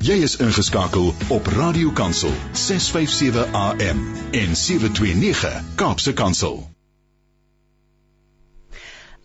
[0.00, 3.98] Jy is ingeskakel op Radio Kansel 657 AM
[4.32, 6.54] en 729 Kaapse Kansel.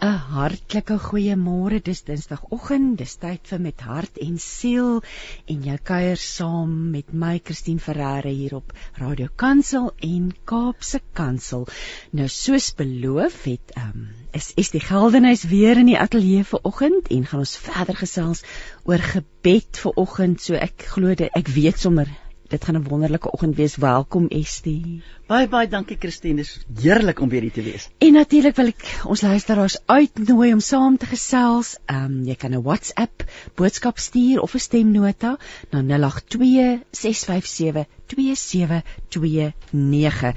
[0.04, 1.80] 'n Hartlike goeiemôre.
[1.80, 2.98] Dis Dinsdagoggend.
[3.00, 5.00] Dis tyd vir met hart en siel
[5.48, 11.68] en jy kuier saam met my Christine Ferreira hier op Radio Kansel en Kaapse Kansel.
[12.12, 16.60] Nou soos beloof het ehm um, is is die geldenhuis weer in die ateljee vir
[16.68, 18.44] oggend en gaan ons verder gesels
[18.84, 20.44] oor gebed vir oggend.
[20.44, 22.12] So ek glo dit ek weet sommer
[22.50, 23.76] dit gaan 'n wonderlike oggend wees.
[23.82, 25.02] Welkom Estie.
[25.28, 26.36] Baie baie dankie Christine.
[26.36, 27.90] Dis heerlik om weer hier te wees.
[27.98, 31.78] En natuurlik wil ek ons luisteraars uitnooi om saam te gesels.
[31.86, 33.24] Ehm um, jy kan 'n WhatsApp
[33.56, 35.38] boodskap stuur of 'n stemnota
[35.72, 40.34] na 082 657 2729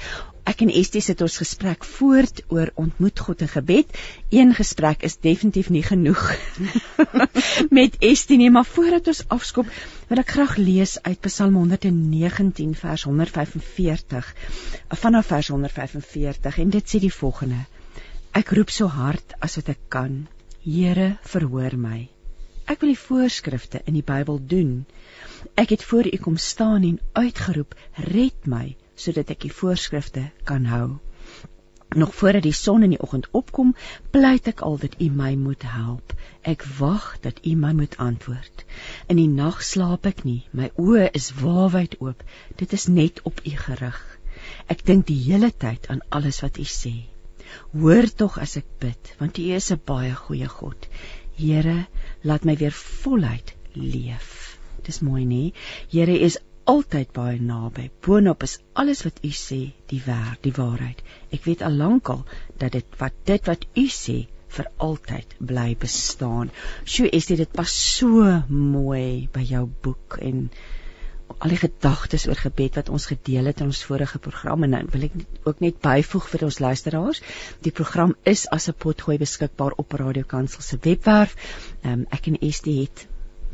[0.48, 3.90] ek en Estie sit ons gesprek voort oor ontmoet God in gebed.
[4.32, 6.22] Een gesprek is definitief nie genoeg
[7.78, 9.68] met Estie nie, maar voordat ons afskop,
[10.08, 14.32] wil ek graag lees uit Psalm 119 vers 145
[15.02, 17.60] vanaf vers 145 en dit sê die volgende:
[18.32, 20.26] Ek roep so hard as wat ek kan.
[20.64, 22.08] Here, verhoor my.
[22.68, 24.74] Ek wil die voorskrifte in die Bybel doen.
[25.60, 27.76] Ek het voor U kom staan en uitgeroep:
[28.08, 30.98] Red my sodat ek die voorskrifte kan hou.
[31.96, 33.70] Nog voordat die son in die oggend opkom,
[34.12, 36.12] pleit ek al dat U my moet help.
[36.42, 38.64] Ek wag dat U my moet antwoord.
[39.08, 42.24] In die nag slaap ek nie, my oë is waawyd oop.
[42.60, 44.00] Dit is net op U gerig.
[44.68, 46.94] Ek dink die hele tyd aan alles wat U sê.
[47.72, 50.88] Hoor tog as ek bid, want U is 'n baie goeie God.
[51.40, 51.86] Here,
[52.22, 54.58] laat my weer voluit leef.
[54.84, 55.54] Dis mooi nie?
[55.88, 56.38] Here is
[56.68, 57.88] altyd baie naby.
[58.04, 59.60] Boonop is alles wat u sê
[59.92, 61.00] die waar, die waarheid.
[61.32, 62.24] Ek weet al lankal
[62.60, 64.18] dat dit wat dit wat u sê
[64.56, 66.50] vir altyd bly bestaan.
[66.84, 70.48] Sjoe, is dit pas so mooi by jou boek en
[71.28, 74.88] al die gedagtes oor gebed wat ons gedeel het in ons vorige program en dan
[74.92, 77.20] wil ek ook net byvoeg vir ons luisteraars.
[77.64, 81.36] Die program is as 'n potgooi beskikbaar op Radio Kansel se webwerf.
[81.84, 83.06] Um, ek en Estie het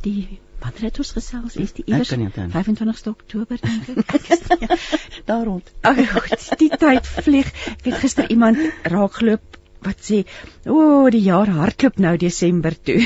[0.02, 1.56] die Wanneer het ons gesels?
[1.60, 4.28] Is die iewers 25 Oktober dink ek.
[4.62, 4.78] ja,
[5.28, 5.68] daar rond.
[5.90, 7.50] Ag goed, die tyd vlieg.
[7.74, 8.62] Ek het gister iemand
[8.94, 10.22] raakgeloop wat sê,
[10.64, 13.04] "O, oh, die jaar hardloop nou Desember toe."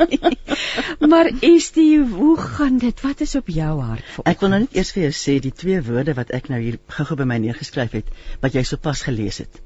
[1.12, 3.04] maar is die hoe gaan dit?
[3.04, 4.04] Wat is op jou hart?
[4.24, 6.80] Ek wil nou net eers vir jou sê die twee woorde wat ek nou hier
[6.88, 8.08] gou-gou by my neergeskryf het,
[8.40, 9.60] wat jy sopas gelees het,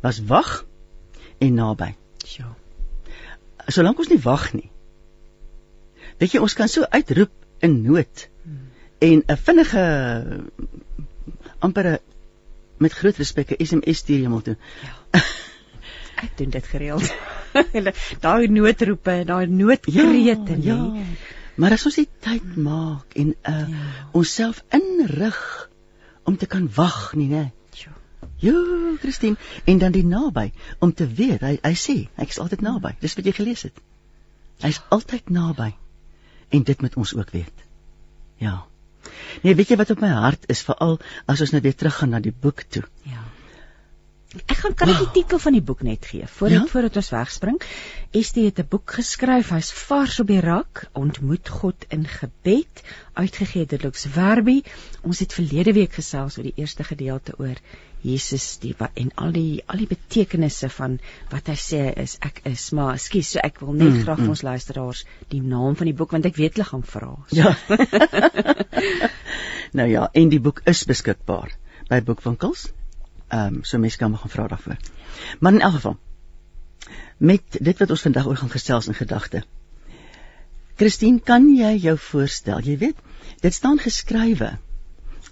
[0.00, 0.62] was wag
[1.44, 1.92] en naby.
[2.38, 2.48] Ja.
[3.68, 4.70] Solank ons nie wag nie,
[6.18, 7.32] weet jy ons kan so uitroep
[7.64, 8.66] in nood hmm.
[8.98, 9.84] en 'n vinnige
[11.58, 12.00] ampere
[12.78, 14.56] met groot respek 'n SMS stuur jy moet toe.
[14.82, 15.20] Ja.
[16.24, 17.14] Ek doen dit gereeld.
[18.26, 21.04] daai noodroepe, daai noodkrete, ja, ja.
[21.54, 23.82] Maar as ons die tyd maak en uh ja.
[24.12, 25.70] onsself inrig
[26.24, 27.52] om te kan wag, nie, né?
[28.44, 32.60] Jo, Christine, en dan die naby om te weet, hy hy sê, ek is altyd
[32.60, 32.96] naby.
[33.00, 33.78] Dis wat jy gelees het.
[34.64, 35.74] Hy's altyd naby
[36.54, 37.66] en dit moet ons ook weet.
[38.42, 38.56] Ja.
[39.42, 40.98] Nee, weet jy wat op my hart is veral
[41.30, 42.84] as ons nou weer teruggaan na die boek toe.
[43.08, 43.22] Ja.
[44.34, 46.70] Ek gaan kan ek die titel van die boek net gee voordat ja?
[46.72, 47.60] voordat ons wegspring.
[48.20, 49.52] Estie het 'n boek geskryf.
[49.54, 52.82] Hy's vars op die rak, Ontmoet God in gebed,
[53.12, 54.62] uitgegee deur Lux Verbi.
[55.02, 57.62] Ons het verlede week gesels oor die eerste gedeelte oor
[58.04, 60.98] Jesus die wat en al die al die betekenisse van
[61.32, 64.32] wat hy sê is ek is maar skus so ek wil net mm, graag mm.
[64.34, 67.14] ons luisteraars die naam van die boek want ek weet hulle gaan vra.
[67.32, 67.38] So.
[67.40, 67.54] Ja.
[69.78, 71.56] nou ja, en die boek is beskikbaar
[71.88, 72.68] by boekwinkels.
[73.30, 74.84] Ehm um, so mense kan maar gaan vra daarvoor.
[75.40, 75.98] Maar in elk geval
[77.18, 79.44] met dit wat ons vandag oor gaan gesels in gedagte.
[80.76, 82.60] Christine, kan jy jou voorstel?
[82.66, 82.96] Jy weet,
[83.40, 84.56] dit staan geskrywe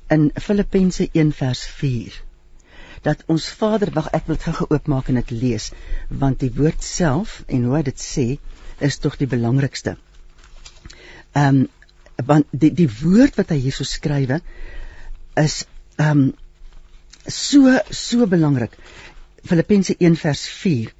[0.08, 2.22] in Filippense 1 vers 4
[3.06, 5.70] dat ons Vader wag ek wil dit gou oopmaak en dit lees
[6.22, 8.26] want die woord self en hoe dit sê
[8.82, 9.96] is tog die belangrikste.
[11.32, 11.68] Ehm um,
[12.26, 14.38] want die die woord wat hy hierso skrywe
[15.40, 15.62] is
[15.96, 16.24] ehm um,
[17.26, 18.76] so so belangrik.
[19.44, 20.92] Filippense 1 vers 4.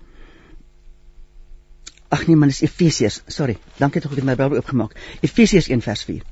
[2.12, 3.22] Ag nee man, dis Efesiërs.
[3.26, 3.56] Sorry.
[3.78, 4.96] Dankie tog ek het my Bybel oopgemaak.
[5.22, 6.24] Efesiërs 1 vers 4.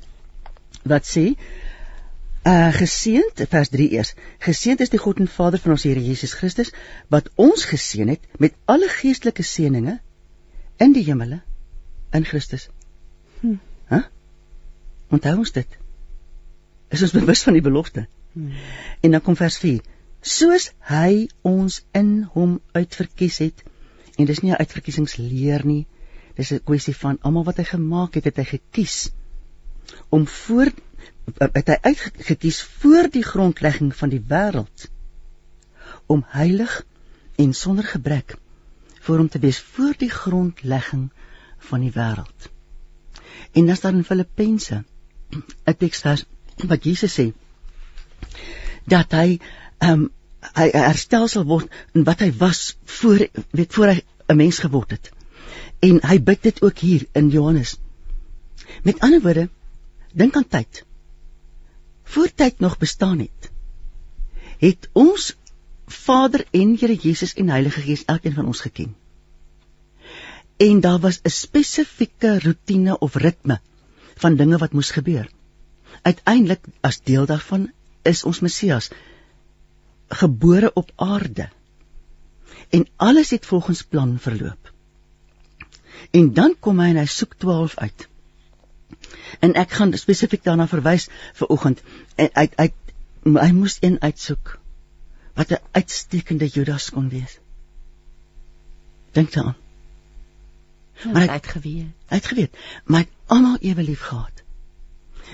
[0.91, 1.31] Wat sê?
[2.41, 4.15] Uh geseënd vers 3 eers.
[4.41, 6.71] Geseënd is die God en Vader van ons Here Jesus Christus
[7.13, 9.99] wat ons geseën het met alle geestelike seënings
[10.81, 11.43] in die hemele
[12.17, 12.71] in Christus.
[13.41, 13.59] Hm.
[13.93, 13.97] Hæ?
[13.97, 14.07] Huh?
[15.11, 15.77] Onthou ons dit.
[16.89, 18.07] Is ons bewus van die belofte?
[18.33, 18.57] Hm.
[19.05, 19.85] En dan kom vers 4.
[20.21, 23.65] Soos hy ons in hom uitverkies het
[24.17, 25.87] en dis nie 'n uitverkiesingsleer nie.
[26.37, 29.11] Dis 'n kwessie van almal wat hy gemaak het, het hy gekies
[30.09, 30.73] om voor
[31.39, 34.87] het hy uitgekies voor die grondlegging van die wêreld
[36.07, 36.83] om heilig
[37.41, 38.37] en sonder gebrek
[39.01, 41.09] vir hom te wees voor die grondlegging
[41.71, 42.49] van die wêreld.
[43.53, 44.85] En dan staan in Filippense
[45.67, 46.25] 'n teksvers
[46.73, 47.33] wat Jesus sê
[48.85, 49.39] dat hy
[49.79, 50.11] ehm um,
[50.57, 54.91] hy herstel sal word in wat hy was voor weet voor hy 'n mens geword
[54.91, 55.11] het.
[55.81, 57.77] En hy bid dit ook hier in Johannes.
[58.83, 59.49] Met ander woorde,
[60.13, 60.85] dink aan tyd.
[62.11, 63.51] Voor tyd nog bestaan het,
[64.59, 65.37] het ons
[65.87, 68.97] Vader en Here Jesus en Heilige Gees elkeen van ons geken.
[70.57, 73.61] En daar was 'n spesifieke rotine of ritme
[74.15, 75.31] van dinge wat moes gebeur.
[76.03, 77.71] Uiteindelik as deel daarvan
[78.03, 78.91] is ons Messias
[80.09, 81.49] gebore op aarde.
[82.69, 84.73] En alles het volgens plan verloop.
[86.11, 88.10] En dan kom hy en hy soek 12 uit.
[89.41, 91.83] En ek gaan spesifiek daarna verwys vir oggend.
[92.17, 92.69] En hy hy
[93.37, 94.59] hy moes een uitsoek
[95.37, 97.39] wat 'n uitstekende Judas kon wees.
[99.13, 99.57] Dink daaraan.
[101.13, 101.95] Maar hy het geweet.
[102.07, 104.43] Hy het geweet, maar hy het almal ewe lief gehad.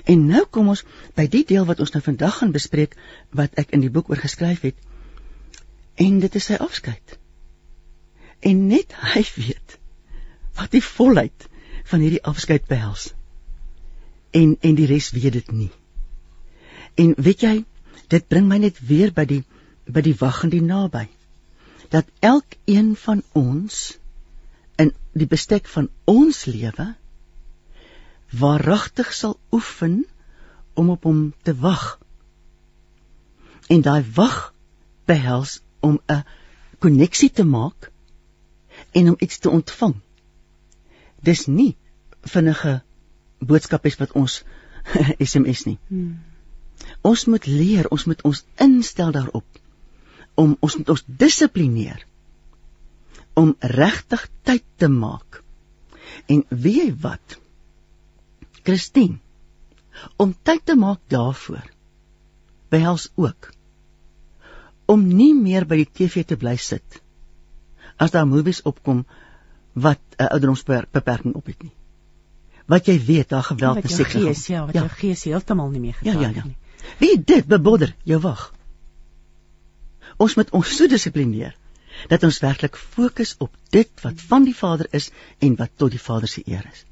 [0.05, 0.85] En nou kom ons
[1.15, 2.97] by die deel wat ons nou vandag gaan bespreek
[3.31, 4.77] wat ek in die boek oor geskryf het.
[5.95, 7.19] En dit is sy afskeid.
[8.41, 9.79] En net hy weet
[10.55, 11.49] wat die volheid
[11.85, 13.16] van hierdie afskeid behels.
[14.37, 15.71] En en die res weet dit nie.
[16.95, 17.57] En weet jy,
[18.13, 19.43] dit bring my net weer by die
[19.87, 21.07] by die wag en die naby.
[21.95, 23.99] Dat elkeen van ons
[24.83, 26.89] in die bestek van ons lewe
[28.35, 30.03] waaragtig sal oefen
[30.75, 31.85] om op hom te wag.
[33.73, 34.53] En daai wag
[35.07, 36.25] behels om 'n
[36.79, 37.91] koneksie te maak
[38.93, 39.95] en om iets te ontvang.
[41.23, 41.77] Dis nie
[42.23, 42.83] vinnige
[43.47, 44.41] boodskapies wat ons
[45.31, 45.79] SMS nie.
[45.89, 46.19] Hmm.
[47.07, 49.63] Ons moet leer, ons moet ons instel daarop
[50.37, 52.03] om ons moet ons dissiplineer
[53.37, 55.41] om regtig tyd te maak.
[56.33, 57.39] En weet jy wat?
[58.67, 59.21] Christine,
[60.21, 61.71] om tyd te maak daarvoor
[62.73, 63.53] behels ook
[64.91, 67.01] om nie meer by die TV te bly sit
[68.03, 69.05] as daar movies opkom
[69.87, 71.73] wat 'n ouderdomsbeperking op het nie.
[72.67, 74.47] Wat jy weet, daar geweld en seks.
[74.47, 74.81] Ja, wat ja.
[74.81, 76.45] jou gees heeltemal nie meer getrek ja, ja, ja.
[76.45, 76.57] nie.
[76.99, 78.49] Wie dit bebodder jou wag.
[80.23, 81.55] Ons moet ons so dissiplineer
[82.11, 86.03] dat ons werklik fokus op dit wat van die Vader is en wat tot die
[86.03, 86.85] Vader se eer is.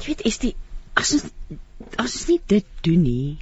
[0.00, 0.54] Jy weet, is die
[0.98, 1.28] as ons
[1.96, 3.38] as ons nie dit doen nie,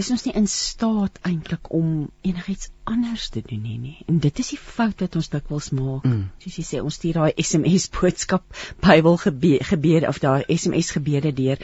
[0.00, 3.96] is ons nie in staat eintlik om enigiets anders te doen nie, nie.
[4.10, 6.06] En dit is die fout wat ons dikwels maak.
[6.08, 6.24] Mm.
[6.42, 8.46] Soos jy sê, ons stuur daai SMS boodskap,
[8.82, 11.62] Bybel gebede of daai SMS gebede deur.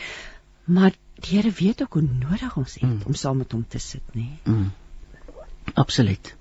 [0.70, 3.02] Maar die Here weet ook hoe nodig ons het mm.
[3.10, 4.28] om saam met hom te sit, nê.
[4.44, 4.70] Mm.
[5.74, 6.34] Absoluut.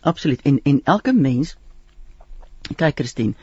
[0.00, 0.42] Absoluut.
[0.42, 1.56] En en elke mens
[2.76, 3.34] kyk Christine,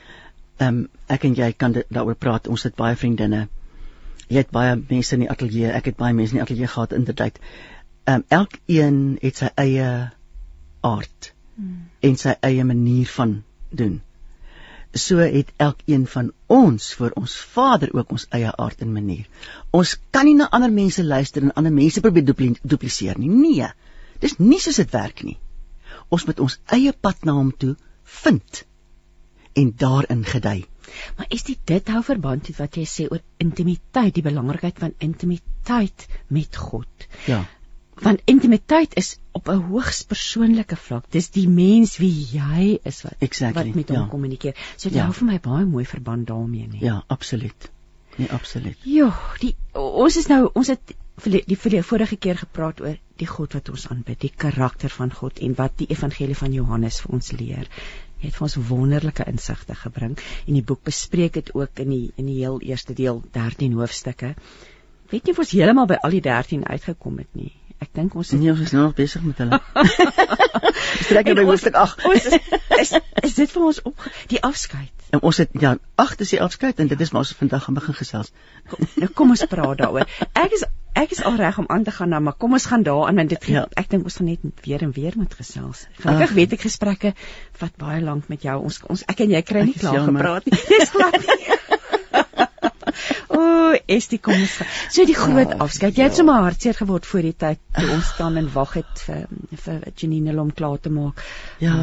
[0.58, 2.48] ehm um, ek en jy kan daaroor praat.
[2.48, 3.48] Ons het baie vriendinne.
[4.28, 5.72] Jy het baie mense in die ateljee.
[5.72, 7.40] Ek het baie mense in die ateljee gehad in die tyd.
[8.08, 9.88] Ehm um, elkeen het sy eie
[10.88, 11.88] aard hmm.
[12.10, 14.02] en sy eie manier van doen.
[14.94, 19.26] So het elkeen van ons vir ons Vader ook ons eie aard en manier.
[19.72, 22.26] Ons kan nie na ander mense luister en ander mense probeer
[22.64, 23.30] dupliseer nie.
[23.30, 23.68] Nee.
[24.24, 25.38] Dis nie soos dit werk nie.
[26.10, 27.76] Ons moet ons eie pad na hom toe
[28.24, 28.64] vind
[29.58, 30.66] en daarin gedei.
[31.18, 34.94] Maar is dit dit hou verband met wat jy sê oor intimiteit, die belangrikheid van
[35.04, 37.08] intimiteit met God?
[37.26, 37.46] Ja.
[37.98, 41.06] Want intimiteit is op 'n hoogs persoonlike vlak.
[41.12, 44.08] Dis die mens wie jy is wat exactly, wat met hom ja.
[44.08, 44.56] kommunikeer.
[44.76, 45.04] So dit ja.
[45.04, 46.84] hou vir my baie mooi verband daarmee nie.
[46.86, 47.72] Ja, absoluut.
[48.18, 48.78] Nee, absoluut.
[48.84, 53.28] Ja, die ons is nou ons het die vir die vorige keer gepraat oor die
[53.30, 57.14] God wat ons aanbid, die karakter van God en wat die evangelie van Johannes vir
[57.18, 57.70] ons leer.
[58.18, 62.06] Jy het vir ons wonderlike insigte gebring en die boek bespreek dit ook in die
[62.16, 64.34] in die heel eerste deel 13 hoofstukke.
[65.12, 67.54] Weet jy of ons heeltemal by al die 13 uitgekom het nie?
[67.84, 69.60] Ek dink ons is nie ons is nou nog besig met hulle.
[71.06, 72.06] Strek by hoofstuk 8.
[72.10, 72.40] Ons is,
[72.82, 72.94] is
[73.28, 74.94] is dit vir ons op die afskeid.
[75.14, 77.78] En ons het ja, 8 is die afskeid en dit is maar ons vandag gaan
[77.78, 78.34] begin gesels.
[78.72, 80.10] Kom, nou kom ons praat daaroor.
[80.34, 80.66] Ek is
[80.98, 83.30] ek is al reg om aan te gaan nou, maar kom ons gaan daaraan want
[83.30, 83.68] dit ja.
[83.78, 85.86] ek dink ons gaan net weer en weer moet gesels.
[86.02, 87.14] Gelukkig weet ek gesprekke
[87.62, 88.58] wat baie lank met jou.
[88.58, 90.58] Ons ons ek en jy kry nie klaar gepraat nie.
[90.74, 91.46] Dis glad nie.
[93.88, 94.58] Die kom ons.
[94.92, 95.96] So die groot oh, afskeid.
[95.96, 96.20] Jy het ja.
[96.20, 99.24] sommer hartseer geword voor die tyd toe ons staan en wag het vir
[99.64, 101.24] vir Janine om klaar te maak.
[101.64, 101.78] Ja.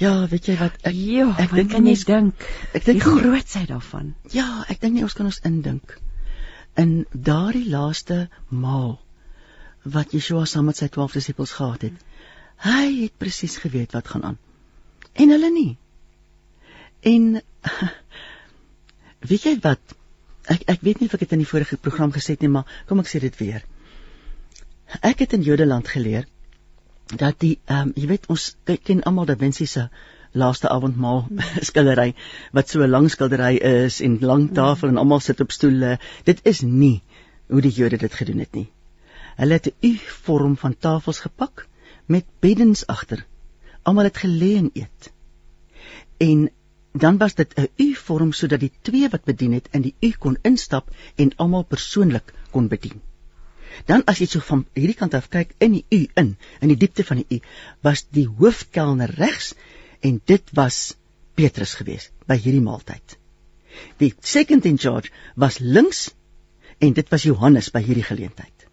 [0.00, 0.80] Ja, weet jy wat?
[0.82, 2.48] Ek jo, ek dink kan jy dink.
[2.72, 4.14] Ek dink die grootsheid daarvan.
[4.32, 5.98] Ja, ek dink nie ons kan ons indink
[6.80, 8.98] in daardie laaste maal
[9.84, 11.98] wat Yeshua saam met sy 12 disippels gehad het.
[12.64, 14.38] Hy het presies geweet wat gaan aan.
[15.12, 15.76] En hulle nie.
[17.04, 17.42] En
[19.30, 19.94] weet jy wat?
[20.52, 22.68] Ek ek weet nie of ek dit in die vorige program gesê het nie, maar
[22.88, 23.64] kom ek sê dit weer.
[25.00, 26.26] Ek het in Jodeland geleer
[27.16, 29.88] dat die ehm um, jy weet ons ken almal Da Vinci se
[30.32, 31.26] laaste avondmaal
[31.68, 32.14] skildery
[32.52, 35.98] wat so 'n lang skildery is en lang tafel en almal sit op stoele.
[36.24, 37.02] Dit is nie
[37.48, 38.68] hoe die Jode dit gedoen het nie.
[39.36, 41.66] Hulle het 'n U-vorm van tafels gepak
[42.06, 43.26] met beddens agter.
[43.82, 45.12] Almal het gelê en eet.
[46.18, 46.50] En
[46.94, 50.38] dan was dit 'n U-vorm sodat die twee wat bedien het in die U kon
[50.42, 53.00] instap en almal persoonlik kon bedien.
[53.86, 56.76] Dan as jy so van hierdie kant af kyk in die U in, in die
[56.76, 57.40] diepte van die U,
[57.82, 59.54] was die hoofkelner regs
[60.00, 60.94] en dit was
[61.34, 63.18] Petrus gewees by hierdie maaltyd.
[63.98, 66.12] Die second in charge was links
[66.78, 68.68] en dit was Johannes by hierdie geleentheid.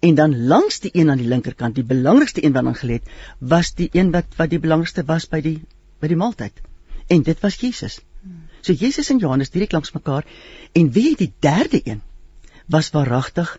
[0.00, 3.02] En dan langs die een aan die linkerkant, die belangrikste een wat aan geleed,
[3.38, 5.60] was die een wat wat die belangrikste was by die
[6.00, 6.67] by die maaltyd.
[7.08, 8.00] En dit was Jesus.
[8.60, 10.26] So Jesus en Johannes direk langs mekaar
[10.72, 12.02] en wie die derde een
[12.66, 13.58] was waaragtig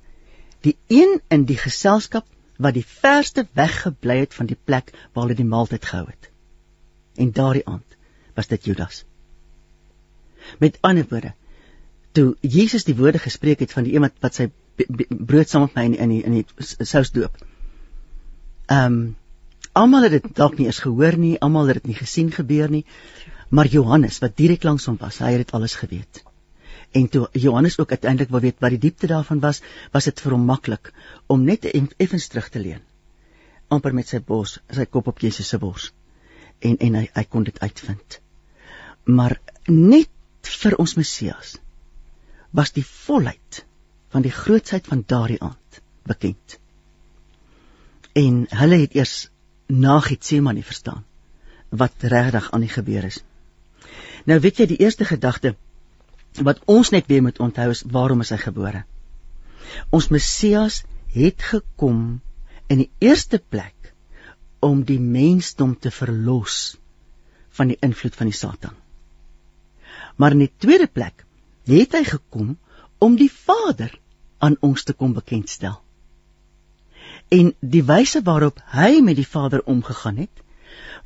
[0.62, 2.28] die een in die geselskap
[2.60, 6.30] wat die verste weggebly het van die plek waar hulle die maaltyd gehou het.
[7.16, 7.96] En daardie aand
[8.36, 9.06] was dit Judas.
[10.60, 11.34] Met ander woorde,
[12.12, 14.50] toe Jesus die woorde gespreek het van die een wat wat sy
[15.10, 17.40] brood saam met my in in die, in die sous doop.
[18.68, 19.02] Ehm um,
[19.80, 22.86] almal het dit dalk nie eens gehoor nie, almal het dit nie gesien gebeur nie,
[23.50, 26.24] maar Johannes wat direk langs hom was, hy het dit alles geweet.
[26.92, 30.36] En toe Johannes ook uiteindelik wou weet wat die diepte daarvan was, was dit vir
[30.38, 30.94] hom maklik
[31.28, 31.66] om net
[31.98, 32.82] effens terug te leun.
[33.70, 35.92] amper met sy bors, sy kop op Jesus se bors
[36.66, 38.20] en en hy hy kon dit uitvind.
[39.06, 39.38] Maar
[39.70, 41.56] net vir ons Messias
[42.56, 43.62] was die volheid
[44.14, 46.58] van die grootsheid van daardie aand bekend.
[48.18, 49.30] En hulle het eers
[49.70, 51.06] na Getsemane verstaan
[51.70, 53.22] wat regtig aan die gebeur is.
[54.26, 55.56] Nou weet jy die eerste gedagte
[56.46, 58.84] wat ons net weer moet onthou is waarom is hy gebore?
[59.90, 62.22] Ons Messias het gekom
[62.70, 63.94] in die eerste plek
[64.60, 66.78] om die mensdom te verlos
[67.58, 68.76] van die invloed van die Satan.
[70.20, 71.26] Maar in die tweede plek
[71.70, 72.58] het hy gekom
[73.00, 73.94] om die Vader
[74.44, 75.80] aan ons te kom bekendstel.
[77.30, 80.44] En die wyse waarop hy met die Vader omgegaan het,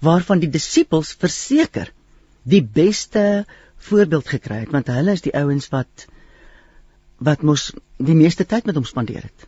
[0.04, 1.92] waarvan die disippels verseker
[2.44, 3.46] die beste
[3.88, 6.08] voorbeeld gekry het, want hulle is die ouens wat
[7.24, 7.70] wat mos
[8.04, 9.46] die meeste tyd met hom spandeer het.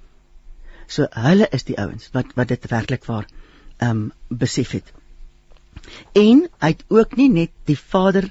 [0.88, 3.28] So hulle is die ouens wat wat dit werklik waar
[3.84, 4.92] um besef het.
[6.16, 8.30] En hy het ook nie net die Vader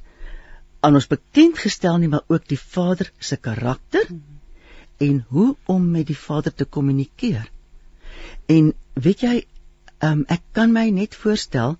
[0.84, 4.08] aan ons bekend gestel nie, maar ook die Vader se karakter
[5.04, 7.44] en hoe om met die Vader te kommunikeer.
[8.46, 9.36] En weet jy,
[10.04, 11.76] um ek kan my net voorstel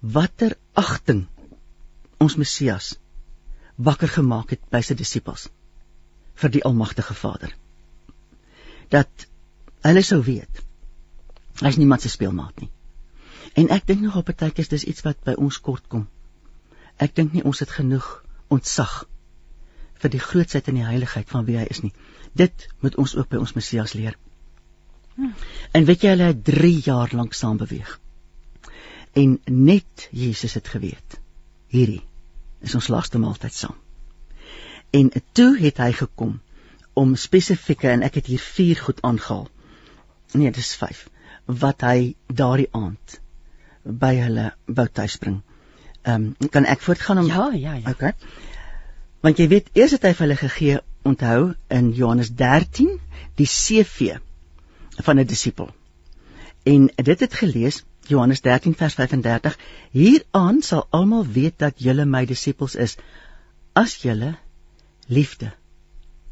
[0.00, 1.26] watter agting
[2.22, 2.94] ons Messias
[3.76, 5.48] wakker gemaak het by sy disippels
[6.40, 7.52] vir die almagtige Vader.
[8.92, 9.26] Dat
[9.86, 10.62] hulle sou weet
[11.64, 12.70] hy's niemand se speelmaat nie.
[13.56, 16.08] En ek dink nog op 'n tydjie is dis iets wat by ons kort kom.
[16.96, 19.04] Ek dink nie ons het genoeg ontsag
[19.94, 21.92] vir die grootsheid en die heiligheid van wie hy is nie.
[22.34, 24.18] Dit moet ons ook by ons Messias leer.
[25.72, 28.00] En weet jy hulle het 3 jaar lank saam beweeg.
[29.12, 31.20] En net Jesus het geweet.
[31.72, 32.02] Hierdie
[32.60, 33.76] is ons laaste maaltyd saam.
[34.90, 36.38] En toe het hy gekom
[36.96, 39.48] om spesifieke en ek het hier 4 goed aangehaal.
[40.32, 41.06] Nee, dis 5
[41.46, 43.18] wat hy daardie aand
[43.86, 45.42] by hulle wou tuisbring.
[46.02, 47.90] Ehm um, kan ek voortgaan om Ja, ja, ja.
[47.90, 48.12] Okay.
[49.22, 52.98] Want jy weet, eers het hy vir hulle gegee, onthou in Johannes 13,
[53.38, 54.18] die CV
[55.02, 55.70] van 'n disipel.
[56.62, 59.58] En dit het gelees Johannes 13 vers 35
[59.90, 62.96] Hieraan sal almal weet dat julle my disippels is
[63.72, 64.36] as julle
[65.06, 65.52] liefde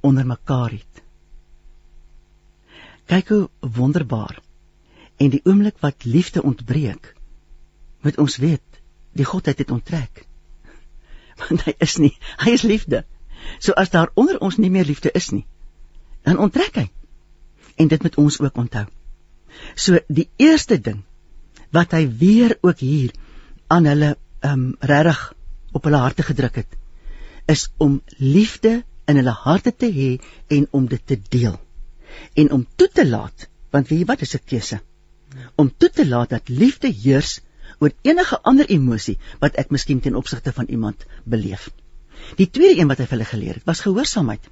[0.00, 1.02] onder mekaar het.
[3.06, 4.40] Kyk hoe wonderbaar.
[5.16, 7.14] En die oomblik wat liefde ontbreek,
[8.04, 8.80] moet ons weet
[9.16, 10.24] die godheid het onttrek
[11.42, 12.12] want hy is nie
[12.44, 13.04] hy is liefde
[13.56, 15.44] so as daar onder ons nie meer liefde is nie
[16.28, 16.86] dan onttrek hy
[17.82, 18.84] en dit moet ons ook onthou
[19.86, 21.02] so die eerste ding
[21.76, 23.12] wat hy weer ook hier
[23.74, 24.14] aan hulle
[24.52, 25.20] um regtig
[25.72, 26.80] op hulle harte gedruk het
[27.54, 28.74] is om liefde
[29.10, 30.10] in hulle harte te hê
[30.58, 31.58] en om dit te deel
[32.42, 34.80] en om toe te laat want weet jy wat is 'n keuse
[35.62, 37.40] om toe te laat dat liefde heers
[37.78, 41.70] oor enige ander emosie wat ek miskien ten opsigte van iemand beleef.
[42.38, 44.50] Die tweede een wat hy vir hulle geleer het, was gehoorsaamheid.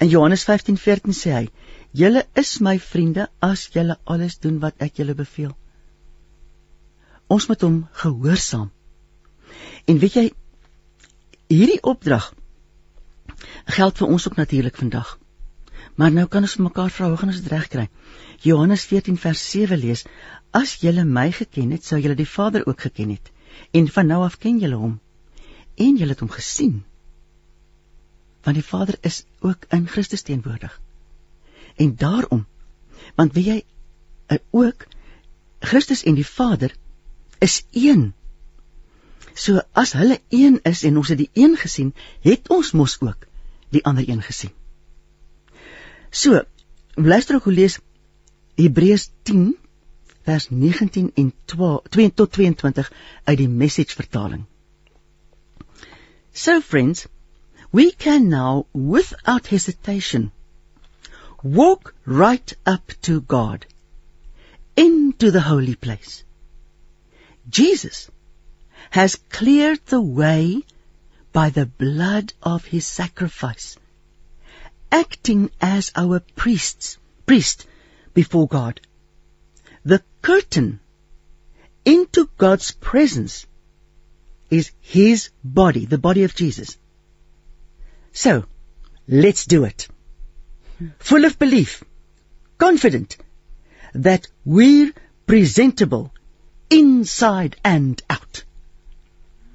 [0.00, 1.48] In Johannes 15:14 sê hy:
[1.92, 5.54] "Julle is my vriende as julle alles doen wat ek julle beveel."
[7.30, 8.70] Ons moet hom gehoorsaam.
[9.86, 10.26] En weet jy,
[11.50, 12.32] hierdie opdrag
[13.70, 15.18] geld vir ons ook natuurlik vandag.
[15.94, 17.86] Maar nou kan ons vir mekaar vra, hoe gaan ons dit regkry?
[18.42, 20.04] Johannes 14 vers 7 lees:
[20.50, 23.30] As julle my geken het, sou julle die Vader ook geken het.
[23.76, 24.98] En van nou af ken julle hom
[25.80, 26.82] en julle het hom gesien.
[28.44, 30.80] Want die Vader is ook in Christus teenwoordig.
[31.76, 32.46] En daarom,
[33.16, 33.58] want wie jy
[34.26, 34.86] eh, ook
[35.60, 36.74] Christus en die Vader
[37.40, 38.12] is een.
[39.34, 41.94] So as hulle een is en ons het die een gesien,
[42.26, 43.26] het ons mos ook
[43.70, 44.52] die ander een gesien.
[46.10, 46.42] So,
[46.94, 47.78] luister ook hoe lees
[48.58, 49.56] Hebreërs 10
[50.22, 51.32] vers 19 en
[51.88, 52.92] 2 tot 22
[53.24, 54.44] uit die message vertaling.
[56.32, 57.06] So friends,
[57.70, 60.30] we can now without hesitation
[61.42, 63.66] walk right up to God
[64.76, 66.24] into the holy place.
[67.50, 68.10] Jesus
[68.90, 70.62] has cleared the way
[71.32, 73.76] by the blood of his sacrifice,
[74.90, 77.66] acting as our priests, priest
[78.14, 78.80] before God.
[79.84, 80.80] The curtain
[81.84, 83.46] into God's presence
[84.50, 86.76] is His body, the body of Jesus.
[88.12, 88.44] So,
[89.06, 89.88] let's do it.
[90.98, 91.84] Full of belief,
[92.58, 93.16] confident
[93.94, 94.92] that we're
[95.26, 96.12] presentable
[96.70, 98.44] inside and out.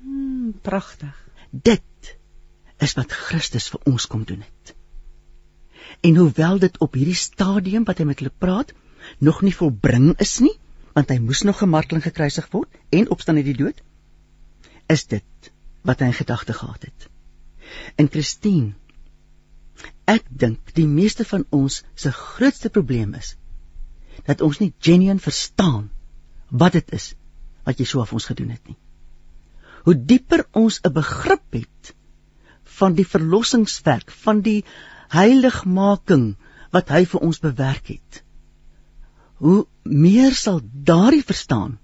[0.01, 1.15] Hmm, pragtig.
[1.49, 2.17] Dit
[2.83, 4.75] is wat Christus vir ons kom doen het.
[6.03, 8.73] En hoewel dit op hierdie stadium wat hy met hulle praat,
[9.23, 10.53] nog nie volbring is nie,
[10.97, 13.79] want hy moes nog gemarteling gekruisig word en opstaan uit die dood,
[14.91, 15.51] is dit
[15.87, 17.07] wat hy in gedagte gehad het.
[17.95, 18.73] En Christine,
[20.09, 23.35] ek dink die meeste van ons se grootste probleem is
[24.27, 25.89] dat ons nie genuine verstaan
[26.63, 27.13] wat dit is
[27.65, 28.77] wat jy so af ons gedoen het nie.
[29.85, 31.93] Hoe dieper ons 'n begrip het
[32.77, 34.63] van die verlossingswerk, van die
[35.13, 36.35] heiligmaking
[36.71, 38.23] wat hy vir ons bewerk het.
[39.37, 41.77] Hoe meer sal daardie verstaan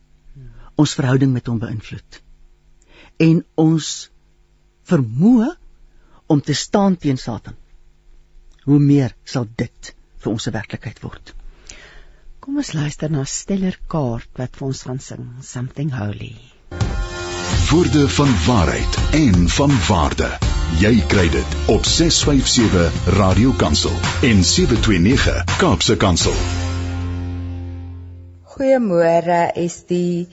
[0.75, 2.21] ons verhouding met hom beïnvloed
[3.21, 4.10] en ons
[4.89, 5.51] vermoë
[6.31, 7.57] om te staan teen Satan.
[8.63, 11.34] Hoe meer sal dit vir ons 'n werklikheid word.
[12.41, 16.32] Kom ons luister na Steller Kaart wat vir ons gaan sing Something Holy.
[17.67, 20.30] Woorde van waarheid en van waarde.
[20.82, 23.93] Jy kry dit op 657 Radio Kansel
[24.30, 26.39] en 729 Kaapse Kansel.
[28.56, 30.25] Goeiemôre, Estie.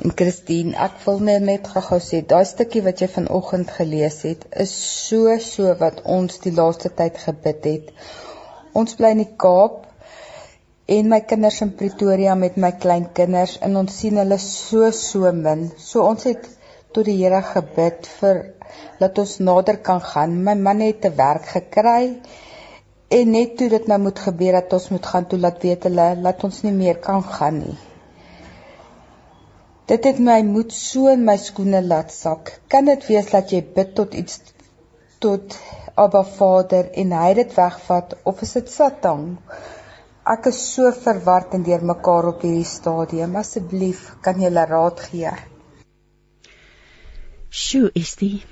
[0.00, 4.48] En Christine, ek wil net net gou-gou sê, daai stukkie wat jy vanoggend gelees het,
[4.64, 4.72] is
[5.04, 7.94] so so wat ons die laaste tyd gebid het.
[8.72, 9.86] Ons bly in die Kaap
[10.90, 15.68] en my kinders in Pretoria met my kleinkinders en ons sien hulle so so min.
[15.78, 16.46] So ons het
[16.94, 18.40] tot die Here gebid vir
[19.00, 20.38] dat ons nader kan gaan.
[20.46, 22.20] My man het 'n werk gekry
[23.18, 26.08] en net toe dit nou moet gebeur dat ons moet gaan toe laat weet hulle
[26.26, 27.78] laat ons nie meer kan gaan nie.
[29.90, 32.60] Dit het my moed so in my skoene laat sak.
[32.68, 34.40] Kan dit wees dat jy bid tot iets
[35.18, 35.56] tot
[35.94, 39.38] Abba Vader en hy dit wegvat of is dit Satan?
[40.30, 43.36] Ek is so verward en deurmekaar op hierdie stadium.
[43.40, 45.32] Asseblief, kan jy 'n raad gee?
[47.50, 48.44] Sjoe, Estie.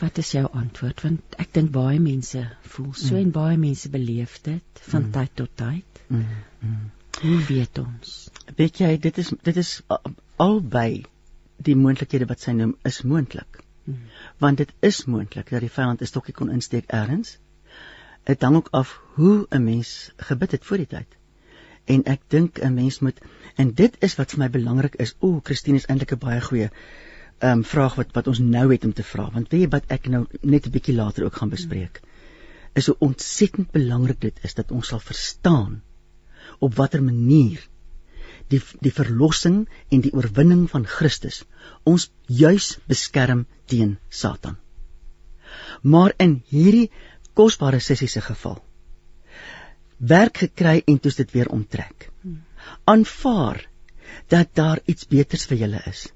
[0.00, 1.02] Wat is jou antwoord?
[1.02, 3.20] Want ek dink baie mense voel so mm.
[3.20, 5.12] en baie mense beleef dit van mm.
[5.12, 6.02] tyd tot tyd.
[6.08, 6.26] Mm.
[6.62, 6.90] Mm.
[7.22, 8.30] Hoe weet ons?
[8.56, 9.80] Weet jy, dit is dit is
[10.36, 11.04] albei
[11.66, 13.62] die moontlikhede wat sy noem is moontlik.
[13.88, 13.98] Mm.
[14.44, 17.38] Want dit is moontlik dat die vyand 'n stokkie kon insteek elders.
[18.28, 21.16] Dit hang ook af hoe 'n mens gebid het voor die tyd.
[21.84, 23.20] En ek dink 'n mens moet
[23.56, 25.14] en dit is wat vir my belangrik is.
[25.18, 26.70] O, Christine is eintlik 'n baie goeie
[27.38, 30.08] um, vraag wat wat ons nou het om te vra want weet jy wat ek
[30.12, 32.00] nou net 'n bietjie later ook gaan bespreek
[32.74, 35.82] is hoe ontsettend belangrik dit is dat ons sal verstaan
[36.58, 37.68] op watter manier
[38.52, 39.58] die die verlossing
[39.94, 41.42] en die oorwinning van Christus
[41.84, 44.56] ons juis beskerm teen Satan.
[45.82, 46.90] Maar in hierdie
[47.34, 48.58] kosbare sessie se geval
[49.98, 52.10] werk gekry en toets dit weer onttrek.
[52.84, 53.64] Aanvaar
[54.28, 56.06] dat daar iets beters vir julle is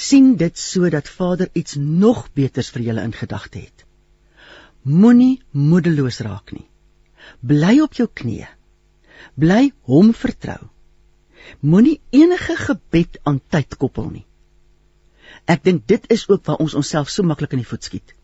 [0.00, 3.84] sien dit sodat Vader iets nog beters vir julle in gedagte het.
[4.82, 6.66] Moenie moedeloos raak nie.
[7.44, 8.48] Bly op jou knieë.
[9.36, 10.70] Bly hom vertrou.
[11.60, 14.26] Moenie enige gebed aan tyd koppel nie.
[15.50, 18.14] Ek dink dit is ook waar ons onsself so maklik in die voet skiet.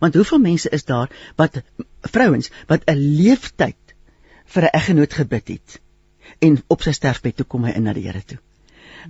[0.00, 1.60] Want hoeveel mense is daar wat
[2.00, 3.94] vrouens wat 'n leeftyd
[4.44, 5.80] vir 'n eggenoot gebid het
[6.38, 8.38] en op sy sterfbed toe kom hy in na die Here toe.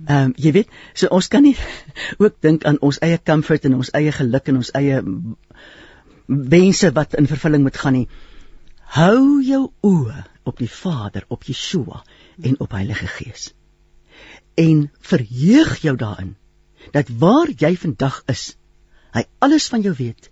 [0.07, 1.55] Ehm um, jy weet, so ons kan nie
[2.23, 5.01] ook dink aan ons eie comfort en ons eie geluk en ons eie
[6.27, 8.07] wense wat in vervulling moet gaan nie.
[8.97, 12.03] Hou jou oë op die Vader, op Yeshua
[12.41, 13.53] en op Heilige Gees.
[14.55, 16.35] En verheug jou daarin
[16.93, 18.55] dat waar jy vandag is,
[19.15, 20.29] hy alles van jou weet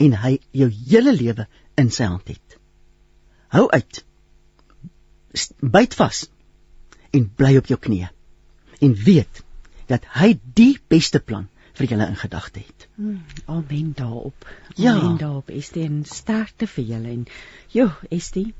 [0.00, 1.46] en hy jou hele lewe
[1.80, 2.58] in sy hand het.
[3.52, 4.04] Hou uit.
[5.60, 6.26] Byt vas
[7.12, 8.12] en bly op jou knieë
[8.82, 9.42] en weet
[9.90, 12.86] dat hy die beste plan vir julle in gedagte het.
[12.96, 14.46] Hmm, amen daarop.
[14.76, 14.94] Ja.
[14.98, 15.50] Amen daarop.
[15.50, 17.26] Estie en sterkte vir julle en
[17.72, 18.52] jo, Estie,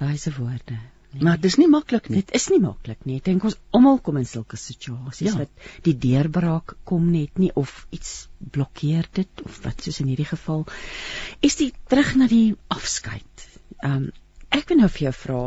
[0.00, 0.78] wyse woorde.
[1.12, 1.22] Nee.
[1.24, 2.20] Maar dis nie maklik nie.
[2.20, 3.16] Dit is nie maklik nie.
[3.16, 5.38] Ek dink ons almal kom in sulke situasies Ja.
[5.38, 5.50] wat
[5.86, 10.66] die deurbraak kom net nie of iets blokkeer dit of wat soos in hierdie geval.
[11.40, 13.48] Estie, terug na die afskeid.
[13.82, 14.10] Ehm um,
[14.50, 15.40] ek wil nou vir jou vra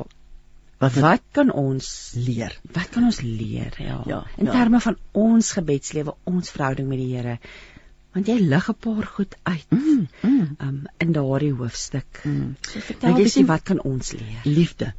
[0.82, 1.88] Wat wat wat kan ons
[2.18, 2.54] leer?
[2.74, 4.52] wat kan ons leer ja, Ja, in ja.
[4.52, 7.38] terme van ons gebedslewe, ons verhouding met die Here?
[8.14, 10.56] Want jy lig 'n paar goed uit Mm, mm.
[10.60, 12.22] um, in daardie hoofstuk.
[12.24, 12.56] Mm.
[12.62, 14.42] So vertel Nou, bietjie wat kan ons leer?
[14.44, 14.94] Liefde.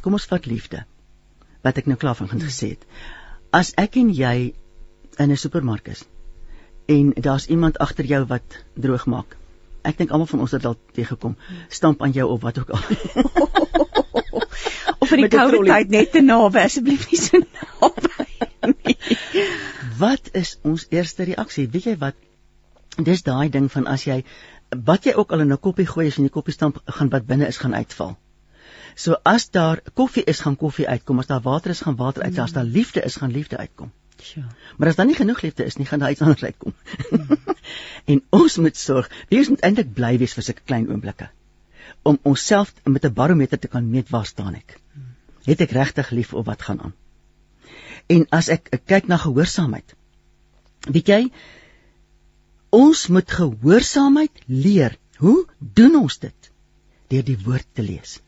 [0.00, 0.84] Kom ons vat liefde.
[1.62, 2.84] Wat ek nou klaar van gesê het.
[3.50, 4.54] As ek en jy
[5.18, 6.04] in 'n supermark is
[6.86, 9.36] en daar's iemand agter jou wat droog maak.
[9.82, 11.36] Ek dink almal van ons het al teëgekom.
[11.68, 12.80] Stamp aan jou op wat ook al.
[15.02, 15.70] Of in die trolley.
[15.82, 18.26] tyd net te naby, asseblief nie so naby
[18.84, 18.96] nie.
[19.98, 21.68] wat is ons eerste reaksie?
[21.68, 22.14] Weet jy wat?
[22.96, 24.24] Dis daai ding van as jy
[24.86, 27.08] wat jy ook al in 'n koppie gooi as jy in die koppie stamp gaan
[27.08, 28.16] wat binne is gaan uitval.
[28.94, 32.38] So as daar koffie is gaan koffie uitkom, as daar water is gaan water uit,
[32.38, 33.92] as daar liefde is gaan liefde uitkom.
[34.20, 34.44] Sjoe.
[34.76, 36.74] Maar as daar nie genoeg liefde is nie, gaan daar iets anders uitkom.
[38.12, 41.30] en ons moet sorg, ons moet eintlik bly wees vir sulke klein oomblikke
[42.02, 44.78] om onsself met 'n barometer te kan meet waar staan ek.
[45.44, 46.94] Het ek regtig lief of wat gaan aan?
[48.06, 49.94] En as ek, ek kyk na gehoorsaamheid.
[50.90, 51.32] Weet jy,
[52.72, 54.96] ons moet gehoorsaamheid leer.
[55.20, 56.52] Hoe doen ons dit?
[57.12, 58.20] Deur die woord te lees.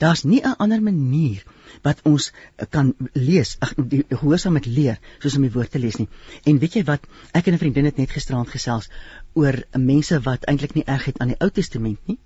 [0.00, 1.44] Daar's nie 'n ander manier
[1.82, 2.32] wat ons
[2.70, 6.08] kan lees, ag die gehoorsaamheid leer soos om die woord te lees nie.
[6.44, 8.88] En weet jy wat, ek en 'n vriendin het net gisterand gesels
[9.34, 12.18] oor mense wat eintlik nie erg het aan die Ou Testament nie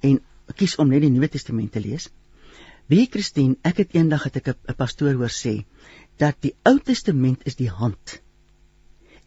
[0.00, 0.20] en
[0.54, 2.08] kies om net die Nuwe Testament te lees.
[2.86, 5.64] Wie Christine, ek het eendag het ek 'n pastoor hoor sê
[6.16, 8.20] dat die Ou Testament is die hand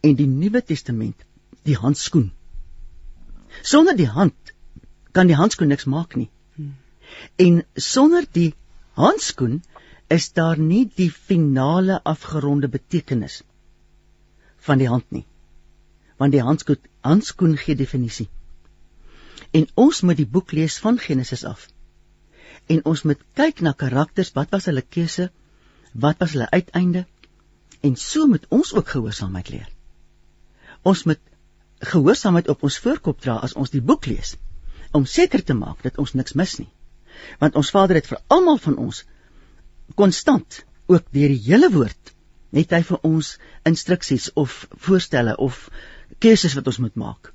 [0.00, 1.24] en die Nuwe Testament
[1.64, 2.32] die handskoen.
[3.62, 4.52] Sonder die hand
[5.12, 6.30] kan die handskoen niks maak nie.
[7.38, 8.54] En sonder die
[8.98, 9.62] handskoen
[10.12, 13.42] is daar nie die finale afgeronde betekenis
[14.66, 15.24] van die hand nie.
[16.18, 18.28] Want die handskoen handskoen gee definisie.
[19.52, 21.68] En ons moet die boek lees van Genesis af.
[22.66, 25.30] En ons moet kyk na karakters, wat was hulle keuse?
[25.92, 27.04] Wat was hulle uiteinde?
[27.84, 29.68] En so moet ons ook gehoorsaamheid leer.
[30.82, 31.20] Ons moet
[31.90, 34.36] gehoorsaamheid op ons voorkop dra as ons die boek lees
[34.94, 36.70] om seker te maak dat ons niks mis nie.
[37.40, 39.02] Want ons Vader het vir almal van ons
[39.98, 42.12] konstant ook deur die hele woord
[42.54, 43.32] net hy vir ons
[43.66, 45.66] instruksies of voorstelle of
[46.22, 47.32] keuses wat ons moet maak.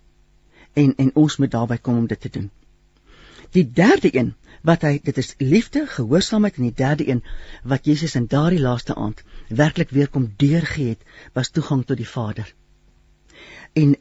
[0.79, 2.47] En en ons moet daarby kom om dit te doen.
[3.51, 7.23] Die derde een wat hy dit is liefde, gehoorsaamheid en die derde een
[7.63, 12.07] wat Jesus in daardie laaste aand werklik weer kom deurgee het, was toegang tot die
[12.07, 12.53] Vader.
[13.73, 13.95] En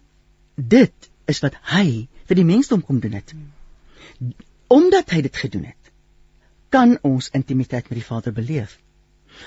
[0.59, 3.35] dit is wat hy vir die mensdom kom doen het.
[4.68, 5.92] Omdat hy dit gedoen het,
[6.68, 8.79] kan ons intimiteit met die Vader beleef.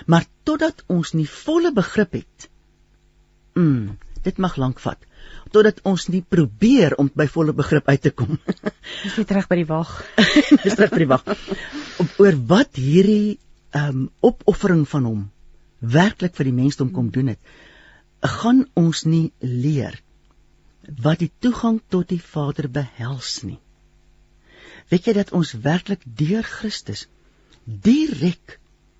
[0.08, 2.48] Maar totdat ons nie volle begrip het,
[3.60, 5.10] mm, dit mag lank vat
[5.52, 8.38] totdat ons nie probeer om by volle begrip uit te kom.
[9.04, 9.92] Dis weer terug by die wag.
[10.64, 11.26] Dis terug by die wag.
[12.22, 13.38] Oor wat hierdie
[13.72, 15.20] ehm um, opoffering van hom
[15.80, 17.40] werklik vir die mensdom kom doen het,
[18.42, 19.96] gaan ons nie leer
[20.82, 23.60] wat die toegang tot die Vader behels nie.
[24.90, 27.08] Weet jy dat ons werklik deur Christus
[27.66, 28.58] direk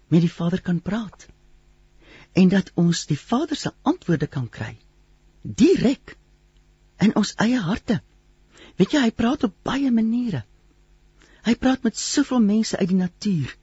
[0.08, 1.28] met die Vader kan praat?
[2.34, 4.76] En dat ons die Vader se antwoorde kan kry
[5.42, 6.16] direk
[7.02, 7.98] in ons eie harte.
[8.78, 10.44] Weet jy, hy praat op baie maniere.
[11.42, 13.56] Hy praat met soveel mense uit die natuur.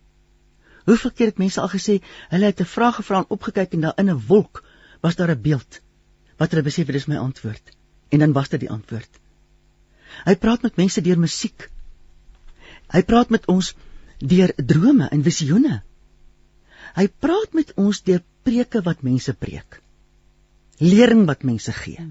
[0.91, 2.01] Hoeveel keer het mense al gesê
[2.33, 4.65] hulle het 'n vraag gevra en opgekyk en daar in 'n wolk
[5.01, 5.81] was daar 'n beeld
[6.37, 7.78] wat hulle besef dit is my antwoord
[8.09, 9.21] en dan was dit die antwoord.
[10.25, 11.69] Hy praat met mense deur musiek.
[12.93, 13.75] Hy praat met ons
[14.19, 15.83] deur drome en visioene.
[16.97, 19.83] Hy praat met ons deur preke wat mense preek.
[20.79, 22.05] lering wat mense gee.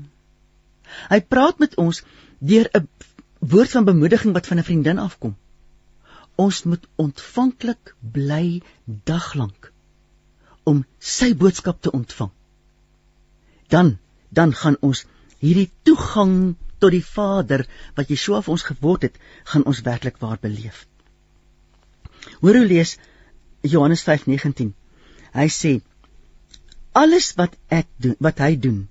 [1.10, 2.02] Hy praat met ons
[2.40, 2.88] deur 'n
[3.40, 5.36] woord van bemoediging wat van 'n vriendin afkom.
[6.36, 9.72] Ons moet ontvanklik bly daglank
[10.64, 12.32] om sy boodskap te ontvang.
[13.68, 13.98] Dan
[14.30, 15.06] dan gaan ons
[15.44, 17.66] hierdie toegang tot die Vader
[17.98, 19.18] wat Yeshua vir ons geword het,
[19.50, 20.86] gaan ons werklik waar beleef.
[22.42, 22.98] Hoor hoe lees
[23.62, 24.74] Johannes 5:19.
[25.34, 25.82] Hy sê
[26.92, 28.88] alles wat ek doen, wat hy doen,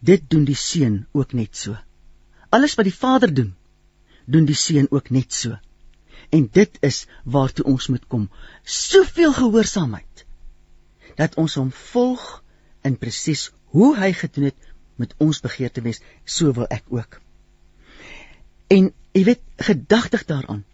[0.00, 1.76] dit doen die seun ook net so.
[2.50, 3.54] Alles wat die Vader doen,
[4.26, 5.56] doen die seun ook net so.
[6.30, 8.28] En dit is waartoe ons moet kom.
[8.64, 10.26] Soveel gehoorsaamheid
[11.16, 12.42] dat ons hom volg
[12.86, 14.69] in presies hoe hy gedoen het
[15.00, 17.20] met ons begeerte wees, so wil ek ook.
[18.70, 20.64] En jy weet gedagtig daaraan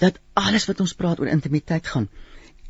[0.00, 2.08] dat alles wat ons praat oor intimiteit gaan.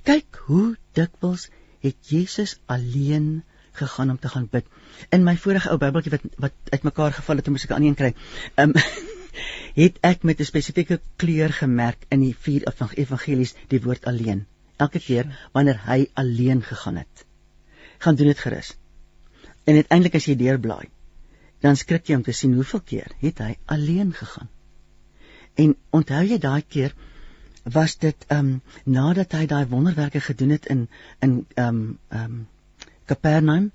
[0.09, 1.49] Kyk hoe dikwels
[1.85, 3.42] het Jesus alleen
[3.77, 4.66] gegaan om te gaan bid.
[5.14, 8.14] In my vorige ou Bybeltjie wat wat uitmekaar geval het om seker aan een kry.
[8.55, 8.83] Ehm um,
[9.83, 12.66] het ek met 'n spesifieke kleur gemerk in die vier
[13.05, 14.46] evangelies die woord alleen.
[14.77, 17.25] Elke keer wanneer hy alleen gegaan het.
[17.99, 18.77] Gaan doen dit gerus.
[19.64, 20.88] En uiteindelik as jy deurblaai,
[21.61, 24.49] dan skrik jy om te sien hoeveel keer het hy alleen gegaan.
[25.55, 26.94] En onthou jy daai keer
[27.64, 30.88] was dit ehm um, nadat hy daai wonderwerke gedoen het in
[31.20, 32.46] in ehm um, ehm um,
[33.05, 33.70] Kapernaum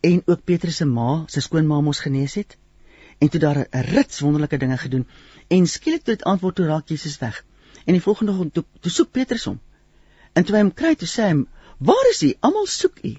[0.00, 2.56] en ook Petrus se ma, sy skoonma mos genees het
[3.18, 5.06] en toe daar 'n rits wonderlike dinge gedoen
[5.48, 7.44] en skielik toe dit antwoord toe raak Jesus weg.
[7.84, 9.60] En die volgende oggend toe, toe soek Petrus hom.
[10.32, 11.44] En toe hy hom kry, toe sê hy:
[11.78, 12.36] "Waar is hy?
[12.40, 13.16] Almal soek u."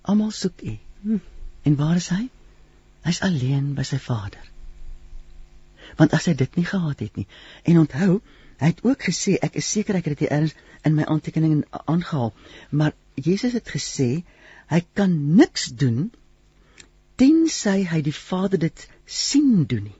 [0.00, 0.78] Almal soek u.
[1.02, 1.18] Hm.
[1.62, 2.28] En waar is hy?
[3.06, 4.42] Hy's alleen by sy Vader.
[5.96, 7.26] Want as hy dit nie gehad het nie.
[7.64, 8.20] En onthou,
[8.58, 10.54] Hy het ook gesê ek is seker ek het dit eers
[10.88, 12.32] in my aantekening aangehaal,
[12.70, 14.24] maar Jesus het gesê
[14.72, 16.08] hy kan niks doen
[17.22, 19.98] tensy hy die Vader dit sien doen nie.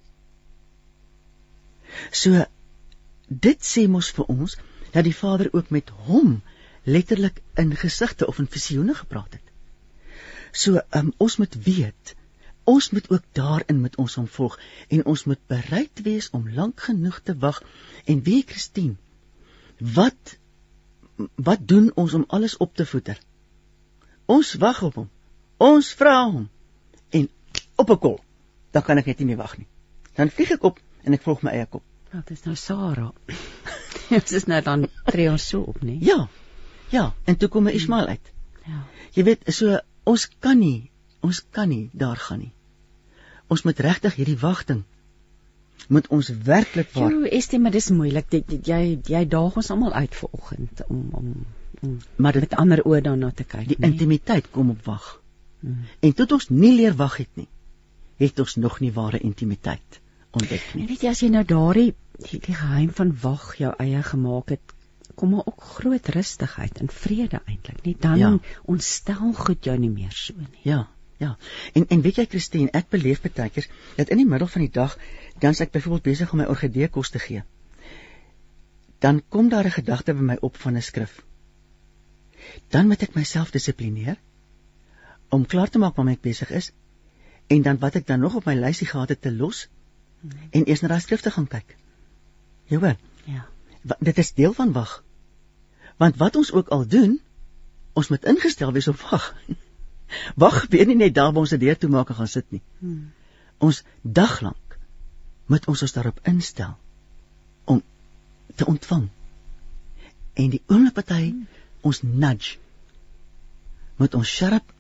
[2.11, 2.43] So
[3.29, 4.59] dit sê mos vir ons
[4.91, 6.41] dat die Vader ook met hom
[6.83, 9.55] letterlik in gesigte of in visioene gepraat het.
[10.51, 12.15] So um, ons moet weet
[12.73, 17.21] ons moet ook daarin met ons omvolg en ons moet bereid wees om lank genoeg
[17.25, 17.63] te wag.
[18.05, 18.97] En wie Christine
[19.95, 20.37] wat
[21.35, 23.19] wat doen ons om alles op te voeder?
[24.27, 25.11] Ons wag op hom.
[25.57, 26.49] Ons vra hom.
[27.11, 27.29] En
[27.77, 28.19] op 'n kol
[28.71, 29.67] dan kan ek net nie meer wag nie.
[30.15, 31.83] Dan vlieg ek op en ek volg my eie kop.
[32.13, 33.13] Wat is nou Sara
[34.09, 36.29] dit is nou dan tree ons so op nie ja
[36.93, 38.33] ja en toe kom Ismael uit
[38.65, 38.85] ja.
[39.17, 39.79] Jy weet so
[40.09, 40.91] ons kan nie
[41.25, 42.53] ons kan nie daar gaan nie
[43.49, 44.85] ons moet regtig hierdie wagting
[45.89, 47.13] moet ons werklik waar.
[47.13, 48.33] Jo, Estie, maar dis moeilik.
[48.33, 51.31] Jy jy, jy daag ons almal uit vanoggend om om
[51.81, 53.69] om maar dit, met ander oë daarna te kyk.
[53.71, 53.91] Die nee?
[53.93, 55.07] intimiteit kom op wag.
[55.61, 55.85] Hmm.
[56.03, 57.47] En tot ons nie leer wag het nie,
[58.19, 60.89] het ons nog nie ware intimiteit ontdek nie.
[60.91, 64.75] Weet jy as jy nou daardie die, die geheim van wag jou eie gemaak het,
[65.15, 68.33] kom maar ook groot rustigheid en vrede eintlik, nie dan ja.
[68.71, 70.63] ontstel goed jou nie meer so nie.
[70.67, 70.85] Ja.
[71.19, 71.37] Ja.
[71.75, 74.73] En en weet jy Christine, ek beleef baie keer dat in die middel van die
[74.75, 74.99] dag
[75.43, 77.43] dan as ek byvoorbeeld besig om my orgidee kos te gee,
[79.03, 81.23] dan kom daar 'n gedagte by my op van 'n skrif.
[82.71, 84.17] Dan moet ek myself dissiplineer
[85.29, 86.73] om klaar te maak waarmee ek besig is
[87.47, 89.69] en dan wat ek dan nog op my lysie gehad het te los
[90.51, 91.77] en eers na daai skrifte gaan kyk.
[92.67, 92.97] Jy hoor?
[93.25, 93.47] Ja.
[93.83, 95.05] Wat, dit is deel van wag.
[95.97, 97.21] Want wat ons ook al doen,
[97.93, 99.35] ons moet ingestel wees op wag.
[100.43, 102.63] Wag, weer nie net daar waar ons die deur toe maak en gaan sit nie.
[102.79, 103.13] Hmm.
[103.59, 104.79] Ons daglank
[105.47, 106.77] moet ons ons daarop instel
[107.65, 107.83] om
[108.55, 109.09] te ontvang.
[110.39, 111.47] En die oomblik wat hy hmm.
[111.83, 112.59] ons nudge
[113.99, 114.75] moet ons skerp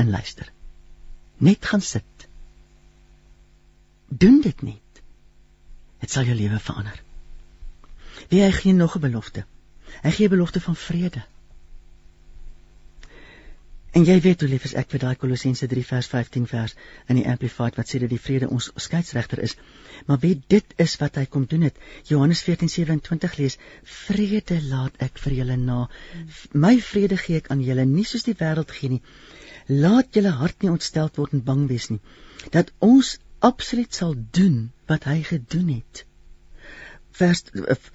[0.00, 0.48] in luister.
[1.36, 2.28] Net gaan sit.
[4.08, 5.02] Doen dit net.
[6.00, 7.02] Dit sal jou lewe verander.
[8.30, 9.44] Wie hy gee nog 'n belofte.
[10.02, 11.22] Hy gee belofte van vrede.
[13.94, 16.72] En jy weet hoe lief is ek vir daai Kolossense 3 vers 15 vers
[17.12, 19.52] in die Amplified wat sê dat die vrede ons skeieregter is.
[20.08, 21.78] Maar weet dit is wat hy kom doen het.
[22.08, 23.56] Johannes 14:27 lees:
[23.98, 25.78] Vrede laat ek vir julle na.
[26.66, 29.02] My vrede gee ek aan julle, nie soos die wêreld gee nie.
[29.84, 32.00] Laat julle hart nie ontstel word en bang wees nie.
[32.50, 33.14] Dat ons
[33.52, 34.58] absoluut sal doen
[34.90, 36.02] wat hy gedoen het
[37.14, 37.42] vers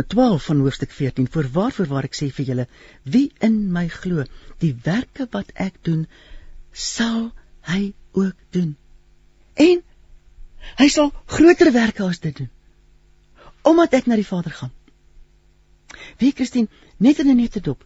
[0.08, 2.66] 12 van hoofstuk 14 voor waarvoor waar ek sê vir julle
[3.04, 4.24] wie in my glo
[4.64, 6.06] die werke wat ek doen
[6.72, 7.32] sal
[7.68, 8.76] hy ook doen.
[9.60, 9.82] En
[10.80, 12.50] hy sal groter werke as dit doen
[13.70, 14.72] omdat ek na die Vader gaan.
[16.18, 17.84] Wie Christine net in 'n nette dop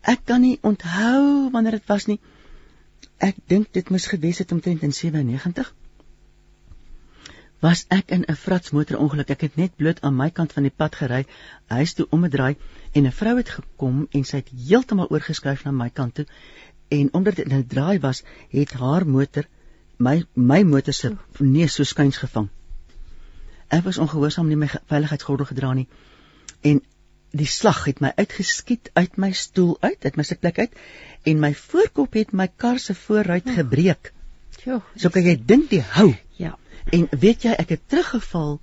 [0.00, 2.20] ek kan nie onthou wanneer dit was nie.
[3.18, 5.74] Ek dink dit moes gewees het omtrent in 97
[7.60, 9.30] was ek in 'n frats motorongeluk.
[9.30, 11.26] Ek het net bloot aan my kant van die pad gery,
[11.66, 12.56] huis toe omgedraai
[12.92, 16.26] en 'n vrou het gekom en sy het heeltemal oorgeskuif na my kant toe
[16.88, 19.44] en omdat dit 'n draai was, het haar motor
[19.98, 22.48] my my motor se neus so skuins gevang.
[23.68, 25.88] Ek was ongehoorsaam nie my veiligheidsgordel gedra nie
[26.60, 26.80] en
[27.30, 30.72] die slag het my uitgeskiet uit my stoel uit, uit my sitplek uit
[31.24, 34.12] en my voorkop het my kar se voorruit gebreek.
[34.64, 36.29] Jo, So kan jy dink die hou ja.
[36.84, 38.60] En weet jy, ek het teruggeval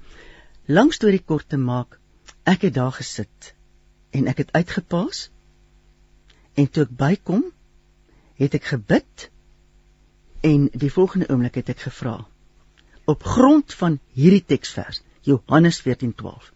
[0.66, 2.00] langs storie kort te maak.
[2.44, 3.54] Ek het daar gesit
[4.12, 5.30] en ek het uitgepaas.
[6.54, 7.44] En toe ek bykom,
[8.38, 9.30] het ek gebid
[10.46, 12.20] en die volgende oomblik het ek gevra
[13.10, 16.52] op grond van hierdie teksvers Johannes 14:12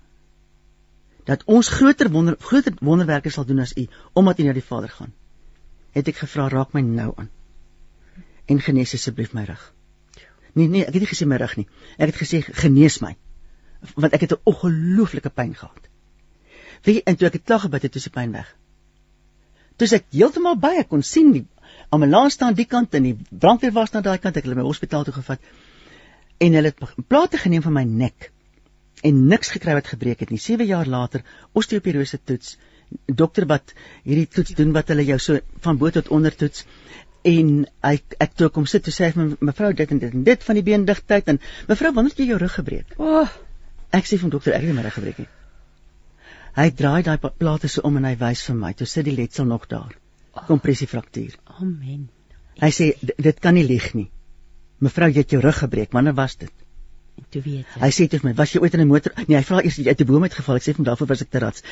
[1.26, 4.90] dat ons groter wonder groter wonderwerke sal doen as u omdat u na die Vader
[4.90, 5.14] gaan.
[5.92, 7.30] Het ek gevra raak my nou aan.
[8.46, 9.74] En genees asseblief my rug.
[10.54, 11.68] Nee nee, ek het nie gesê my rug nie.
[11.98, 13.16] Ek het gesê genees my.
[13.96, 15.88] Want ek het 'n ongelooflike pyn gehad.
[16.84, 18.56] Jy, en toe ek het klaar gebid het, toe se pyn weg.
[19.78, 21.46] Toe ek heeltemal by ek kon sien die
[21.90, 24.62] ambulans staan aan die kant en die brandweer was na daai kant, ek het hulle
[24.62, 25.40] my hospitaal toe gevat.
[26.40, 28.32] En hulle het plate geneem van my nek
[29.04, 30.40] en niks gekry wat gebreek het nie.
[30.40, 31.24] 7 jaar later
[31.58, 32.58] osteoporose toets,
[33.06, 36.66] dokter wat hierdie toets doen wat hulle jou so van bo tot onder toets
[37.24, 40.24] en hy ek toe kom sit toe sê hy vir mevrou dit en dit en
[40.24, 42.96] dit van die beendigtheid en mevrou wanneer het jy jou rug gebreek?
[42.98, 43.30] O, oh,
[43.92, 45.28] Ek sê van dokter ek het my rug gebreek nie.
[46.56, 48.74] Hy draai daai plate so om en hy wys vir my.
[48.74, 49.98] Toe sit die letsel nog daar.
[50.48, 51.36] Kompressiefraktuur.
[51.60, 52.10] amen.
[52.62, 54.10] Hy sê "D- dit kan nie lieg nie.
[54.80, 55.92] Mevrou, jy het jou rug gebreek.
[55.92, 56.52] Wanneer was dit?
[57.30, 57.82] Toe weet jy.
[57.82, 59.76] Hy sê toe vir my, "Was jy ooit in 'n motor?" Nee, hy vra eers
[59.78, 60.56] jy uit 'n boom uitgeval.
[60.56, 61.62] Ek sê van daarvoor was ek te rats.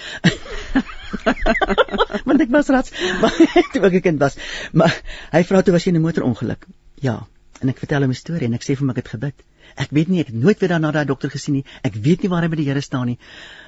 [2.27, 3.33] Want ek was rats, maar
[3.73, 4.35] toe ek 'n kind was.
[4.71, 6.65] Maar hy vra toe was jy in 'n motorongeluk?
[7.01, 7.27] Ja.
[7.61, 9.33] En ek vertel hom 'n storie en ek sê vir hom ek het gebid.
[9.75, 11.65] Ek weet nie, ek het nooit weer daarna daai dokter gesien nie.
[11.83, 13.17] Ek weet nie waar hy by die Here staan nie.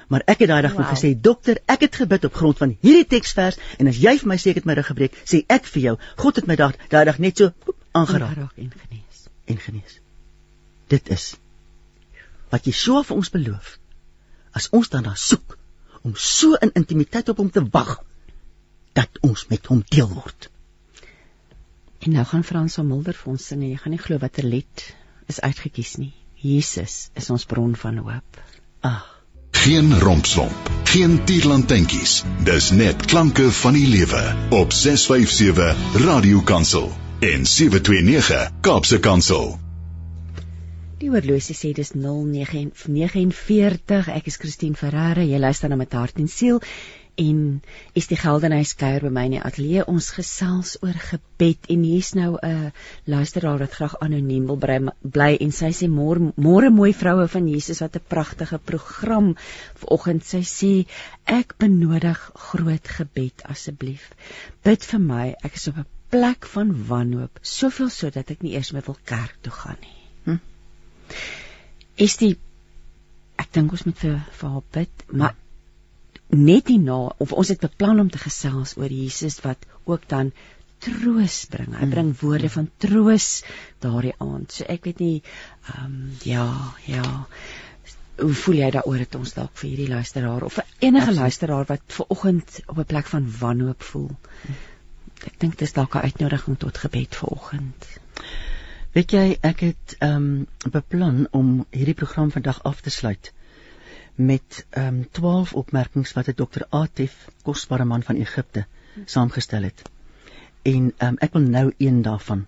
[0.08, 0.86] Maar ek het daai dag wow.
[0.86, 4.36] Gesê, "Dokter, ek het gebid op grond van hierdie teksvers en as jy vir my
[4.36, 7.04] sê ek het my rug gebreek, sê ek vir jou, God het my daai daai
[7.04, 7.52] dag net so
[7.92, 9.28] Aangeraak en genees.
[9.46, 10.00] en genees.
[10.88, 11.36] Dit is
[12.52, 13.76] wat Yeshua vir ons beloof.
[14.52, 15.56] As ons daarna soek
[16.02, 17.94] om so in intimiteit op hom te wag
[18.98, 20.50] dat ons met hom deel word.
[22.02, 24.44] En nou gaan Frans van Mulder vir ons sing en jy gaan nie glo watter
[24.44, 24.86] lied
[25.30, 26.12] is uitgekies nie.
[26.42, 28.40] Jesus is ons bron van hoop.
[28.82, 29.04] Ah,
[29.62, 32.22] Geen rompslomp, geen tierlantentjies.
[32.42, 34.22] Dis net klanke van die lewe
[34.58, 36.88] op 657 Radio Kansel
[37.20, 39.52] en 729 Kaapse Kansel.
[41.02, 44.10] Die oorlosie sê dis 0949.
[44.14, 45.24] Ek is Christine Ferreira.
[45.26, 46.60] Jy luister na met hart en siel
[47.18, 47.38] en
[47.98, 49.82] is die Geldenhuis kuier by my in die ateljee.
[49.90, 52.70] Ons gesels oor gebed en hier's nou 'n
[53.14, 54.76] luisteraar wat graag anoniem wil bly,
[55.16, 59.34] bly en sy sê môre môre mooi vroue van Jesus wat 'n pragtige program
[59.82, 60.24] vanoggend.
[60.24, 60.86] Sy sê
[61.26, 64.06] ek benodig groot gebed asseblief.
[64.62, 65.34] Bid vir my.
[65.42, 68.98] Ek is op 'n plek van wanhoop, soveel so dat ek nie eers meer wil
[69.04, 70.02] kerk toe gaan nie.
[71.96, 72.36] Is die
[73.42, 75.34] ek dink ons moet vir vir haar bid, maar
[76.32, 80.32] net hierna of ons het beplan om te gesels oor Jesus wat ook dan
[80.82, 81.74] troos bring.
[81.78, 83.26] Hy bring woorde van troos
[83.84, 84.54] daardie aand.
[84.54, 86.46] So ek weet nie ehm um, ja,
[86.88, 87.04] ja.
[88.22, 91.20] Hoe voel jy daaroor dat ons dalk vir hierdie luisteraar of vir enige Absoluut.
[91.20, 94.10] luisteraar wat ver oggend op 'n plek van wanhoop voel?
[95.26, 97.88] Ek dink dis dalk 'n uitnodiging tot gebed vir oggend.
[98.92, 103.32] Weet jy, ek het ehm um, beplan om hierdie program vandag af te sluit
[104.14, 108.66] met ehm um, 12 opmerkings wat 'n dokter Atef, kosbare man van Egipte,
[109.04, 109.82] saamgestel het.
[110.62, 112.46] En ehm um, ek wil nou een daarvan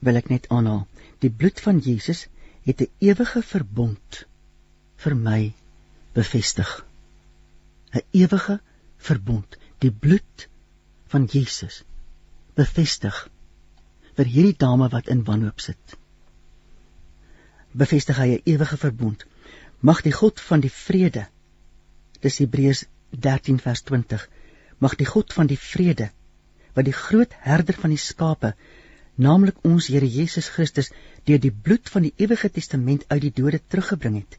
[0.00, 0.86] wil ek net aanhaal.
[1.18, 2.26] Die bloed van Jesus
[2.62, 4.26] het 'n ewige verbond
[4.96, 5.52] vir my
[6.12, 6.86] bevestig.
[7.92, 8.60] 'n Ewige
[8.96, 9.58] verbond.
[9.78, 10.48] Die bloed
[11.06, 11.82] van Jesus
[12.54, 13.28] bevestig
[14.16, 15.98] vir hierdie dame wat in wanhoop sit.
[17.72, 19.26] Bevestig hy 'n ewige verbond.
[19.80, 21.26] Mag die God van die vrede
[22.22, 22.84] dis Hebreërs
[23.26, 24.28] 13 vers 20
[24.84, 26.08] mag die God van die vrede
[26.76, 28.52] wat die groot herder van die skape
[29.26, 30.92] naamlik ons Here Jesus Christus
[31.28, 34.38] deur die bloed van die ewige testament uit die dode teruggebring het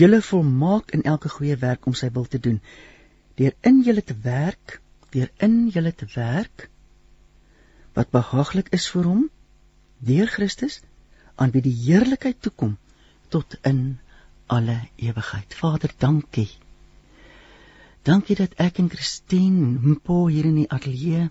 [0.00, 2.60] julle volmaak in elke goeie werk om sy wil te doen
[3.40, 4.78] deur in julle te werk
[5.16, 6.68] deur in julle te werk
[7.94, 9.26] wat behaaglik is vir hom
[9.98, 10.80] deur Christus
[11.34, 12.76] aan wie die heerlikheid toekom
[13.28, 13.98] tot in
[14.46, 15.54] alle ewigheid.
[15.54, 16.50] Vader, dankie.
[18.02, 21.30] Dankie dat ek en Christine Mpo hier in die ateljee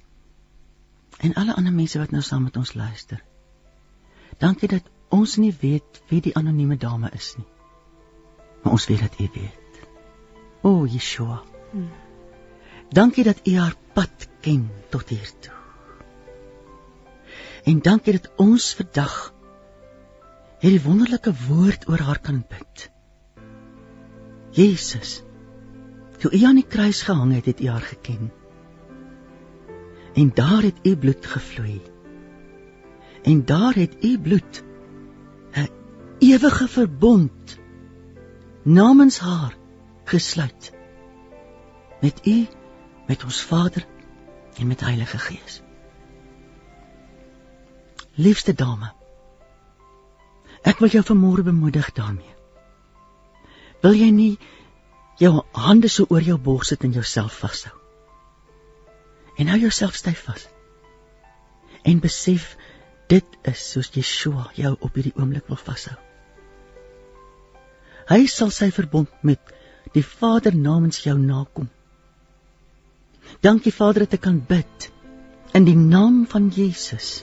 [1.21, 3.23] En alle ander mense wat nou saam met ons luister.
[4.41, 7.47] Dankie dat ons nie weet wie die anonieme dame is nie.
[8.63, 9.81] Maar ons weet dat U weet.
[10.61, 11.41] O, Yeshua.
[11.71, 11.89] Hmm.
[12.89, 15.60] Dankie dat U haar pad ken tot hier toe.
[17.63, 19.33] En dankie dat ons vandag
[20.61, 22.89] hierdie wonderlike woord oor haar kan bid.
[24.57, 25.21] Jesus,
[26.21, 28.31] toe U aan die kruis gehang het, het U haar geken.
[30.13, 31.81] En daar het U bloed gevloei.
[33.23, 34.63] En daar het U bloed
[35.53, 35.69] 'n
[36.19, 37.57] ewige verbond
[38.63, 39.57] namens haar
[40.03, 40.71] gesluit
[42.01, 42.47] met U
[43.07, 43.85] met ons Vader
[44.57, 45.61] en met Heilige Gees.
[48.19, 48.91] Liefste dame,
[50.67, 52.35] ek wil jou vanmôre bemoedig daarmee.
[53.81, 54.33] Wil jy nie
[55.21, 57.73] jou hande so oor jou bors sit en jouself vashou?
[59.39, 60.43] En hou jouself styf vas.
[61.87, 62.57] En besef
[63.09, 65.95] dit is soos Yeshua jou op hierdie oomblik wil vashou.
[68.11, 69.55] Hy sal sy verbond met
[69.95, 71.69] die Vader namens jou nakom.
[73.41, 74.91] Dankie Vader dat ek kan bid
[75.55, 77.21] in die naam van Jesus.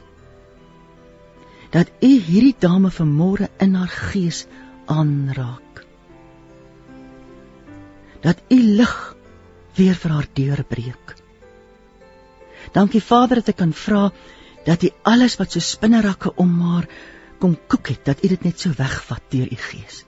[1.71, 4.47] Dat U hierdie dame vanmôre in haar gees
[4.87, 5.85] aanraak.
[8.25, 8.95] Dat U lig
[9.77, 11.15] weer vir haar deure breek.
[12.73, 14.09] Dankie Vader dat ek kan vra
[14.65, 16.89] dat U alles wat so spinnerakke om haar
[17.39, 20.05] kom koek het, dat U dit net so wegvat deur U gees.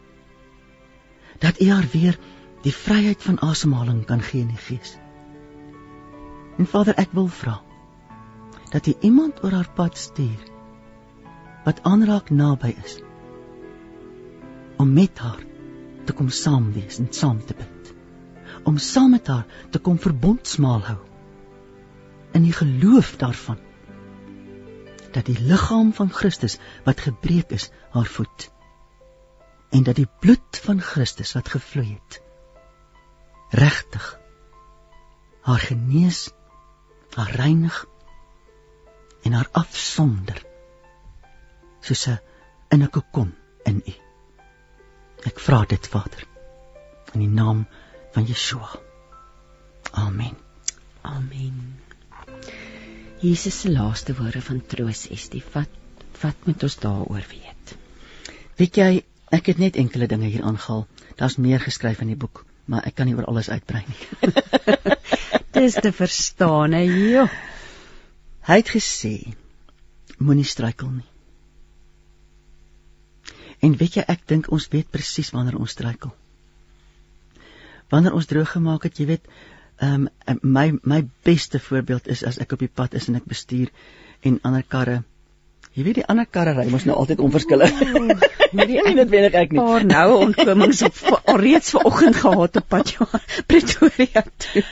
[1.38, 2.18] Dat U haar weer
[2.64, 4.96] die vryheid van asemhaling kan gee in die gees.
[6.58, 7.61] En Vader, ek wil vra
[8.70, 10.48] dat U iemand oor haar pad stuur
[11.70, 12.98] wat aanraak naby is
[14.82, 15.42] om met haar
[16.08, 17.90] te kom saam wees en saam te bid.
[18.66, 20.98] Om saam met haar te kom verbondsmaal hou
[22.38, 23.60] in die geloof daarvan
[25.14, 26.58] dat die liggaam van Christus
[26.88, 28.48] wat gebreek is haar voed
[29.70, 32.20] en dat die bloed van Christus wat gevloei het
[33.62, 34.10] regtig
[35.46, 36.28] haar genees
[37.14, 37.84] haar reinig
[39.22, 40.48] en haar afsonder
[41.80, 42.18] soos 'n
[42.70, 43.94] in 'n kokon in u.
[45.26, 46.24] Ek vra dit Vader
[47.14, 47.66] in die naam
[48.12, 48.70] van Yeshua.
[49.90, 50.36] Amen.
[51.02, 51.80] Amen.
[53.20, 55.68] Jesus se laaste woorde van troos is die wat
[56.20, 57.76] wat moet ons daaroor weet.
[58.56, 60.86] Weet jy, ek het net enkele dinge hier aangehaal.
[61.16, 64.00] Daar's meer geskryf in die boek, maar ek kan nie oor alles uitbrei nie.
[65.64, 66.82] is te verstaan, hè.
[66.88, 67.26] Jo.
[68.48, 69.14] Hy het gesê
[70.18, 71.09] moenie struikel nie.
[73.61, 76.12] En weet jy, ek dink ons weet presies wanneer ons struikel.
[77.92, 79.30] Wanneer ons droog gemaak het, jy weet,
[79.80, 83.28] ehm um, my my beste voorbeeld is as ek op die pad is en ek
[83.28, 83.72] bestuur
[84.28, 85.00] en ander karre
[85.78, 87.74] Jy weet die ander karre ry mos nou altyd onverskillig.
[88.50, 89.61] Nee, nie dit weet ek nie.
[89.62, 90.96] Paar nou ontkomings op
[91.30, 93.06] alreeds vanoggend gehad op pad ja,
[93.46, 94.64] Pretoria toe.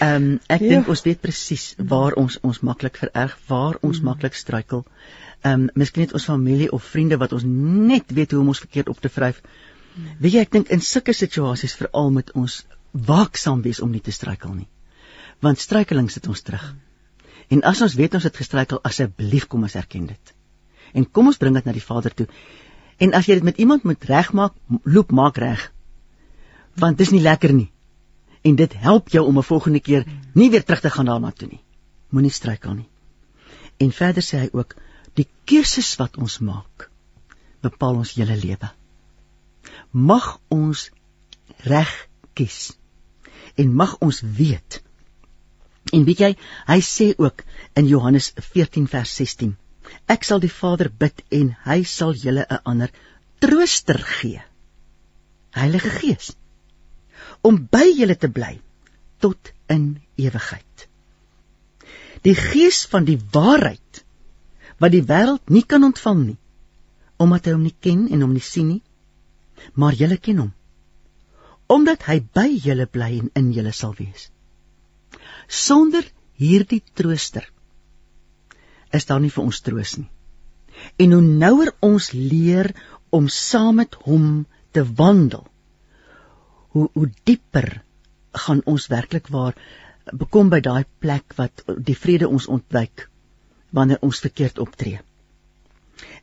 [0.00, 0.94] Ehm um, ek dink ja.
[0.94, 4.08] ons weet presies waar ons ons maklik vererg, waar ons mm.
[4.08, 4.86] maklik struikel.
[4.88, 8.62] Ehm um, miskien het ons familie of vriende wat ons net weet hoe om ons
[8.62, 9.42] verkeerd op te vryf.
[9.94, 10.10] Mm.
[10.18, 14.14] Weet jy ek dink in sulke situasies veral moet ons waaksaam wees om nie te
[14.14, 14.68] struikel nie.
[15.40, 16.74] Want struikeling sit ons terug.
[17.50, 20.34] En as ons weet ons het gestruikel, asseblief kom ons erken dit.
[20.94, 22.26] En kom ons bring dit na die Vader toe.
[23.00, 25.70] En as jy dit met iemand moet regmaak, loop maak reg.
[26.78, 27.70] Want dis nie lekker nie.
[28.46, 31.48] En dit help jou om 'n volgende keer nie weer terug te gaan daarna toe
[31.48, 31.60] nie.
[32.10, 32.88] Moenie struikel nie.
[33.78, 34.76] En verder sê hy ook,
[35.18, 36.88] die keuses wat ons maak,
[37.62, 38.70] bepaal ons hele lewe.
[39.92, 40.90] Mag ons
[41.66, 41.90] reg
[42.34, 42.70] kies.
[43.58, 44.80] En mag ons weet
[45.90, 46.30] En weet jy,
[46.68, 47.42] hy sê ook
[47.78, 49.54] in Johannes 14 vers 16:
[50.12, 52.92] Ek sal die Vader bid en hy sal julle 'n ander
[53.42, 54.42] trooster gee.
[55.56, 56.36] Heilige Gees
[57.48, 58.60] om by julle te bly
[59.24, 60.86] tot in ewigheid.
[62.22, 64.04] Die Gees van die waarheid
[64.80, 66.38] wat die wêreld nie kan ontvang nie
[67.20, 68.82] omdat hy hom nie ken en hom nie sien nie,
[69.76, 70.52] maar julle ken hom
[71.70, 74.24] omdat hy by julle bly en in julle sal wees.
[75.46, 76.02] Sonder
[76.40, 77.44] hierdie trooster
[78.96, 80.08] is daar nie vir ons troos nie.
[80.98, 82.72] En hoe nouer ons leer
[83.14, 85.44] om saam met hom te wandel,
[86.74, 87.68] hoe hoe dieper
[88.46, 89.54] gaan ons werklik waar
[90.10, 93.09] bekom by daai plek wat die vrede ons ontwyk
[93.70, 95.00] wanneer ons verkeerd optree.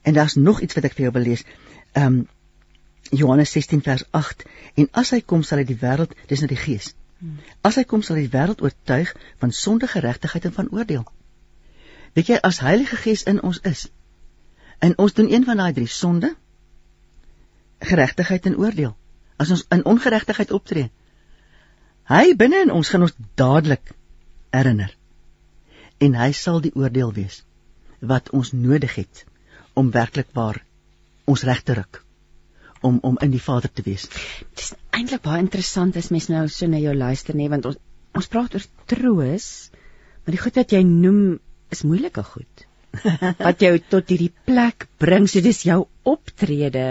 [0.01, 1.45] En daar's nog iets wat ek vir jou wil lees.
[1.93, 2.25] Ehm um,
[3.09, 4.43] Johannes 16 vers 8
[4.75, 6.89] en as hy kom sal hy die wêreld, dis nou die gees,
[7.65, 11.05] As hy kom sal hy die wêreld oortuig van sonde, geregtigheid en van oordeel.
[12.17, 13.87] Weet jy as Heilige Gees in ons is
[14.85, 16.35] en ons doen een van daai drie sonde,
[17.81, 18.93] geregtigheid en oordeel.
[19.41, 20.91] As ons in ongeregtigheid optree,
[22.09, 23.89] hy binne in ons gaan ons dadelik
[24.53, 24.93] herinner.
[26.03, 27.41] En hy sal die oordeel wees
[27.99, 29.23] wat ons nodig het
[29.73, 30.59] om werklik waar
[31.25, 32.03] ons reg te ruk
[32.85, 34.05] om om in die Vader te wees.
[34.53, 37.81] Dit is eintlik baie interessant as mens nou so na jou luister nê want ons
[38.17, 39.47] ons praat oor troos,
[40.23, 41.37] maar die goed wat jy noem
[41.73, 42.63] is moeilike goed.
[43.47, 46.85] wat jou tot hierdie plek bring, so dis jou optrede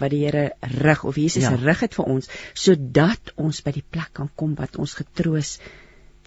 [0.00, 0.46] wat die Here
[0.80, 1.52] rig of Jesus ja.
[1.60, 5.58] rig het vir ons sodat ons by die plek kan kom wat ons getroos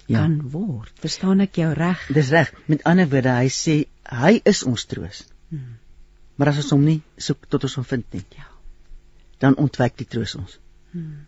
[0.08, 0.20] ja.
[0.20, 0.92] kan word.
[1.04, 2.08] Verstaan ek jou reg?
[2.14, 2.52] Dis reg.
[2.72, 3.78] Met ander woorde, hy sê
[4.12, 5.24] hy is ons troos.
[5.50, 5.78] Hmm.
[6.36, 8.26] Maar as ons hom nie soek tot ons hom vind nie.
[8.38, 8.50] Ja
[9.38, 10.60] dan ontwyk die troos ons.
[10.92, 11.26] Hmm.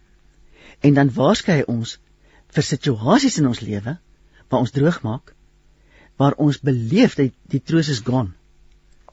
[0.86, 1.97] En dan waarskei ons
[2.55, 3.97] vir situasies in ons lewe
[4.47, 5.34] waar ons droog maak,
[6.17, 8.34] waar ons beleef dat die troos is gone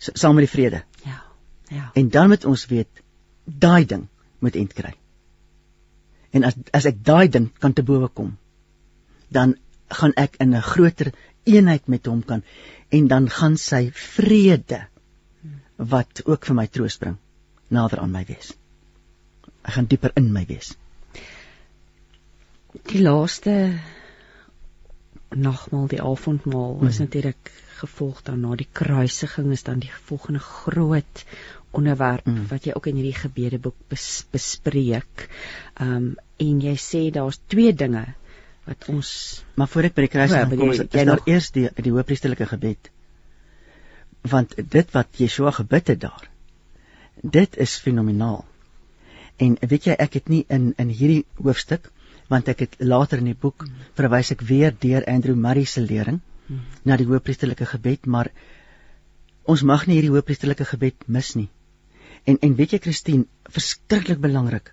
[0.04, 0.82] saam met die vrede.
[1.06, 1.20] Ja.
[1.72, 1.86] Ja.
[1.96, 3.00] En dan moet ons weet
[3.44, 4.02] daai ding
[4.44, 4.92] moet eind kry.
[6.36, 8.34] En as as ek daai ding kan te bowe kom,
[9.28, 9.56] dan
[9.88, 11.12] gaan ek in 'n groter
[11.44, 12.42] eenheid met hom kan
[12.88, 14.86] en dan gaan sy vrede
[15.76, 17.16] wat ook vir my troos bring
[17.68, 18.52] nader aan my wees.
[19.64, 20.74] Ek gaan dieper in my wees.
[22.90, 23.80] Die laaste
[25.34, 27.06] nagmaal, die avondmaal, is hmm.
[27.06, 31.24] natuurlik gevolg daarna die kruisiging is dan die volgende groot
[31.74, 32.46] onderwerp hmm.
[32.50, 35.28] wat jy ook in hierdie gebedeboek bes, bespreek.
[35.80, 38.04] Um en jy sê daar's twee dinge
[38.64, 39.10] wat ons
[39.60, 42.90] maar voor ek by die kruisiging kom, is dit nou eers die die hoëpriesterlike gebed.
[44.34, 46.28] Want dit wat Yeshua gebid het daar,
[47.20, 48.44] dit is fenomenaal.
[49.36, 51.90] En weet jy, ek het nie in in hierdie hoofstuk
[52.32, 53.66] want ek het later in die boek
[53.98, 56.62] verwys ek weer deur Andrew Murray se lering hmm.
[56.88, 58.30] na die hoëpriesterlike gebed, maar
[59.44, 61.50] ons mag nie hierdie hoëpriesterlike gebed mis nie.
[62.24, 64.72] En en weet jy Christine, verskriklik belangrik.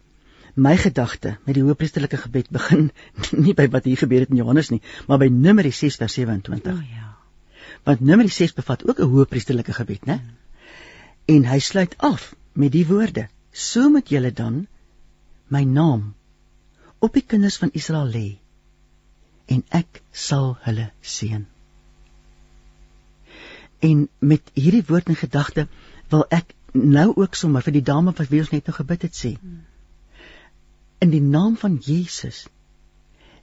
[0.53, 2.89] My gedagte met die hoëpriesterlike gebed begin
[3.45, 6.71] nie by wat hier gebeur het in Johannes nie, maar by Numeri 6 vers 27.
[6.71, 7.09] O oh, ja.
[7.87, 10.19] Want Numeri 6 bevat ook 'n hoëpriesterlike gebed, né?
[10.19, 10.37] Hmm.
[11.25, 14.67] En hy sluit af met die woorde: so moet julle dan
[15.47, 16.13] my naam
[16.99, 18.27] op die kinders van Israel lê
[19.51, 21.45] en ek sal hulle seën.
[23.79, 25.67] En met hierdie woord in gedagte
[26.13, 29.17] wil ek nou ook sommer vir die dame wat wie ons net nou gebid het
[29.17, 29.33] sê.
[31.01, 32.43] In die naam van Jesus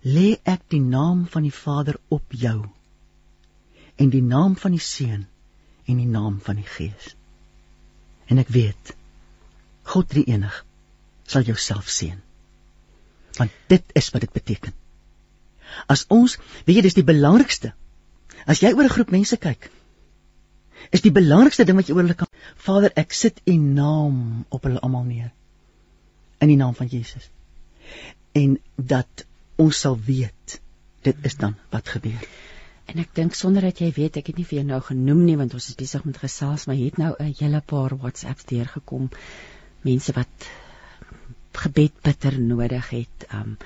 [0.06, 2.58] lê ek die naam van die Vader op jou
[3.98, 5.26] en die naam van die Seun
[5.90, 7.14] en die naam van die Gees.
[8.30, 8.92] En ek weet
[9.90, 10.54] God drie enig
[11.28, 12.20] sal jouself seën.
[13.38, 14.74] Want dit is wat dit beteken.
[15.90, 17.72] As ons, weet jy, dis die belangrikste.
[18.46, 19.70] As jy oor 'n groep mense kyk,
[20.92, 24.64] is die belangrikste ding wat jy oor hulle kan Vader, ek sit U naam op
[24.64, 25.32] hulle almal neer.
[26.40, 27.28] In die naam van Jesus.
[28.32, 29.24] En dat
[29.56, 30.60] ons sal weet
[31.02, 32.28] dit is dan wat gebeur.
[32.88, 35.36] En ek dink sonder dat jy weet, ek het nie vir jou nou genoem nie
[35.36, 39.10] want ons is besig met gesels, maar het nou 'n hele paar WhatsApps deurgekom
[39.82, 40.48] mense wat
[41.58, 43.56] gebed bitter nodig het um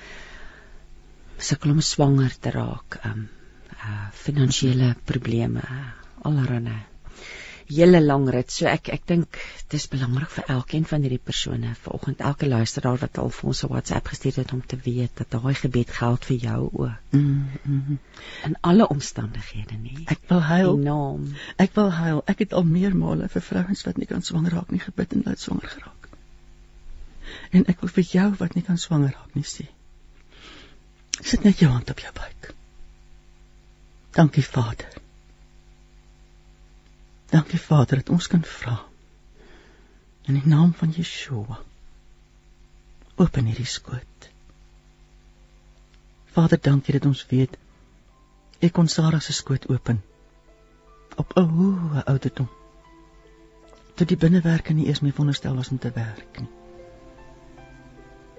[1.37, 3.27] sukkel om swanger te raak um
[3.83, 5.61] uh finansiële probleme
[6.21, 6.92] allerhande
[7.69, 9.39] hele lang rit so ek ek dink
[9.73, 13.71] dis belangrik vir elkeen van hierdie persone vanoggend elke luisteraar wat al vir ons 'n
[13.73, 17.97] WhatsApp gestuur het om te weet dat daai gebed geld vir jou ook mm -hmm.
[18.45, 23.29] in alle omstandighede nie ek wil huil enorm ek wil huil ek het al meermale
[23.29, 26.03] vir vrouens wat nie kan swanger raak nie gebid en hulle swanger geraak
[27.53, 29.67] En ek wil vir jou wat nie kan swanger raak nie sê.
[31.21, 32.51] Sit net jou hand op jou buik.
[34.17, 35.02] Dankie Vader.
[37.33, 38.77] Dankie Vader dat ons kan vra.
[40.29, 41.59] In die naam van Yeshua.
[43.15, 44.27] Open hierdie skoot.
[46.33, 47.57] Vader, dankie dat ons weet
[48.63, 49.99] ek kon Sarah se skoot open
[51.19, 52.49] op 'n hoë ouderdom.
[53.95, 56.49] Tot die binnewerke nie eers meer wonderstel was om te werk nie.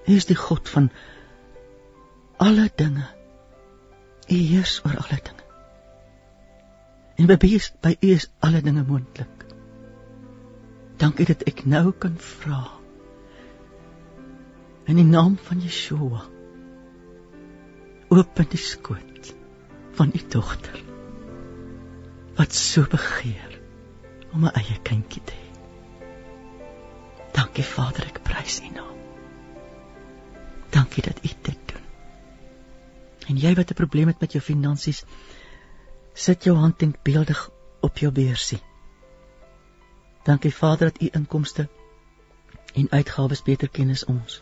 [0.06, 0.90] U is die God van
[2.36, 3.06] alle dinge.
[4.28, 5.43] U heers oor alle dinge.
[7.16, 9.44] En by U by U is alle dinge moontlik.
[10.98, 12.62] Dankie dat ek nou kan vra.
[14.90, 16.24] In die naam van Yeshua.
[18.14, 19.34] Open die skoot
[19.94, 20.82] van u dogter
[22.34, 23.58] wat so begeer
[24.34, 25.44] om 'n eie kindjie te hê.
[27.34, 28.98] Dankie Vader, ek prys U naam.
[30.70, 31.84] Dankie dat U dit doen.
[33.28, 35.04] En jy wat 'n probleem het met jou finansies,
[36.14, 37.50] sit jou hand denkbeeldig
[37.80, 38.62] op jou beursie.
[40.24, 41.68] Dankie Vader dat u inkomste
[42.74, 44.40] en uitgawes beter ken as ons.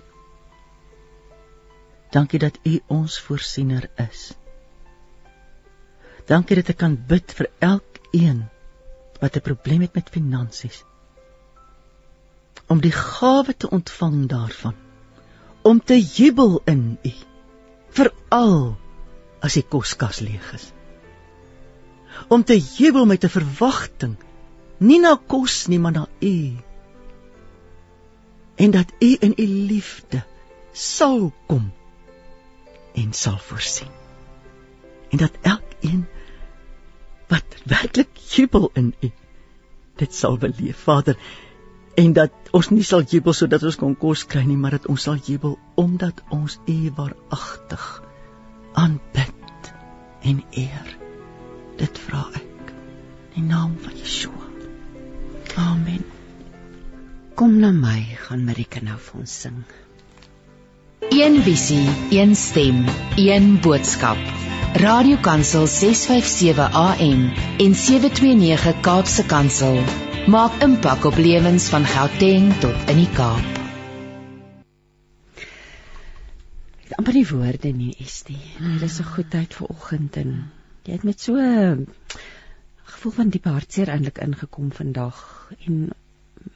[2.12, 4.32] Dankie dat u ons voorsiener is.
[6.28, 8.44] Dankie dat ek kan bid vir elkeen
[9.20, 10.84] wat 'n probleem het met finansies.
[12.68, 14.74] Om die gawe te ontvang daarvan.
[15.62, 17.12] Om te jubel in u.
[17.88, 18.76] Veral
[19.40, 20.72] as die koskas leeg is.
[22.28, 24.16] Om te jubel met 'n verwagting
[24.78, 26.56] nie na kos nie, maar na u.
[28.54, 30.24] En dat u in u liefde
[30.72, 31.72] sal kom
[32.94, 33.90] en sal voorsien.
[35.10, 36.06] En dat elkeen
[37.28, 39.10] wat werklik jubel in U
[39.96, 41.18] dit sal beleef, Vader,
[41.94, 45.04] en dat ons nie sal jubel sodat ons kon kos kry nie, maar dat ons
[45.08, 47.86] sal jubel omdat ons U waaragtig
[48.72, 49.72] aanbid
[50.22, 51.01] en eer.
[51.82, 52.68] Dit vra ek
[53.34, 54.46] in die naam van Yeshua.
[55.58, 56.04] Amen.
[57.34, 59.56] Kom na my, gaan Marika nou vir ons sing.
[61.10, 62.84] Een visie, een stem,
[63.18, 64.20] een boodskap.
[64.84, 67.26] Radiokansel 657 AM
[67.66, 69.82] en 729 Kaapse Kansel
[70.30, 73.60] maak impak op lewens van Gauteng tot in die Kaap.
[76.86, 78.40] Ek amper die woorde nie, Estie.
[78.62, 80.36] Dit is 'n goedheid vir oggend en
[80.86, 81.86] jy het met so 'n
[82.84, 85.20] gevoel van diepe hartseer eintlik ingekom vandag
[85.66, 85.90] en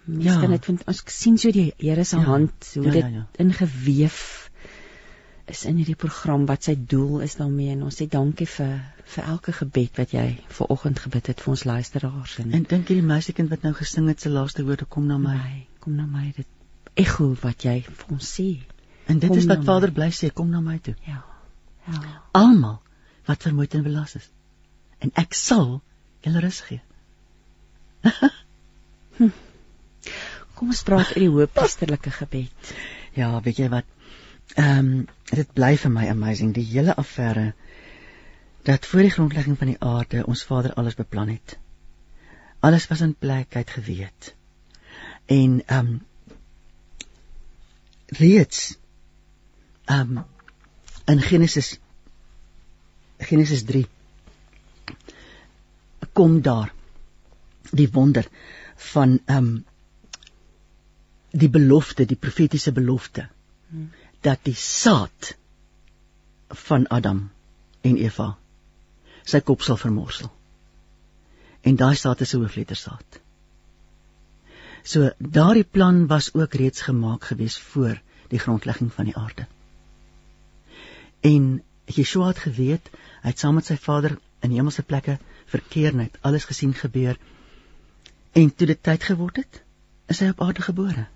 [0.05, 0.49] Miskien ja.
[0.49, 2.22] net vind ons sien so die Here se ja.
[2.22, 3.24] hand hoe ja, dit ja, ja.
[3.43, 4.51] ingeweef
[5.47, 8.72] is in hierdie program wat sy doel is daarmee en ons sê dankie vir
[9.14, 10.24] vir elke gebed wat jy
[10.59, 14.09] ver oggend gebid het vir ons luisteraars en, en dink hierdie meisiekind wat nou gesing
[14.11, 15.37] het se laaste woorde kom na my.
[15.37, 18.49] my kom na my dit ekho wat jy vir ons sê
[19.07, 21.22] en dit kom is wat Vader bly sê kom na my toe ja
[21.93, 22.03] ja
[22.43, 22.81] almal
[23.27, 24.31] wat vermoeid en belas is
[25.05, 25.81] en ek sal
[26.27, 26.81] julle rus gee
[29.18, 29.35] hm.
[30.55, 32.72] kom ons praat oor die hoëpriesterlike gebed
[33.20, 33.95] ja weet jy wat
[34.55, 37.53] Ehm um, dit bly vir my amazing die hele affære
[38.68, 41.59] dat voor die grondlegging van die aarde ons Vader alles beplan het.
[42.61, 44.35] Alles was in plek uit geweet.
[45.27, 46.07] En ehm um,
[48.07, 48.79] reeds
[49.85, 50.24] ehm um,
[51.07, 51.79] in Genesis
[53.19, 53.87] Genesis 3
[56.12, 56.73] kom daar
[57.71, 58.29] die wonder
[58.93, 59.64] van ehm um,
[61.37, 63.29] die belofte, die profetiese belofte.
[63.69, 63.91] Hmm
[64.27, 65.35] dat die saad
[66.67, 67.21] van Adam
[67.87, 68.33] en Eva
[69.27, 70.31] sy kop sal vermorsel.
[71.67, 73.21] En daai saad is 'n hooflettersaad.
[74.83, 79.47] So daardie plan was ook reeds gemaak gewees voor die grondlegging van die aarde.
[81.21, 82.91] En Yeshua het geweet,
[83.22, 87.18] hy het saam met sy Vader in hemelse plekke verkeer net alles gesien gebeur.
[88.32, 89.62] En toe dit tyd geword het,
[90.11, 91.07] is hy op aarde gebore.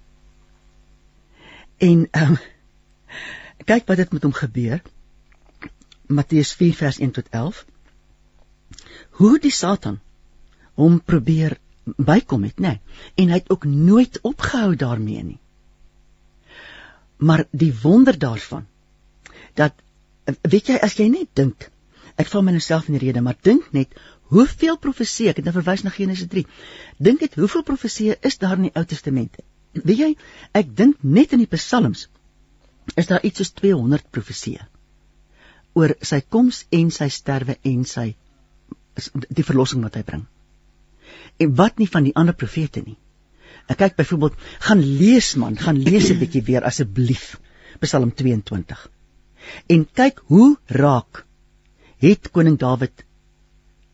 [1.79, 2.39] En ehm um,
[3.67, 4.81] Kyk wat dit met hom gebeur.
[6.09, 7.65] Matteus 4 vers 1 tot 11.
[9.21, 10.01] Hoe die Satan
[10.81, 12.73] hom probeer bykom het, nê?
[12.73, 12.81] Nee,
[13.21, 15.39] en hy het ook nooit opgehou daarmee nie.
[17.17, 18.67] Maar die wonder daarvan
[19.55, 19.75] dat
[20.43, 21.69] weet jy as jy net dink
[22.17, 23.95] ek val myself in die rede maar dink net
[24.35, 26.47] hoeveel profesie ek het nou verwys na Genesis 3
[27.09, 29.41] dink dit hoeveel profesie is daar in die Ou Testament
[29.75, 30.11] weet jy
[30.63, 32.09] ek dink net in die psalms
[32.97, 34.67] is daar iets soos 200 profesieë
[35.79, 38.09] oor sy koms en sy sterwe en sy
[39.39, 40.25] die verlossing wat hy bring.
[41.41, 42.97] En wat nie van die ander profete nie.
[43.71, 47.39] Ek kyk byvoorbeeld, gaan lees man, gaan lees 'n bietjie weer asseblief
[47.81, 48.89] Psalm 22.
[49.69, 51.25] En kyk hoe raak
[52.01, 53.05] het koning Dawid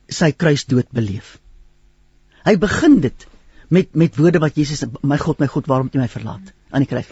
[0.09, 1.39] sy kruisdood beleef.
[2.47, 3.27] Hy begin dit
[3.69, 6.85] met met woorde wat Jesus my God my God waarom het U my verlaat aan
[6.85, 7.11] die kruis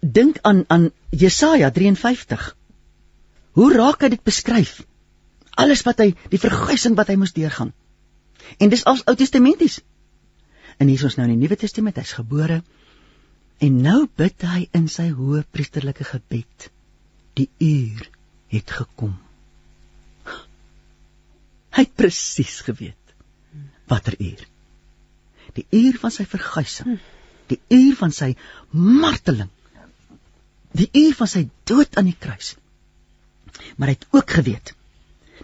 [0.00, 2.56] dink aan aan Jesaja 53.
[3.52, 4.80] Hoe raak hy dit beskryf?
[5.60, 7.72] Alles wat hy die verguising wat hy moes deurgaan.
[8.58, 9.80] En dis als Ou Testamenties.
[10.78, 12.62] En hier is ons nou in die Nuwe Testament, hy's gebore
[13.60, 16.70] en nou bid hy in sy hoë priesterlike gebed.
[17.38, 18.08] Die uur
[18.50, 19.14] het gekom.
[21.70, 22.96] Hy het presies geweet
[23.90, 24.42] watter uur.
[25.54, 26.98] Die uur van sy verguising.
[27.50, 28.34] Die uur van sy
[28.70, 29.50] marteling
[30.76, 32.54] die uur van sy dood aan die kruis.
[33.76, 34.74] Maar hy het ook geweet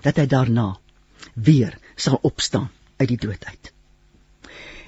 [0.04, 0.68] dat hy daarna
[1.34, 2.68] weer sal opstaan
[3.00, 3.72] uit die dood uit.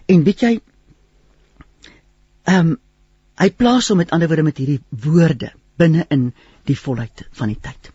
[0.09, 0.53] En weet jy
[2.49, 2.77] ehm um,
[3.39, 6.33] hy plaas hom met ander woorde met hierdie woorde binne in
[6.69, 7.91] die volheid van die tyd.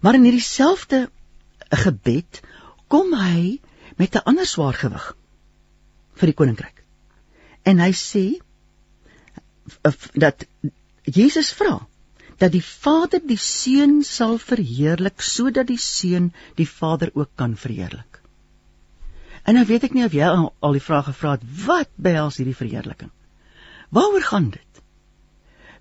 [0.00, 1.06] Maar in hierdie selfde
[1.84, 2.40] gebed
[2.92, 3.60] kom hy
[3.98, 5.06] met 'n ander swaar gewig
[6.14, 6.84] vir die koninkryk.
[7.64, 8.26] En hy sê
[10.14, 10.44] dat
[11.04, 11.80] Jesus vra
[12.38, 18.20] dat die Vader die Seun sal verheerlik sodat die Seun die Vader ook kan verheerlik.
[19.44, 22.56] En nou weet ek nie of jy al, die vrae gevra het wat behels hierdie
[22.56, 23.12] verheerliking?
[23.94, 24.82] Waaroor gaan dit?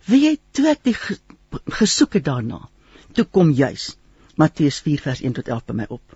[0.05, 0.95] Wie het toe ek die
[1.79, 2.61] gesoek het daarna?
[3.13, 3.93] Toe kom juis
[4.35, 6.15] Matteus 4 vers 1 tot 11 by my op.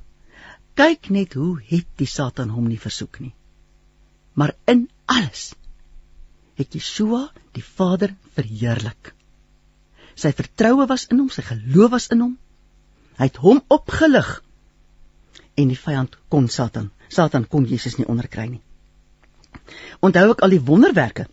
[0.77, 3.33] Kyk net hoe het die Satan hom nie versoek nie.
[4.37, 5.51] Maar in alles
[6.57, 9.13] het Yeshua die Vader verheerlik.
[10.17, 12.35] Sy vertroue was in hom, sy geloof was in hom.
[13.17, 14.29] Hy het hom opgelig.
[15.57, 18.61] En die vyand kon Satan, Satan kon Jesus nie onderkry nie.
[20.01, 21.27] Onthou ek al die wonderwerke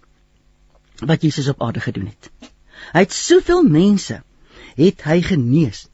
[1.04, 2.52] wat Jesus op aarde gedoen het.
[2.92, 4.20] Hy het soveel mense
[4.76, 5.86] het hy genees.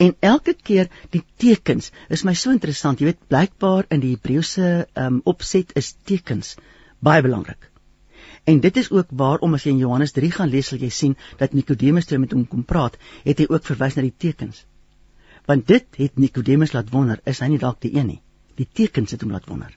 [0.00, 3.00] En elke keer die tekens is my so interessant.
[3.00, 6.54] Jy weet, blykbaar in die Hebreëse um, opset is tekens
[7.04, 7.68] baie belangrik.
[8.48, 11.16] En dit is ook waarom as jy in Johannes 3 gaan lees, sal jy sien
[11.38, 12.96] dat Nikodemus toe met hom kom praat,
[13.26, 14.64] het hy ook verwys na die tekens.
[15.46, 18.20] Want dit het Nikodemus laat wonder, is hy nie dalk die een nie?
[18.56, 19.76] Die tekens het hom laat wonder.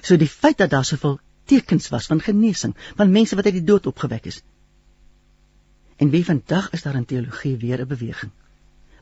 [0.00, 1.18] So die feit dat daar soveel
[1.50, 4.40] tekens was van genesing, van mense wat uit die dood opgewek is.
[6.02, 8.32] En wie vandag is daar in teologie weer 'n beweging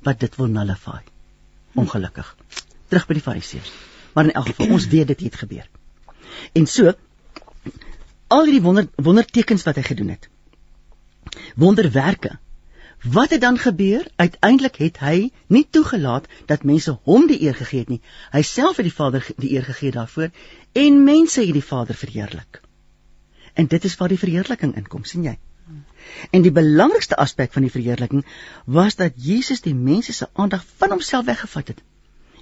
[0.03, 1.01] wat dit wil nullify.
[1.72, 2.36] Ongelukkig.
[2.88, 3.72] Terug by die Fariseërs.
[4.12, 5.68] Maar in elk geval, ons weet dit het gebeur.
[6.53, 6.92] En so
[8.26, 10.28] al hierdie wonder wondertekens wat hy gedoen het.
[11.55, 12.38] Wonderwerke.
[13.03, 14.07] Wat het dan gebeur?
[14.16, 18.03] Uiteindelik het hy nie toegelaat dat mense hom die eer gegee het nie.
[18.30, 20.30] Hy self het die Vader die eer gegee daarvoor
[20.72, 22.61] en mense het die Vader verheerlik.
[23.53, 25.38] En dit is waar die verheerliking inkom, sien jy?
[26.31, 28.25] En die belangrikste aspek van die verheerliking
[28.64, 31.83] was dat Jesus die mense se aandag van homself weggevat het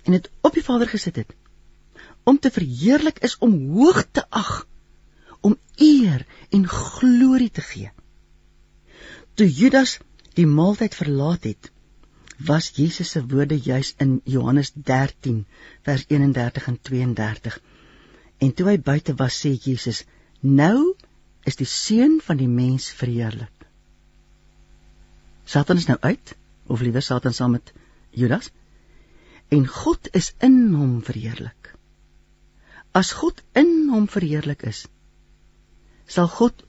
[0.04, 1.34] en dit op die Vader gesit het.
[2.24, 4.66] Om te verheerlik is om hoog te ag
[5.40, 7.90] om eer en glorie te gee.
[9.34, 9.98] Toe Judas
[10.38, 11.70] die maaltyd verlaat het,
[12.38, 15.44] was Jesus se woorde juis in Johannes 13
[15.86, 17.60] vers 31 en 32.
[18.38, 20.04] En toe hy buite was, sê Jesus:
[20.40, 20.94] "Nou
[21.48, 23.54] is die seun van die mens verheerlik."
[25.48, 26.34] Satan is nou uit,
[26.68, 27.72] of liewer Satan saam met
[28.10, 28.50] Judas.
[29.48, 31.72] En God is in hom verheerlik.
[32.92, 34.84] As God in hom verheerlik is,
[36.06, 36.64] sal God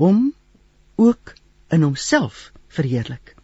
[0.00, 0.32] hom
[0.96, 1.34] ook
[1.72, 3.34] in homself verheerlik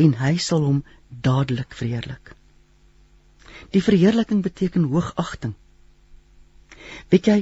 [0.00, 0.80] en hy sal hom
[1.24, 2.32] dadelik verheerlik.
[3.72, 5.54] Die verheerliking beteken hoogagting.
[7.12, 7.38] Weet jy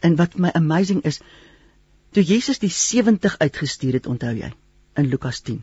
[0.00, 1.20] en wat my amazing is,
[2.12, 4.52] toe Jesus die 70 uitgestuur het, onthou jy,
[5.00, 5.60] in Lukas 10.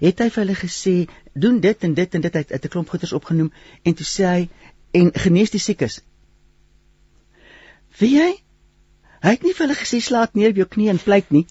[0.00, 0.94] Het hy vir hulle gesê,
[1.32, 4.48] doen dit en dit en dit uit 'n klomp goeders opgenoem en toe sê hy
[5.00, 6.00] en genees die siekes.
[7.98, 8.30] Wie jy
[9.20, 11.46] Hy het nie vir hulle gesê slaat neer op jou knie en pleit nie.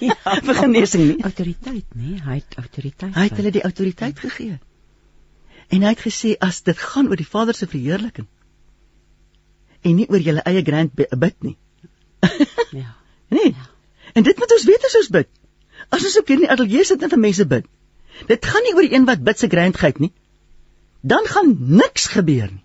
[0.00, 0.16] ja,
[0.48, 1.22] vir genesing nie.
[1.28, 3.14] Autoriteit, nee, hy het autoriteit.
[3.14, 4.58] Hy het hulle die autoriteit gegee.
[5.68, 8.28] En hy het gesê as dit gaan oor die Vader se verheerliking
[9.82, 11.56] en nie oor julle eie grand bid nie.
[12.82, 12.94] ja.
[13.30, 13.52] Nee.
[13.54, 13.68] Ja.
[14.18, 15.28] En dit moet ons weet as ons bid.
[15.94, 17.68] As ons op hierdie ateljee sit en vir mense bid.
[18.26, 20.10] Dit gaan nie oor die een wat bid se grandheid nie.
[21.12, 22.64] Dan gaan niks gebeur nie.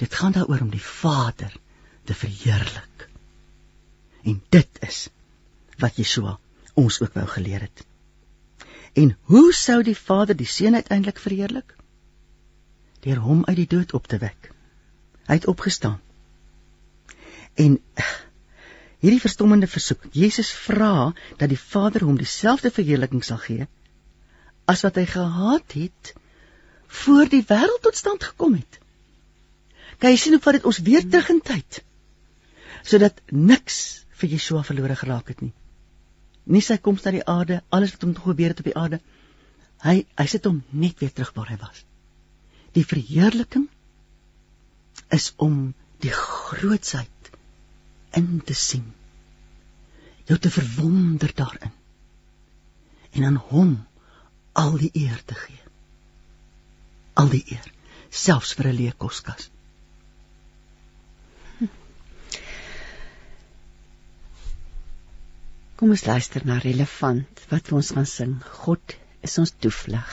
[0.00, 1.52] Dit gaan daaroor om die Vader
[2.08, 3.08] te verheerlik.
[4.24, 5.06] En dit is
[5.84, 6.38] wat Yeshua
[6.74, 7.84] ons ook wou geleer het.
[8.96, 11.76] En hoe sou die Vader die Seun uiteindelik verheerlik?
[13.04, 14.52] Deur hom uit die dood op te wek.
[15.26, 16.00] Hy het opgestaan.
[17.54, 17.78] En
[19.00, 23.66] hierdie verstommende versoek, Jesus vra dat die Vader hom dieselfde verheerliking sal gee
[24.66, 26.12] as wat hy gehad het
[27.02, 28.80] voor die wêreld tot stand gekom het.
[30.00, 31.82] Kyk, jy sien hoe vat dit ons weer terug in tyd
[32.86, 33.78] sodat niks
[34.20, 35.52] vir Yeshua verlore geraak het nie.
[36.46, 39.00] Nie sy koms na die aarde, alles wat hom toe gebeur het op die aarde.
[39.82, 41.80] Hy hy sit hom net weer terug waar hy was.
[42.78, 43.66] Die verheerliking
[45.14, 47.30] is om die grootsheid
[48.16, 48.86] in te sien.
[50.26, 51.72] Jou te verwonder daarin.
[53.12, 53.76] En aan hom
[54.52, 55.60] al die eer te gee.
[57.16, 57.68] Al die eer,
[58.10, 59.50] selfs vir 'n leë koskas.
[65.76, 68.36] Kom ons luister na relevant wat ons gaan sing.
[68.64, 70.12] God is ons toevlug.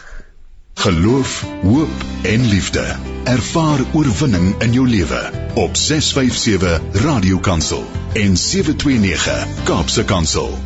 [0.73, 1.89] Geloof, hoop
[2.23, 2.95] en liefde.
[3.23, 5.19] Ervaar oorwinning in jou lewe
[5.55, 10.57] op 657 Radio Kansel en 729 Kaapse Kansel.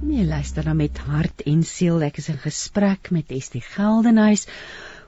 [0.00, 2.02] Nee, luister dan met hart en siel.
[2.02, 4.48] Ek is in gesprek met Estie Geldenhuys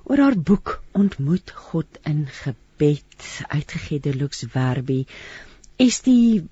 [0.04, 5.06] oor haar boek Ontmoet God in gebed uitgegee deur Lux Werby.
[5.76, 6.46] Estie,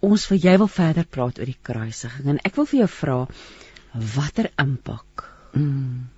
[0.00, 3.18] ons wil jy wil verder praat oor die kruisiging en ek wil vir jou vra
[4.18, 6.08] watter impak mm,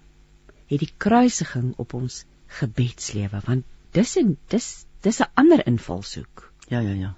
[0.70, 2.24] het die kruisiging op ons
[2.60, 3.64] gebedslewe want
[3.96, 4.70] dis en dis
[5.00, 6.52] dis 'n ander invalshoek.
[6.68, 7.14] Ja ja ja.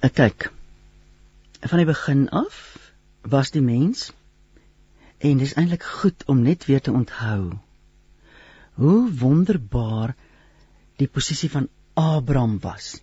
[0.00, 0.52] Ek kyk.
[1.60, 2.78] Van die begin af
[3.22, 4.12] was die mens
[5.18, 7.58] en dis eintlik goed om net weer te onthou
[8.74, 10.14] hoe wonderbaar
[10.96, 13.00] die posisie van Abraham was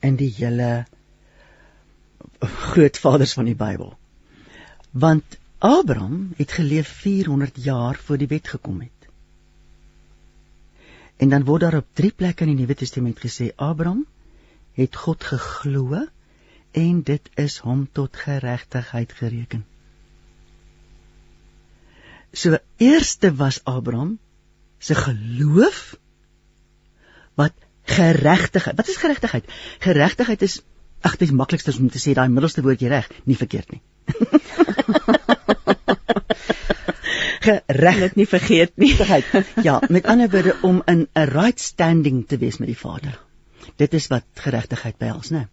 [0.00, 0.86] in die hele
[2.40, 3.94] grootvaders van die Bybel.
[4.90, 9.08] Want Abraham het geleef 400 jaar voor die wet gekom het.
[11.16, 14.06] En dan word daar op drie plekke in die Nuwe Testament gesê Abraham
[14.72, 16.04] het God geglo
[16.70, 19.66] en dit is hom tot geregtigheid gereken.
[22.32, 24.18] So eerste was Abraham
[24.78, 25.96] se geloof
[27.34, 27.52] wat
[27.82, 28.76] geregtigheid.
[28.76, 29.44] Wat is geregtigheid?
[29.78, 30.62] Geregtigheid is
[31.00, 33.82] ag dit is maklikste om te sê daai middelste woordjie reg, nie verkeerd nie.
[37.48, 38.92] Gereg, nie vergeet nie.
[39.64, 43.18] Ja, met ander woorde om in 'n right standing te wees met die Vader.
[43.76, 45.48] Dit is wat geregtigheid behels, né?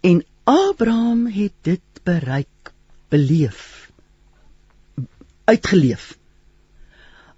[0.00, 2.72] En Abraham het dit bereik,
[3.08, 3.90] beleef,
[5.44, 6.18] uitgeleef.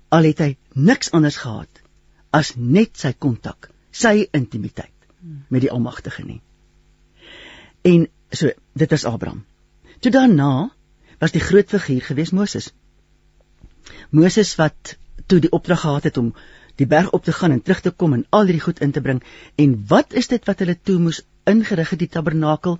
[0.09, 1.83] Al het hy niks anders gehad
[2.31, 4.95] as net sy kontak, sy intimiteit
[5.49, 6.41] met die Almagtige nie.
[7.83, 9.45] En so, dit is Abraham.
[10.01, 10.70] Toe daarna
[11.18, 12.70] was die groot figuur gewees Moses.
[14.11, 16.35] Moses wat toe die opdrag gehad het om
[16.81, 19.01] die berg op te gaan en terug te kom en al hierdie goed in te
[19.05, 19.22] bring.
[19.57, 22.78] En wat is dit wat hulle toe moes ingerig het die tabernakel?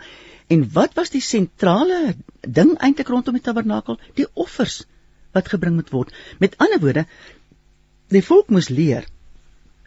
[0.48, 4.01] En wat was die sentrale ding eintlik rondom die tabernakel?
[4.16, 4.82] Die offers
[5.36, 6.14] wat gebring moet word.
[6.38, 7.07] Met ander woorde
[8.11, 9.07] die volk moes leer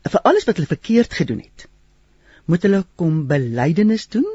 [0.04, 1.68] vir alles wat hulle verkeerd gedoen het
[2.52, 4.28] moet hulle kom belydenis doen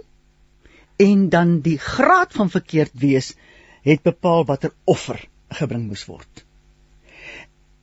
[1.07, 3.35] en dan die graad van verkeerd wees
[3.87, 5.21] het bepaal watter offer
[5.61, 6.45] gebring moes word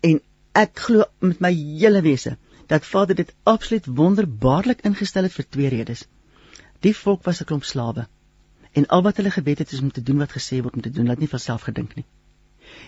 [0.10, 0.20] en
[0.66, 2.38] ek glo met my hele wese
[2.68, 6.06] dat Vader dit absoluut wonderbaarlik ingestel het vir twee redes
[6.86, 8.08] Die volk was 'n klomp slawe.
[8.72, 10.92] En al wat hulle gebed het is om te doen wat gesê word om te
[10.92, 12.06] doen, laat nie van self gedink nie.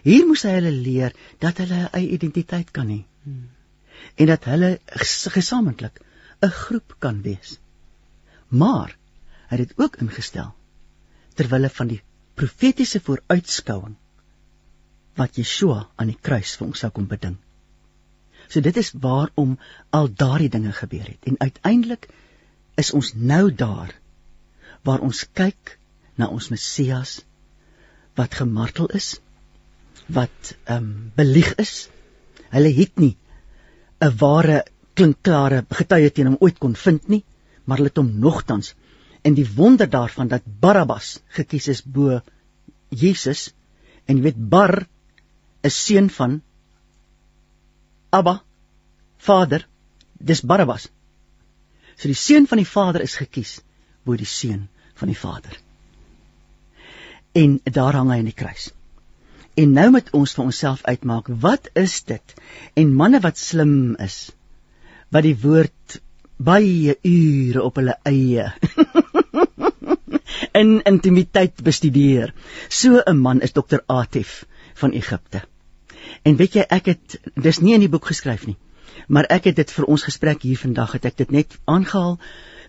[0.04, 1.16] Hier moes hy hulle leer
[1.46, 3.00] dat hulle 'n eie identiteit kan hê.
[3.24, 3.50] Hmm.
[4.16, 4.80] En dat hulle
[5.38, 6.02] gesamentlik
[6.42, 7.60] 'n groep kan wees.
[8.48, 8.98] Maar
[9.48, 10.54] het dit ook ingestel
[11.36, 12.02] ter wille van die
[12.38, 13.96] profetiese vooruitskouing
[15.18, 17.38] wat Yeshua aan die kruis vir ons sou kom beding.
[18.48, 19.58] So dit is waarom
[19.90, 22.10] al daardie dinge gebeur het en uiteindelik
[22.78, 23.96] is ons nou daar
[24.88, 25.78] waar ons kyk
[26.18, 27.20] na ons Messias
[28.18, 29.18] wat gemartel is,
[30.08, 31.90] wat ehm um, belieg is.
[32.54, 33.16] Hulle het nie
[34.02, 37.24] 'n ware klinkklare getuie teen hom ooit kon vind nie,
[37.66, 38.74] maar hulle het hom nogtans
[39.28, 42.20] en die wonder daarvan dat Barabbas gekies is bo
[42.90, 43.48] Jesus
[44.08, 44.80] en jy weet Bar
[45.68, 46.40] is seun van
[48.16, 48.40] Abba
[49.30, 49.68] Vader
[50.32, 50.88] dis Barabbas
[51.98, 53.58] So die seun van die Vader is gekies
[54.06, 54.68] bo die seun
[54.98, 55.56] van die Vader.
[57.34, 58.70] En daar hang hy aan die kruis.
[59.58, 62.36] En nou moet ons vir onsself uitmaak, wat is dit?
[62.78, 64.30] En manne wat slim is,
[65.10, 65.98] wat die woord
[66.38, 68.52] baie ure op hulle eie
[70.62, 72.34] in intimiteit bestudeer.
[72.70, 75.42] So 'n man is dokter Atif van Egipte.
[76.24, 78.58] En weet jy, ek het dis nie in die boek geskryf nie
[79.08, 82.18] maar ek het dit vir ons gesprek hier vandag het ek dit net aangehaal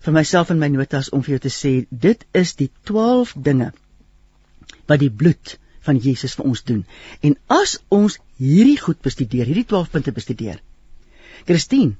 [0.05, 3.71] vir myself in my notas om vir jou te sê dit is die 12 dinge
[4.91, 5.57] wat die bloed
[5.87, 6.83] van Jesus vir ons doen.
[7.23, 10.59] En as ons hierdie goed bestudeer, hierdie 12 punte bestudeer.
[11.47, 11.95] Christine,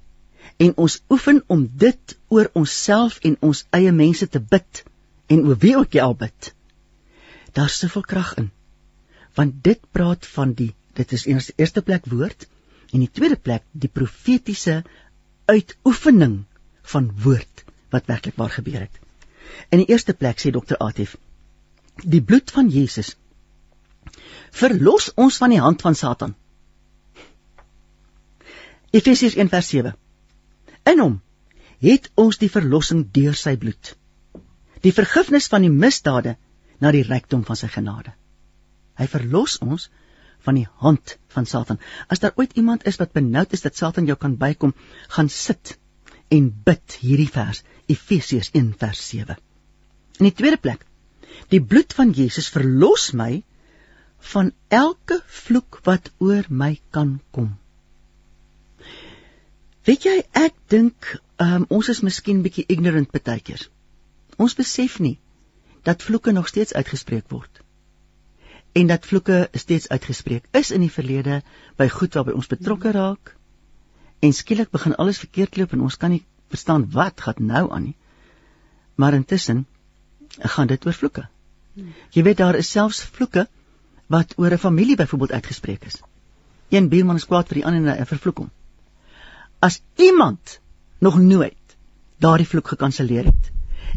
[0.57, 4.83] en ons oefen om dit oor onsself en ons eie mense te bid
[5.27, 6.53] en oor wie ook jy al bid.
[7.53, 8.51] Daar's soveel krag in.
[9.35, 12.47] Want dit praat van die dit is eers eerste plek woord,
[12.89, 14.81] En die tweede plek, die profetiese
[15.49, 16.43] uitoefening
[16.93, 18.99] van woord wat werklik waar gebeur het.
[19.69, 21.15] In die eerste plek sê dokter Atif,
[22.01, 23.15] die bloed van Jesus
[24.55, 26.35] verlos ons van die hand van Satan.
[28.89, 29.93] Efesiërs 1:7.
[30.89, 31.17] In hom
[31.83, 33.93] het ons die verlossing deur sy bloed.
[34.83, 36.35] Die vergifnis van die misdade
[36.83, 38.13] na die rykdom van sy genade.
[38.99, 39.87] Hy verlos ons
[40.43, 41.79] van die hand van Satan.
[42.07, 44.73] As daar ooit iemand is wat benoud is dat Satan jou kan bykom,
[45.15, 45.77] gaan sit
[46.31, 49.39] en bid hierdie vers, Efesiërs 1 vers 7.
[50.19, 50.85] In die tweede plek,
[51.51, 53.41] die bloed van Jesus verlos my
[54.33, 57.55] van elke vloek wat oor my kan kom.
[59.89, 63.69] Weet jy, ek dink um, ons is miskien bietjie ignorant partykeers.
[64.37, 65.15] Ons besef nie
[65.87, 67.63] dat vloeke nog steeds uitgespreek word.
[68.77, 71.39] En dat vloeke steeds uitgespreek is in die verlede
[71.79, 73.31] by goed waarby ons betrokke raak.
[74.21, 76.21] En skielik begin alles verkeerd loop en ons kan nie
[76.53, 77.97] verstaan wat gaan nou aan nie.
[78.93, 79.65] Maar intussen
[80.53, 81.25] gaan dit oor vloeke.
[82.13, 83.47] Jy weet daar is selfs vloeke
[84.05, 86.01] wat oor 'n familie byvoorbeeld uitgespreek is.
[86.69, 88.51] Een buurman is kwaad vir die ander en hy vervloek hom.
[89.59, 90.59] As iemand
[90.99, 91.75] nog nooit
[92.17, 93.51] daardie vloek gekanselleer het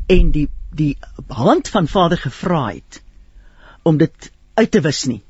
[0.06, 0.96] en die die
[1.28, 3.02] hand van Vader gevra het
[3.82, 5.22] om dit uit te wis nie,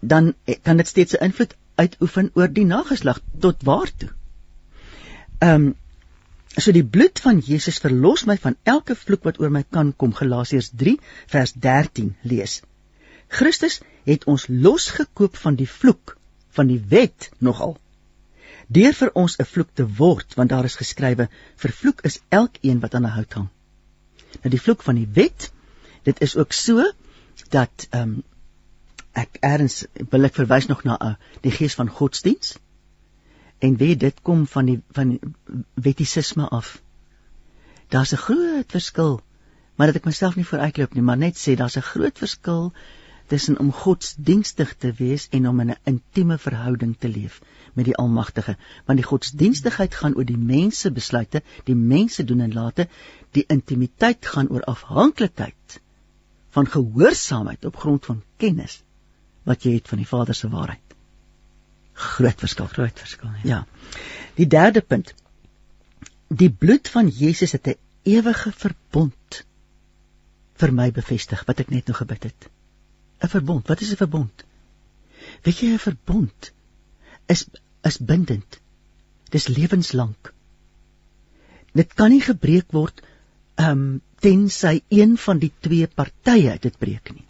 [0.00, 4.10] dan kan dit steeds 'n invloed uitoefen oor die nageslag tot waartoe.
[5.38, 5.74] Ehm um,
[6.54, 10.12] So die bloed van Jesus verlos my van elke vloek wat oor my kan kom.
[10.14, 11.00] Galasiërs 3
[11.32, 12.60] vers 13 lees.
[13.28, 16.14] Christus het ons losgekoop van die vloek
[16.54, 17.74] van die wet nogal.
[18.68, 22.94] Deur vir ons 'n vloek te word, want daar is geskrywe: "Vervloek is elkeen wat
[22.94, 23.48] aan 'n hout hang."
[24.42, 25.52] Nou die vloek van die wet,
[26.02, 26.92] dit is ook so
[27.50, 28.22] dat ehm um,
[29.12, 32.56] ek erns wil ek verwys nog na uh, die gees van godsdiens
[33.58, 35.18] en weet dit kom van die van
[35.74, 36.82] wettisisme af.
[37.88, 39.20] Daar's 'n groot verskil,
[39.74, 42.72] maar dat ek myself nie vooruitloop nie, maar net sê daar's 'n groot verskil
[43.26, 47.40] tussen om godsdienstig te wees en om in 'n intieme verhouding te leef
[47.72, 48.56] met die Almagtige,
[48.86, 52.88] want die godsdienstigheid gaan oor die mense besluite, die mense doen en late,
[53.30, 55.80] die intimiteit gaan oor afhanklikheid
[56.50, 58.82] van gehoorsaamheid op grond van kennis
[59.42, 60.84] wat jy het van die Vader se waarheid
[61.94, 63.30] groot verskil, groot verskil.
[63.42, 63.48] Ja.
[63.48, 63.66] ja.
[64.34, 65.14] Die derde punt.
[66.28, 69.44] Die bloed van Jesus het 'n ewige verbond
[70.54, 72.48] vir my bevestig wat ek net nou gebid het.
[73.24, 73.68] 'n Verbond.
[73.68, 74.44] Wat is 'n verbond?
[75.42, 76.52] Weet jy 'n verbond
[77.26, 77.46] is
[77.82, 78.60] is bindend.
[79.30, 80.32] Dis lewenslank.
[81.72, 83.02] Dit kan nie gebreek word
[83.54, 87.26] ehm um, tensy een van die twee partye dit breek nie.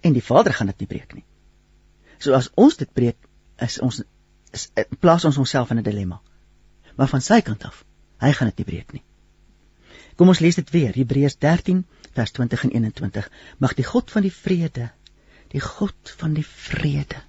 [0.00, 1.24] En die Vader gaan dit nie breek nie.
[2.18, 3.16] So as ons dit breek,
[3.62, 4.02] is ons
[4.52, 6.20] is eh, plaas ons onsself in 'n dilemma.
[6.96, 7.84] Maar van sy kant af,
[8.18, 9.02] hy gaan dit nie breek nie.
[10.16, 11.84] Kom ons lees dit weer, Hebreërs 13
[12.16, 13.30] vers 20 en 21.
[13.58, 14.90] Mag die God van die vrede,
[15.52, 17.22] die God van die vrede.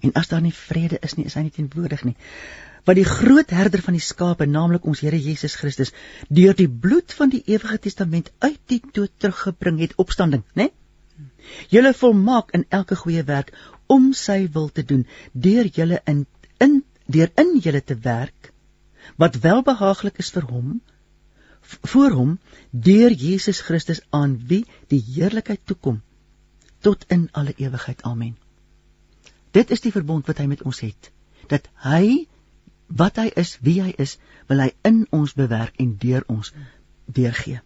[0.00, 2.16] En as daar nie vrede is nie, is hy nie teenwoordig nie.
[2.86, 5.90] Wat die groot herder van die skape, naamlik ons Here Jesus Christus,
[6.28, 10.68] deur die bloed van die ewige testament uit die dood teruggebring het opstanding, né?
[11.72, 13.52] Julle volmaak in elke goeie werk
[13.86, 16.26] om sy wil te doen deur julle in
[16.66, 16.82] in
[17.16, 18.50] deur in julle te werk
[19.22, 20.80] wat welbehaaglik is vir hom
[21.92, 22.32] voor hom
[22.88, 26.02] deur Jesus Christus aan wie die heerlikheid toe kom
[26.80, 28.02] tot in alle ewigheid.
[28.02, 28.36] Amen.
[29.50, 31.10] Dit is die verbond wat hy met ons het
[31.46, 32.26] dat hy
[32.86, 34.16] wat hy is wie hy is
[34.50, 36.52] wil hy in ons bewerk en deur ons
[37.06, 37.60] deurgee.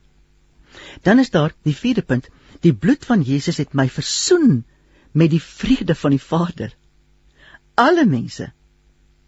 [1.03, 2.29] Dan is daar die vierde punt.
[2.61, 4.65] Die bloed van Jesus het my versoen
[5.13, 6.75] met die vrede van die Vader.
[7.75, 8.53] Alle mense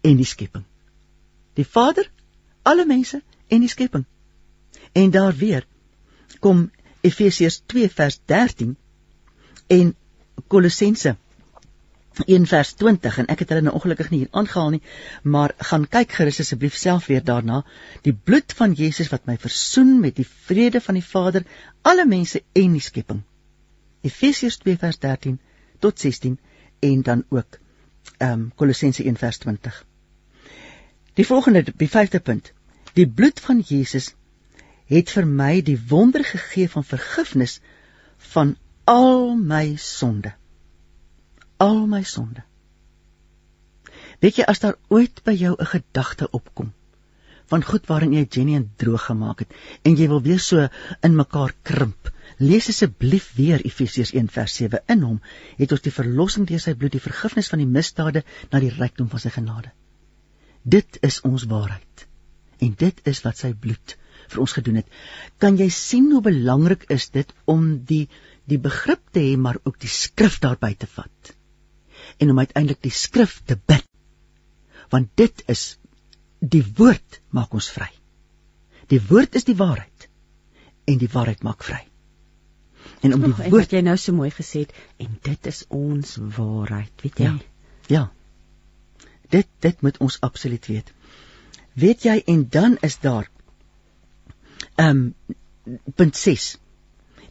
[0.01, 0.65] en die skepping.
[1.57, 2.09] Die Vader
[2.63, 4.05] alle mense en die skepping.
[4.91, 5.65] En daar weer
[6.39, 6.71] kom
[7.01, 8.77] Efesiërs 2 vers 13
[9.67, 9.95] en
[10.47, 11.15] Kolossense
[12.25, 14.81] 1 vers 20 en ek het hulle nou ongelukkig nie hier aangehaal nie
[15.35, 17.63] maar gaan kyk gerus asseblief self weer daarna
[18.05, 21.45] die bloed van Jesus wat my versoen met die vrede van die Vader
[21.81, 23.23] alle mense en die skepping
[24.03, 25.39] Efesiërs 2 vers 13
[25.79, 26.39] tot 16
[26.79, 27.59] en dan ook
[28.17, 29.85] ehm um, Kolossense 1 vers 20.
[31.13, 32.51] Die volgende die vyfde punt.
[32.93, 34.13] Die bloed van Jesus
[34.85, 37.59] het vir my die wonder gegee van vergifnis
[38.33, 40.33] van al my sonde.
[41.57, 42.43] Al my sonde.
[44.19, 46.73] Weet jy as daar ooit by jou 'n gedagte opkom
[47.51, 49.51] van goed waarin jy Jenny en droog gemaak het
[49.83, 50.67] en jy wil weer so
[51.01, 54.81] in mekaar krimp Lees asseblief weer Efesiërs 1 vers 7.
[54.87, 55.19] In hom
[55.59, 59.09] het ons die verlossing deur sy bloed, die vergifnis van die misdade na die rykdom
[59.11, 59.73] van sy genade.
[60.63, 62.07] Dit is ons waarheid.
[62.63, 63.95] En dit is wat sy bloed
[64.31, 64.89] vir ons gedoen het.
[65.37, 68.07] Kan jy sien hoe belangrik is dit om die
[68.49, 71.33] die begrip te hê maar ook die skrif daarby te vat?
[72.19, 73.87] En om uiteindelik die skrif te bid.
[74.91, 75.77] Want dit is
[76.39, 77.89] die woord maak ons vry.
[78.91, 80.09] Die woord is die waarheid
[80.85, 81.85] en die waarheid maak vry
[83.03, 84.73] en om die woord wat jy nou so mooi gesê het
[85.03, 87.37] en dit is ons waarheid weet jy ja,
[87.95, 88.03] ja.
[89.35, 90.91] dit dit moet ons absoluut weet
[91.85, 93.29] weet jy en dan is daar
[94.75, 95.39] ehm um,
[95.95, 96.47] punt 6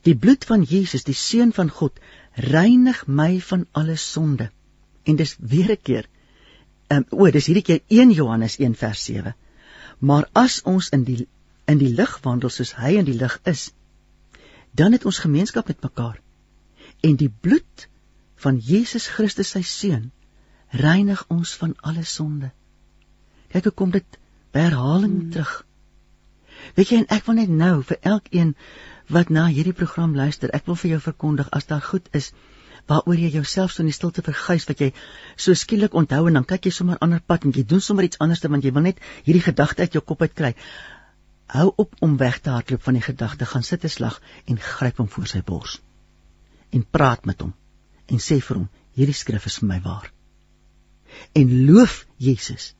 [0.06, 2.00] die bloed van Jesus die seun van God
[2.34, 4.50] reinig my van alle sonde.
[5.04, 6.08] En dis weer 'n keer.
[6.88, 9.34] Ehm um, o, dis hierdie keer 1 Johannes 1 vers 7.
[9.98, 11.28] Maar as ons in die
[11.64, 13.70] in die lig wandel soos hy in die lig is,
[14.70, 16.20] dan het ons gemeenskap met mekaar.
[17.00, 17.88] En die bloed
[18.36, 20.10] van Jesus Christus sy seun
[20.70, 22.50] reinig ons van alle sonde.
[23.52, 24.18] Kyk hoe kom dit
[24.52, 25.30] by herhaling hmm.
[25.30, 25.66] terug.
[26.76, 28.54] Weet jy en ek wil net nou vir elkeen
[29.12, 32.32] wat na hierdie program luister, ek wil vir jou verkondig as daar goed is
[32.90, 34.88] waaroor jy jouself so in die stilte verguis wat jy
[35.36, 38.18] so skielik onthou en dan kyk jy sommer ander pad en jy doen sommer iets
[38.24, 40.52] anders want jy wil net hierdie gedagte uit jou kop uit kry.
[41.52, 44.98] Hou op om weg te hardloop van die gedagte, gaan sit 'n slag en gryp
[44.98, 45.80] hom voor sy bors.
[46.72, 47.54] En praat met hom
[48.06, 50.12] en sê vir hom, hierdie skrif is vir my waar.
[51.34, 52.74] En loof Jesus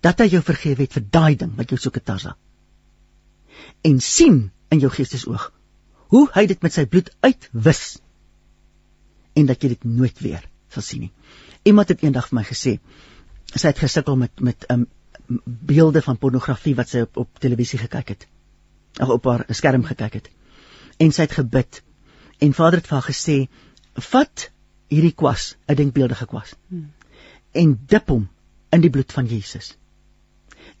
[0.00, 2.36] dat hy jou vergewe het vir daai ding wat jou so getarsa.
[3.82, 5.50] En sien in jou geestesoog
[6.12, 7.98] hoe hy dit met sy bloed uitwis
[9.32, 11.12] en dat jy dit nooit weer sal sien nie.
[11.68, 12.76] Iemand het eendag vir my gesê
[13.52, 14.86] sy het gesukkel met met 'n um,
[15.72, 18.26] beelde van pornografie wat sy op op televisie gekyk het.
[19.00, 20.30] Of op haar skerm gekyk het.
[20.98, 21.82] En sy het gebid
[22.38, 23.48] en Vader het vir haar gesê:
[23.94, 24.50] "Vat
[24.92, 26.54] hierdie kwas, 'n denkbeeldige kwas.
[26.68, 26.92] Hmm.
[27.52, 28.28] En dip hom
[28.70, 29.76] in die bloed van Jesus.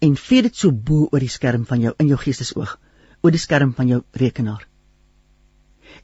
[0.02, 2.74] En vee dit so bo oor die skerm van jou in jou geestesoog
[3.22, 4.66] oor die skerm van jou rekenaar.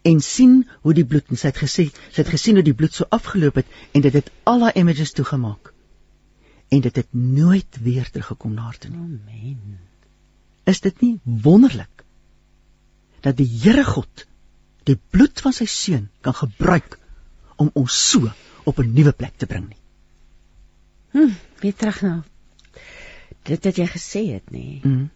[0.06, 3.08] En sien hoe die bloed, sy het gesê, sy het gesien hoe die bloed so
[3.14, 5.72] afgeloop het en dit het al haar images toegemaak.
[6.68, 9.00] En dit het nooit weer teruggekom na haar toe nie.
[9.00, 9.78] Amen.
[10.68, 12.04] Is dit nie wonderlik
[13.24, 14.26] dat die Here God
[14.88, 16.98] die bloed van sy seun kan gebruik
[17.56, 18.30] om ons so
[18.68, 19.80] op 'n nuwe plek te bring nie?
[21.12, 22.22] Hm, weer terug nou.
[23.48, 24.60] Dit het jy gesê het, nê?
[24.60, 24.80] Nee.
[24.84, 25.06] Mm.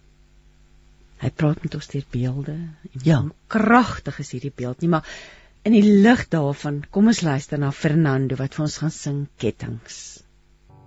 [1.23, 2.57] Hy praat met ons deur beelde.
[3.07, 3.21] Ja,
[3.53, 5.07] kragtig is hierdie beeld nie, maar
[5.63, 10.01] in die lig daarvan, kom ons luister na Fernando wat vir ons gaan sing Kettings.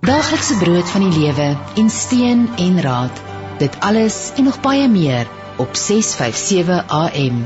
[0.06, 1.48] Daaglikse brood van die lewe
[1.80, 3.22] en steen en raad.
[3.62, 5.32] Dit alles en nog baie meer
[5.64, 7.46] op 657 AM.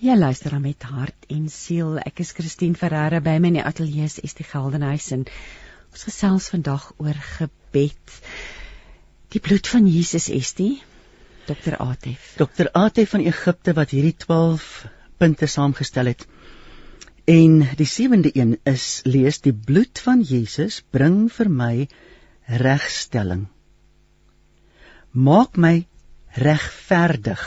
[0.00, 1.98] Ja, luister dan met hart en siel.
[2.00, 5.28] Ek is Christine Ferreira by my in die ateljee is die Geldenhuis en
[5.96, 8.16] ons gesels vandag oor gebed.
[9.32, 10.82] Die bloed van Jesus is die
[11.48, 11.78] Dr.
[11.80, 12.34] Atef.
[12.36, 12.68] Dr.
[12.76, 14.66] Atef van Egipte wat hierdie 12
[15.16, 16.26] punte saamgestel het.
[17.24, 21.86] En die sewende een is lees die bloed van Jesus bring vir my
[22.60, 23.46] regstelling.
[25.16, 25.86] Maak my
[26.36, 27.46] regverdig.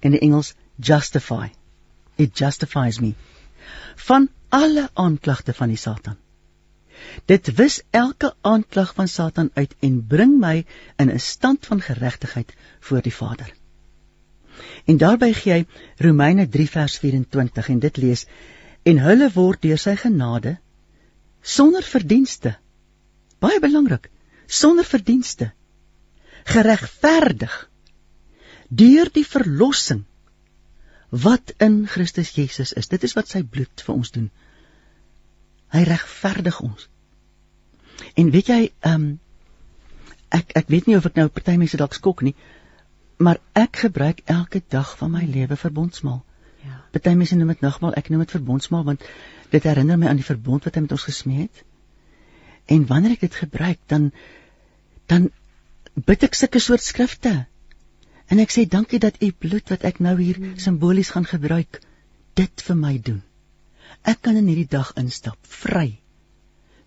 [0.00, 1.50] In die Engels justify.
[2.16, 3.12] It justifies me
[4.08, 6.16] van alle aanklagte van die Satan.
[7.30, 10.64] Dit wis elke aanklag van Satan uit en bring my
[10.96, 13.54] in 'n stand van geregtigheid voor die Vader.
[14.84, 18.26] En daarby gee hy Romeine 3 vers 24 en dit lees
[18.82, 20.58] en hulle word deur sy genade
[21.42, 22.56] sonder verdienste
[23.38, 24.10] baie belangrik
[24.46, 25.52] sonder verdienste
[26.44, 27.68] geregverdig
[28.68, 30.04] deur die verlossing
[31.10, 32.88] wat in Christus Jesus is.
[32.88, 34.28] Dit is wat sy bloed vir ons doen.
[35.74, 36.88] Hy regverdig ons.
[38.14, 39.08] En weet jy, ehm um,
[40.28, 42.34] ek ek weet nie of ek nou party mense dalk skok nie,
[43.16, 46.20] maar ek gebruik elke dag van my lewe verbondsmaal.
[46.64, 46.80] Ja.
[46.92, 49.06] Party mense noem dit nagmaal, ek noem dit verbondsmaal want
[49.54, 51.62] dit herinner my aan die verbond wat hy met ons gesmee het.
[52.68, 54.10] En wanneer ek dit gebruik, dan
[55.08, 55.30] dan
[55.94, 57.32] bid ek sulke soort skrifte.
[58.28, 60.58] En ek sê dankie dat u bloed wat ek nou hier hmm.
[60.60, 61.80] simbolies gaan gebruik,
[62.36, 63.22] dit vir my doen.
[64.08, 65.98] Ek kan in hierdie dag instap vry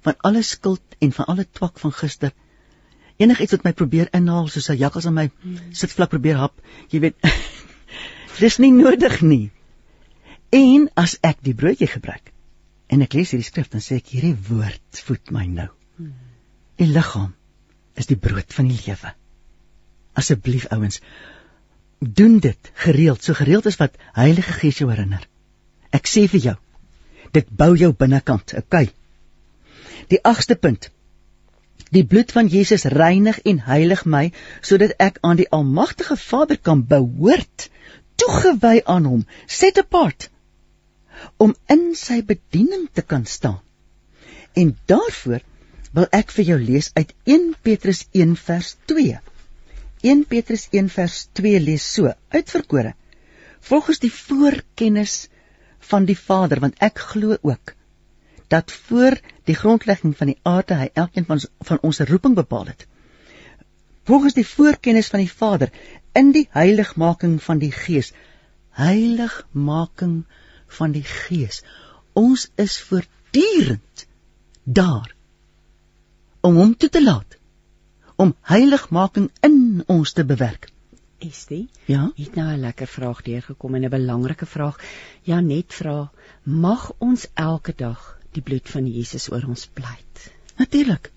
[0.01, 2.31] van alle skuld en van alle twak van gister.
[3.21, 5.73] Enigiets wat my probeer inhaal soos 'n jakkals aan my hmm.
[5.77, 6.55] sit vlak probeer hap,
[6.89, 7.17] jy weet.
[8.43, 9.51] dis nie nodig nie.
[10.49, 12.33] En as ek die broodjie gebruik
[12.91, 15.69] en ek lees hierdie skrif dan sê ek hierdie woord voed my nou.
[15.97, 16.15] Hmm.
[16.81, 17.35] Die liggaam
[17.95, 19.13] is die brood van die lewe.
[20.17, 20.99] Asseblief ouens,
[22.01, 25.23] doen dit gereeld, so gereeld as wat Heilige Gees jou herinner.
[25.93, 26.57] Ek sê vir jou,
[27.31, 28.89] dit bou jou binnekant, okay?
[30.11, 30.89] Die 8ste punt.
[31.91, 34.29] Die bloed van Jesus reinig en heilig my
[34.61, 37.67] sodat ek aan die almagtige Vader kan behoort,
[38.15, 40.29] toegewy aan hom, set apart
[41.37, 43.59] om in sy bediening te kan staan.
[44.57, 45.43] En daarvoor
[45.97, 49.19] wil ek vir jou lees uit 1 Petrus 1 vers 2.
[50.01, 52.95] 1 Petrus 1 vers 2 lees so: Uitverkore
[53.61, 55.27] volgens die voorkennis
[55.91, 57.75] van die Vader, want ek glo ook
[58.51, 59.15] dat voor
[59.47, 62.87] die grondlegging van die aarde hy elkeen van ons, van ons roeping bepaal het.
[64.03, 65.71] Volgens die voorkennis van die Vader
[66.13, 68.11] in die heiligmaking van die Gees
[68.71, 70.23] heiligmaking
[70.67, 71.61] van die Gees.
[72.13, 74.05] Ons is voortdurend
[74.63, 75.15] daar
[76.41, 77.37] om hom toe te laat
[78.21, 80.69] om heiligmaking in ons te bewerk.
[81.21, 84.79] Estie, Ja, het nou 'n lekker vraag deurgekom en 'n belangrike vraag.
[85.21, 86.11] Janet vra:
[86.43, 90.31] Mag ons elke dag die bloed van Jesus oor ons pleit?
[90.61, 91.11] natuurlik.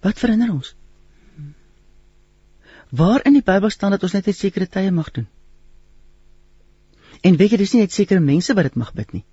[0.00, 0.74] Wat verander ons?
[2.88, 5.26] Waar in die Bybel staan dat ons net uit sekere tye mag doen?
[7.20, 9.24] En weet jy, dis nie net sekere mense wat dit mag bid nie.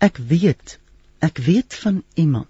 [0.00, 0.78] Ek weet,
[1.20, 2.48] ek weet van iemand.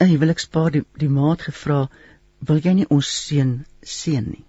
[0.00, 1.80] En hy wil ek spaar die die maat gevra,
[2.48, 3.50] wil jy nie ons seun
[3.84, 4.44] seën nie?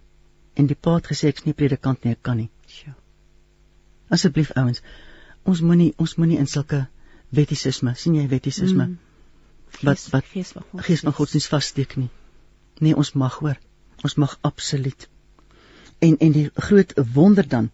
[0.55, 2.49] En die pa het gesê ek's nie predikant nie, ek kan nie.
[2.71, 2.93] Sjoe.
[4.11, 4.81] Asseblief ouens,
[5.47, 6.85] ons moenie ons moenie in sulke
[7.35, 8.85] wettisisme, sien jy wettisisme?
[8.85, 8.97] Mm.
[9.87, 10.81] Wat Gees- wat gees van God.
[10.87, 12.09] gees van godsdienst vassteek nie.
[12.81, 13.59] Nee, ons mag hoor.
[14.03, 15.07] Ons mag absoluut.
[16.01, 17.69] En en die groot wonder dan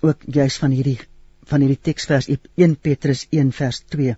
[0.00, 0.98] ook juis van hierdie
[1.46, 4.16] van hierdie teksvers 1 Petrus 1 vers 2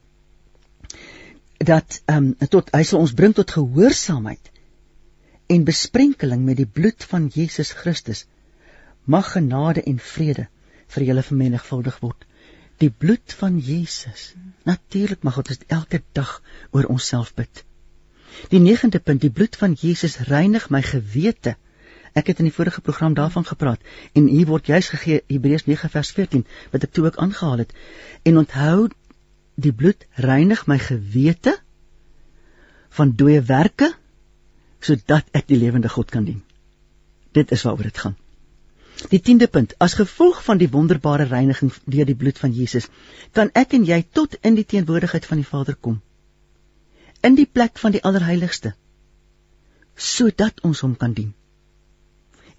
[1.59, 4.51] dat ehm um, tot hy sal ons bring tot gehoorsaamheid
[5.49, 8.27] en besprenkeling met die bloed van Jesus Christus.
[9.05, 10.49] Mag genade en vrede
[10.95, 12.27] vir julle vermenigvuldig word.
[12.79, 14.35] Die bloed van Jesus
[14.69, 17.65] natuurlik mag ons elke dag oor onsself bid.
[18.53, 21.57] Die negende punt die bloed van Jesus reinig my gewete.
[22.15, 23.83] Ek het in die vorige program daarvan gepraat
[24.13, 27.75] en hier word juis gegee Hebreërs 9 vers 14 wat ek toe ook aangehaal het.
[28.23, 28.89] En onthou
[29.59, 31.57] die bloed reinig my gewete
[32.99, 33.91] van dooie werke
[34.85, 36.43] sodat ek die lewende God kan dien.
[37.35, 38.17] Dit is waaroor dit gaan.
[39.11, 42.89] Die 10de punt, as gevolg van die wonderbare reiniging deur die bloed van Jesus,
[43.33, 46.01] kan ek en jy tot in die teenwoordigheid van die Vader kom.
[47.23, 48.75] In die plek van die allerheiligste
[49.99, 51.33] sodat ons hom kan dien.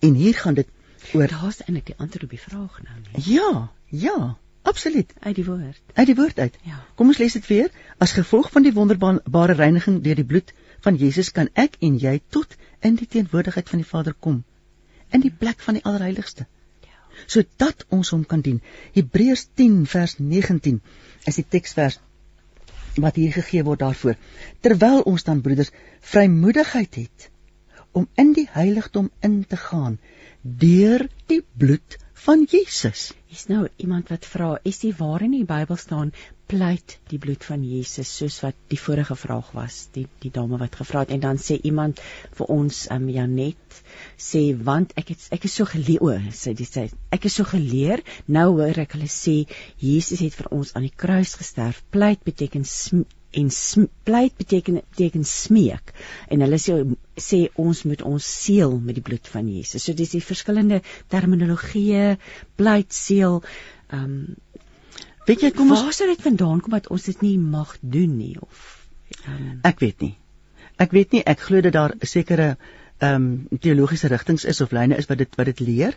[0.03, 0.67] En hier gaan dit
[1.15, 3.23] oor Daar's eintlik die antwoord op die vraag nou nie.
[3.33, 5.13] ja, ja, absoluut.
[5.19, 5.81] Uit die woord.
[5.93, 6.57] Uit die woord uit.
[6.67, 6.79] Ja.
[6.95, 7.71] Kom ons lees dit weer.
[7.97, 10.53] As gevolg van die wonderbare reiniging deur die bloed
[10.85, 12.55] van Jesus kan ek en jy tot
[12.85, 14.43] in die teenwoordigheid van die Vader kom,
[15.11, 16.45] in die plek van die allerheiligste.
[17.27, 18.61] Sodat ons hom kan dien.
[18.95, 20.79] Hebreërs 10 vers 19
[21.27, 21.99] is die teksvers
[22.99, 24.15] wat hier gegee word daarvoor.
[24.63, 25.73] Terwyl ons dan broeders
[26.13, 27.29] vrymoedigheid het
[27.91, 29.97] om in die heiligdom in te gaan
[30.41, 33.13] deur die bloed van Jesus.
[33.29, 36.11] Hier's nou iemand wat vra, is die waar in die Bybel staan
[36.49, 40.79] pleit die bloed van Jesus soos wat die vorige vraag was, die die dame wat
[40.79, 42.01] gevra het en dan sê iemand
[42.39, 43.81] vir ons, um, Janet,
[44.17, 47.45] sê want ek het ek is so geleer, o, sê die sê ek is so
[47.47, 49.37] geleer, nou hoor ek hulle sê
[49.83, 51.83] Jesus het vir ons aan die kruis gesterf.
[51.93, 53.49] Pleit beteken sm, en
[54.03, 55.93] pleit beteken beteken smeek
[56.27, 56.77] en hulle sê
[57.19, 59.83] sê ons moet ons seël met die bloed van Jesus.
[59.83, 60.81] So dis die verskillende
[61.13, 62.17] terminologieë,
[62.57, 63.41] pleit, seël,
[63.89, 64.35] ehm um,
[65.29, 68.15] Weet jy, kom ons Waar sou dit vandaan kom dat ons dit nie mag doen
[68.17, 68.61] nie of
[69.27, 70.15] um, Ek weet nie.
[70.81, 72.55] Ek weet nie, ek glo dat daar sekere
[72.99, 75.93] ehm um, teologiese rigtings is of lyne is wat dit wat dit leer.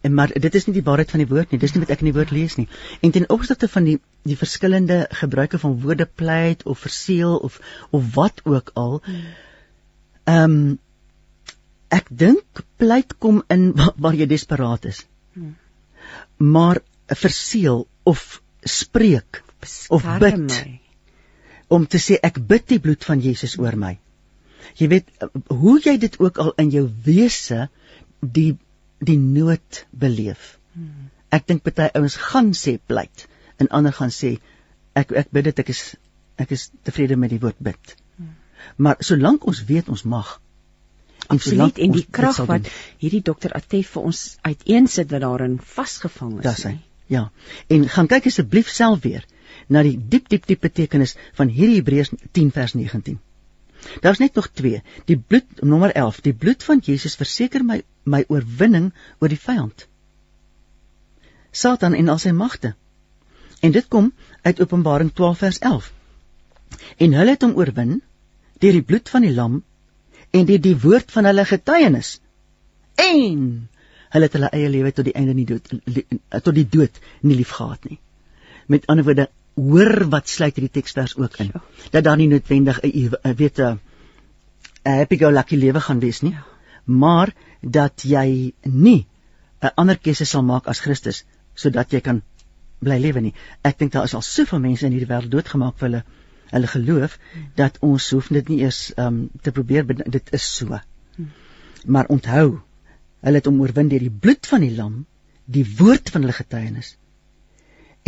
[0.00, 1.60] En maar dit is nie die waarheid van die woord nie.
[1.60, 2.68] Dis nie wat ek in die woord lees nie.
[3.04, 3.98] En ten opsigte van die
[4.28, 7.60] die verskillende gebruike van woorde pleit of verseël of
[7.90, 9.00] of wat ook al.
[10.24, 10.78] Ehm um,
[11.90, 15.06] ek dink pleit kom in waar, waar jy desperaat is.
[15.32, 15.56] Hmm.
[16.36, 19.42] Maar verseël of spreek
[19.88, 20.80] of beskerm bid my.
[21.68, 23.98] om te sê ek bid die bloed van Jesus oor my.
[24.78, 25.10] Jy weet
[25.48, 27.68] hoe jy dit ook al in jou wese
[28.20, 28.56] die
[29.00, 30.58] die nood beleef.
[31.30, 33.26] Ek dink party ouens gaan sê pleit
[33.62, 34.36] en ander gaan sê
[34.98, 35.82] ek ek bid dit ek is
[36.40, 37.96] ek is tevrede met die woord bid.
[38.76, 40.38] Maar solank ons weet ons mag
[41.30, 42.68] Absoluut en die krag wat
[42.98, 46.46] hierdie dokter Atef vir ons uiteensit wat daarin vasgevang is.
[46.46, 46.76] Dis hy.
[47.10, 47.24] Ja.
[47.68, 49.26] En gaan kyk asseblief self weer
[49.68, 53.18] na die diep diep diep betekenis van hierdie Hebreërs 10 vers 19.
[54.04, 54.82] Daar's net nog 2.
[55.08, 56.20] Die bloed nommer 11.
[56.26, 57.80] Die bloed van Jesus verseker my
[58.14, 59.86] my oorwinning oor die vyand.
[61.62, 62.74] Satan en al sy magte.
[63.60, 64.12] En dit kom
[64.42, 65.90] uit Openbaring 12 vers 11.
[66.96, 67.98] En hulle het hom oorwin
[68.62, 69.60] deur die bloed van die lam
[70.36, 72.14] en deur die woord van hulle getuienis.
[73.00, 73.42] En
[74.14, 77.86] hulle het hulle eie lewe tot die einde nie dood tot die dood nie liefgehad
[77.90, 77.98] nie.
[78.70, 79.28] Met ander woorde,
[79.58, 81.50] hoor wat sluit hierdie teksvers ook in.
[81.54, 81.62] Ja.
[81.94, 83.80] Dat daar nie noodwendig 'n uh, weet 'n
[84.82, 86.44] happy go lucky lewe gaan wees nie, Ja.
[86.84, 89.06] maar dat jy nie
[89.62, 91.24] 'n ander keuse sal maak as Christus
[91.54, 92.22] sodat jy kan
[92.80, 93.34] bly lewe nie.
[93.62, 96.04] Ek dink daar is al soveel mense in hierdie wêreld doodgemaak vir hulle
[96.50, 97.18] hulle geloof
[97.54, 100.80] dat ons hoef dit nie eers um, te probeer dit is so.
[101.86, 102.60] Maar onthou
[103.20, 105.04] Hulle het hom oorwin deur die bloed van die lam,
[105.44, 106.94] die woord van hulle getuienis.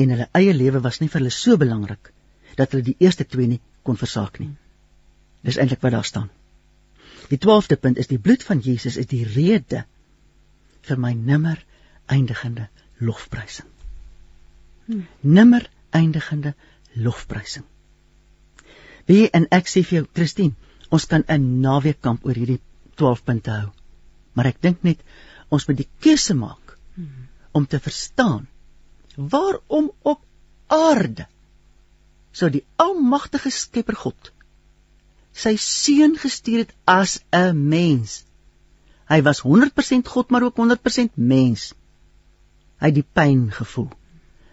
[0.01, 2.13] En hulle eie lewe was nie vir hulle so belangrik
[2.57, 4.53] dat hulle die eerste twee nie kon versaak nie.
[5.45, 6.31] Dis eintlik wat daar staan.
[7.33, 9.87] Die 12de punt is die bloed van Jesus is die rede
[10.85, 11.61] vir my nimmer
[12.13, 12.67] eindigende
[13.01, 13.69] lofprysing.
[14.87, 15.07] Hmm.
[15.23, 15.65] Nimmer
[15.97, 16.53] eindigende
[17.07, 17.65] lofprysing.
[19.09, 20.59] Wie en ek sê vir jou Christine,
[20.91, 22.61] ons kan 'n naweekkamp oor hierdie
[23.01, 23.71] 12 punte hou.
[24.35, 25.01] Maar ek dink net
[25.49, 27.29] ons moet die keuse maak hmm.
[27.53, 28.47] om te verstaan
[29.17, 30.21] waarom op
[30.67, 31.27] aarde
[32.33, 34.33] sou die almagtige Skepper God
[35.33, 38.25] sy seun gestuur het as 'n mens.
[39.09, 41.73] Hy was 100% God maar ook 100% mens.
[42.81, 43.91] Hy het die pyn gevoel.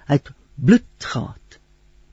[0.07, 1.60] Hy het bloed gehad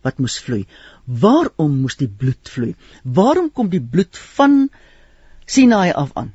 [0.06, 0.66] wat moes vloei.
[1.04, 2.74] Waarom moes die bloed vloei?
[3.02, 4.68] Waarom kom die bloed van
[5.46, 6.32] Sinai af aan?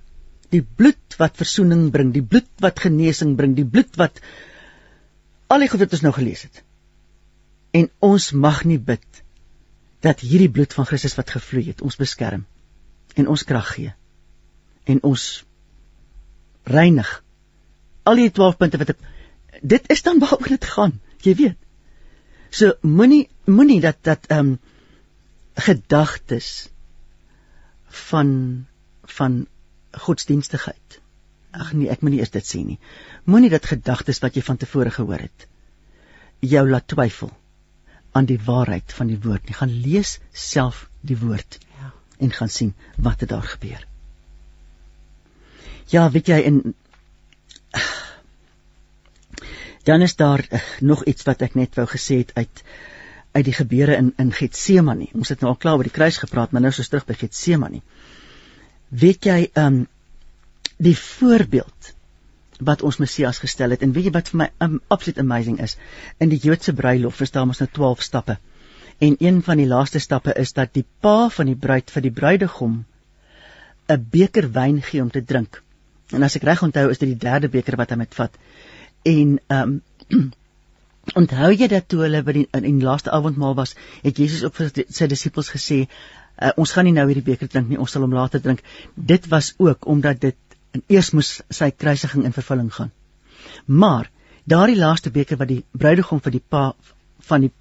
[0.51, 4.19] Die bloed wat verzoening bring, die bloed wat genesing bring, die bloed wat
[5.47, 6.63] al die goed wat ons nou gelees het.
[7.71, 9.23] En ons mag nie bid
[10.05, 12.45] dat hierdie bloed van Christus wat gevloei het ons beskerm
[13.15, 13.93] en ons krag gee
[14.89, 15.25] en ons
[16.63, 17.11] reinig
[18.09, 19.07] al die 12 punte wat ek
[19.73, 21.57] dit is dan waaroor dit gaan jy weet.
[22.51, 24.59] So moenie moenie dat dat ehm um,
[25.61, 26.69] gedagtes
[28.09, 28.31] van
[29.03, 29.45] van
[29.91, 30.99] godsdienstigheid
[31.51, 32.79] ag nee ek moenie eers dit sê nie
[33.27, 35.47] moenie dat gedagtes wat jy van tevore gehoor het
[36.53, 37.31] jou laat twyfel
[38.11, 39.55] aan die waarheid van die woord nie.
[39.55, 41.57] Gaan lees self die woord.
[41.79, 41.91] Ja.
[42.19, 43.87] En gaan sien wat het daar gebeur.
[45.91, 46.75] Ja, weet jy in
[49.87, 52.63] Dan is daar uh, nog iets wat ek net wou gesê het uit
[53.31, 55.07] uit die gebeure in in Getsemane.
[55.15, 57.81] Ons het nou al klaar oor die kruis gepraat, maar nou ons terug by Getsemane.
[58.89, 59.87] Weet jy ehm um,
[60.81, 61.93] die voorbeeld
[62.69, 63.81] wat ons Messias gestel het.
[63.81, 65.77] En weet jy wat vir my um, absoluut amazing is?
[66.19, 68.37] In die Joodse bruilof is daar mos nou 12 stappe.
[69.01, 72.13] En een van die laaste stappe is dat die pa van die bruid vir die
[72.19, 72.83] bruidegom
[73.89, 75.63] 'n beker wyn gee om te drink.
[76.11, 78.37] En as ek reg onthou is dit die derde beker wat hy met vat.
[79.03, 80.31] En ehm um,
[81.21, 84.55] onthou jy dat toe hulle by die in die laaste avondmaal was het Jesus op
[84.55, 88.05] vir sy disippels gesê uh, ons gaan nie nou hierdie beker drink nie ons sal
[88.05, 88.61] hom later drink.
[88.95, 92.91] Dit was ook omdat dit en eers moes sy kruisiging in vervulling gaan.
[93.65, 94.09] Maar
[94.43, 96.71] daardie laaste beker wat die bruidegom vir die pa
[97.27, 97.51] van die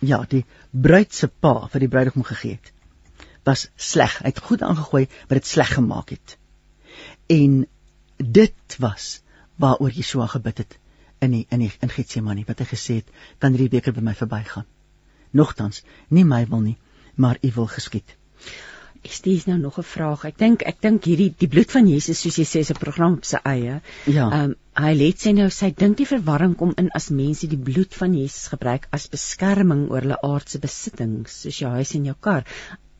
[0.00, 2.72] ja, die bruid se pa vir die bruidegom gegee het,
[3.44, 4.18] was sleg.
[4.22, 6.36] Hy het goed aangegooi, maar dit sleg gemaak het.
[7.28, 7.66] En
[8.16, 9.20] dit was
[9.60, 10.78] waaroor Yeshua gebid het
[11.20, 14.14] in die, in die, in Getsemane wat hy gesê het, kan hierdie beker by my
[14.16, 14.68] verbygaan.
[15.36, 16.78] Nogtans, nie my wil nie,
[17.20, 18.16] maar u wil geskied.
[19.02, 20.24] Is dis nou nog 'n vraag.
[20.28, 23.14] Ek dink ek dink hierdie die bloed van Jesus soos jy sê is 'n program
[23.14, 23.80] op sy eie.
[24.04, 24.26] Ja.
[24.28, 27.62] Ehm um, hy let sê nou sy dink die verwarring kom in as mense die
[27.68, 32.14] bloed van Jesus gebruik as beskerming oor hulle aardse besittings, soos jou huis en jou
[32.20, 32.44] kar.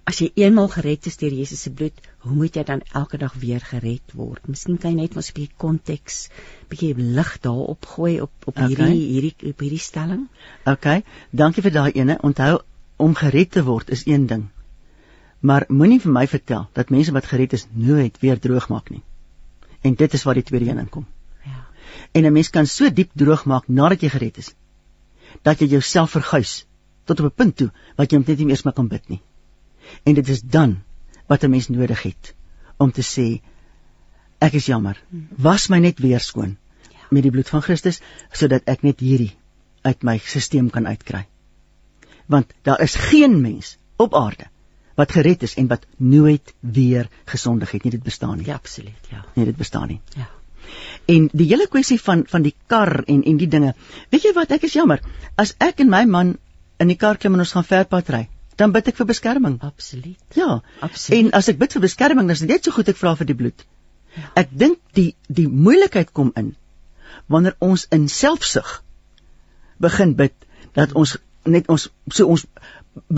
[0.05, 3.35] As jy eenmal gered is deur Jesus se bloed, hoe moet jy dan elke dag
[3.35, 4.49] weer gered word?
[4.49, 6.29] Miskien kan jy net ons 'n bietjie konteks,
[6.71, 9.11] bietjie lig daarop gooi op op hierdie okay.
[9.13, 10.29] hierdie op hierdie stelling.
[10.65, 11.03] OK.
[11.31, 12.19] Dankie vir daai ene.
[12.23, 12.63] Onthou
[12.97, 14.49] om gered te word is een ding
[15.41, 19.03] Maar moenie vir my vertel dat mense wat gered is nooit weer droog maak nie.
[19.81, 21.07] En dit is waar die tweede een inkom.
[21.45, 21.65] Ja.
[22.12, 24.55] En 'n mens kan so diep droog maak nadat jy gered is
[25.43, 26.67] dat jy jouself verguis
[27.05, 29.23] tot op 'n punt toe wat jy net nie meer kan bid nie.
[30.05, 30.83] En dit is dan
[31.27, 32.35] wat 'n mens nodig het
[32.77, 33.41] om te sê
[34.39, 35.03] ek is jammer.
[35.37, 36.57] Was my net weer skoon
[36.91, 36.99] ja.
[37.11, 38.01] met die bloed van Christus
[38.33, 39.37] sodat ek net hierdie
[39.83, 41.27] uit my stelsel kan uitkry.
[42.27, 44.47] Want daar is geen mens op aarde
[45.01, 47.87] wat gered is en wat nooit weer gesondig het.
[47.87, 48.47] Nie dit bestaan nie.
[48.47, 49.25] Ja absoluut ja.
[49.35, 50.01] Nee dit bestaan nie.
[50.17, 50.29] Ja.
[51.11, 53.75] En die hele kwessie van van die kar en en die dinge.
[54.11, 54.53] Weet jy wat?
[54.57, 55.03] Ek is jammer.
[55.37, 56.37] As ek en my man
[56.81, 58.29] in die kar klim en ons gaan verpad ry
[58.61, 59.55] dan bid ek vir beskerming.
[59.65, 60.37] Absoluut.
[60.37, 60.61] Ja.
[60.85, 61.19] Absoluut.
[61.19, 63.31] En as ek bid vir beskerming dan is dit net so goed ek vra vir
[63.33, 63.65] die bloed.
[64.15, 64.27] Ja.
[64.43, 66.55] ek dink die die moeilikheid kom in
[67.31, 68.71] wanneer ons in selfsug
[69.87, 70.35] begin bid
[70.79, 71.17] dat ons
[71.47, 72.47] net ons so ons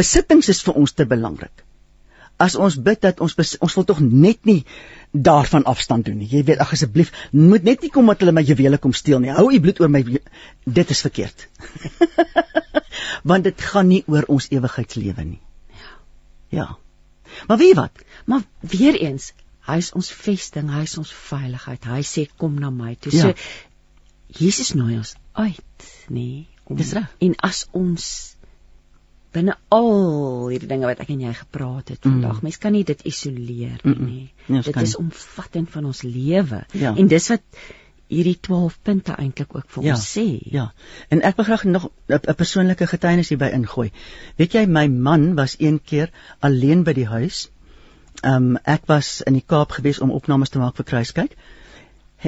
[0.03, 1.65] besittings is vir ons te belangrik
[2.37, 4.63] as ons bid dat ons ons wil tog net nie
[5.13, 6.29] daarvan afstand doen nie.
[6.31, 9.33] Jy weet, ag asseblief, moet net nie kom dat hulle my juwele kom steel nie.
[9.35, 11.49] Hou u bloed oor my dit is verkeerd.
[13.29, 15.43] Want dit gaan nie oor ons ewigheidslewe nie.
[16.53, 16.77] Ja.
[17.49, 18.03] Maar wie wat?
[18.25, 19.33] Maar weer eens,
[19.69, 21.85] hy is ons vesting, hy is ons veiligheid.
[21.89, 23.13] Hy sê kom na my toe.
[23.15, 23.31] Ja.
[23.31, 26.47] So Jesus nooi ons uit, nê?
[26.65, 27.09] Om, dis reg.
[27.21, 28.07] En as ons
[29.33, 32.41] binne al hierdie dinge wat ek en jy gepraat het vandag.
[32.41, 32.49] Mm.
[32.49, 34.33] Mens kan nie dit isoleer nie.
[34.47, 34.63] Mm -mm.
[34.63, 36.65] Dit is omvattend van ons lewe.
[36.73, 36.95] Ja.
[36.97, 37.43] En dis wat
[38.13, 40.27] hierdie 12 punte eintlik ook vir Ja, ons sê.
[40.53, 40.73] Ja.
[41.09, 43.91] En ek wil graag nog 'n persoonlike getuienis hierby ingooi.
[44.37, 46.11] Weet jy, my man was een keer
[46.41, 47.51] alleen by die huis.
[48.23, 51.37] Ehm um, ek was in die Kaap gewees om opnames te maak vir Kruiskyk.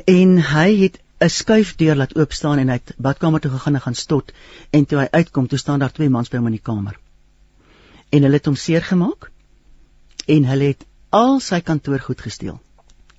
[0.04, 3.84] En hy het 'n skuifdeur laat oop staan en hy het badkamer toe gegaan en
[3.86, 4.32] gaan stot
[4.70, 6.98] en toe hy uitkom, toe staan daar twee mans by hom in die kamer.
[8.12, 9.30] En hulle het hom seer gemaak
[10.36, 12.60] en hulle het al sy kantoorgoed gesteel.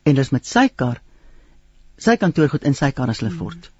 [0.05, 1.01] En dis met sy kar
[1.97, 3.71] sy kantoorgoed in sy kar as hulle voort.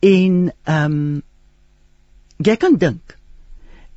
[0.00, 1.22] En ehm um,
[2.38, 3.16] jy kan dink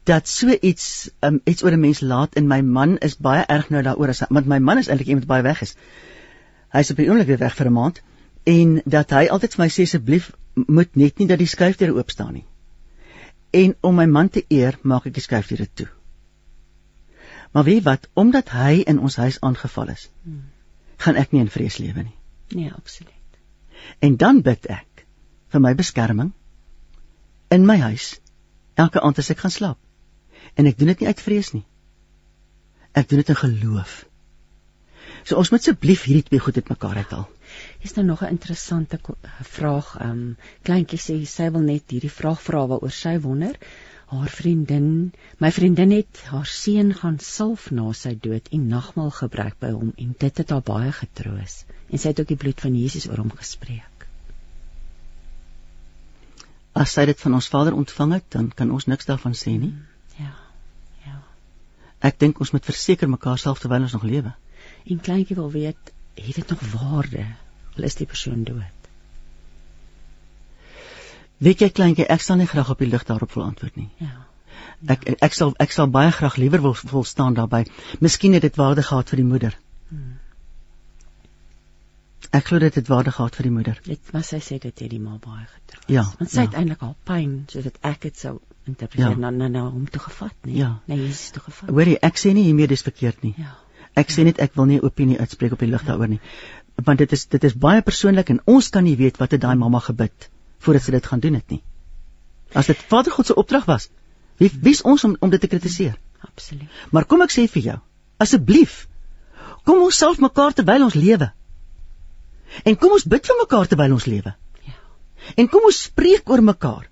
[0.10, 3.70] dat so iets um, iets oor 'n mens laat in my man is baie erg
[3.70, 5.76] nou daaroor as want my man is eintlik iemand baie weg is.
[6.74, 8.02] Hy's op die oomblik weer weg vir 'n maand
[8.43, 10.31] en dat hy altyd vir my sê asseblief
[10.68, 12.45] moet net nie dat die skuifdeure oop staan nie.
[13.51, 15.88] En om my man te eer, maak ek die skuifdeure toe.
[17.51, 20.43] Maar weet wat, omdat hy in ons huis aangeval is, Hmm.
[20.97, 22.15] gaan ek nie in vrees lewe nie.
[22.55, 23.39] Nee, absoluut.
[23.99, 25.05] En dan bid ek
[25.49, 26.31] vir my beskerming
[27.49, 28.19] in my huis
[28.76, 29.77] elke aand as ek gaan slaap.
[30.55, 31.65] En ek doen dit nie uit vrees nie.
[32.93, 34.05] Ek doen dit in geloof.
[35.23, 37.27] So ons moet asseblief hierdie twee goed uitmekaar uithaal.
[37.82, 38.99] Is nou nog 'n interessante
[39.41, 39.98] vraag.
[39.99, 43.58] Ehm um, kleintjie sê sy wil net hierdie vraag vra waaroor sy wonder.
[44.06, 49.60] Haar vriendin, my vriendin het haar seun gaan salf na sy dood en nagmaal gebruik
[49.60, 51.66] by hom en dit het haar baie getroos.
[51.90, 54.08] En sy het ook die bloed van Jesus oor hom gespreek.
[56.74, 59.74] As sy dit van ons Vader ontvang het, dan kan ons niks daarvan sê nie.
[60.20, 60.34] Ja.
[61.06, 61.22] Ja.
[61.99, 64.36] Ek dink ons moet verseker mekaar self terwyl ons nog lewe.
[64.86, 67.26] En kleintjie wil weet, het dit nog waarde
[67.77, 68.77] al is die persoon dood?
[71.41, 73.89] Weet jy kleintjie, ek sal nie graag op die lig daarop wil antwoord nie.
[73.98, 74.27] Ja.
[74.93, 77.65] Ek ek sal ek sal baie graag liewer wil vol staan daarbey.
[77.99, 79.57] Miskien het dit waarde gehad vir die moeder.
[79.89, 80.19] Hmm.
[82.31, 83.80] Ek glo dit het waarde gehad vir die moeder.
[83.84, 85.88] Dit maar sy sê dit het die ma baie getroos.
[85.91, 86.45] Ja, Want sy ja.
[86.48, 88.38] het eintlik haar pyn soos dit ek dit sou
[88.69, 89.18] interpreteer Ja.
[89.26, 90.56] na na na hom toe gevat, nee.
[90.61, 90.69] Ja.
[90.88, 91.69] Na Jesus toe gevat.
[91.73, 93.34] Hoorie, ek sê nie hiermee dis verkeerd nie.
[93.38, 93.57] Ja.
[93.98, 96.22] Ek sê net ek wil nie 'n opinie uitspreek op die lig daaroor nie.
[96.86, 99.56] Want dit is dit is baie persoonlik en ons kan nie weet wat het daai
[99.56, 100.30] mamma gebid
[100.62, 101.62] voordat sy dit gaan doen het nie.
[102.53, 103.90] As dit Vader God se opdrag was,
[104.38, 105.98] wie wie's ons om om dit te kritiseer?
[106.22, 106.70] Absoluut.
[106.91, 107.78] Maar kom ek sê vir jou,
[108.22, 108.86] asseblief,
[109.66, 111.32] kom ons self mekaar terwyl ons lewe.
[112.68, 114.34] En kom ons bid vir mekaar terwyl ons lewe.
[114.68, 114.78] Ja.
[115.38, 116.88] En kom ons spreek oor mekaar.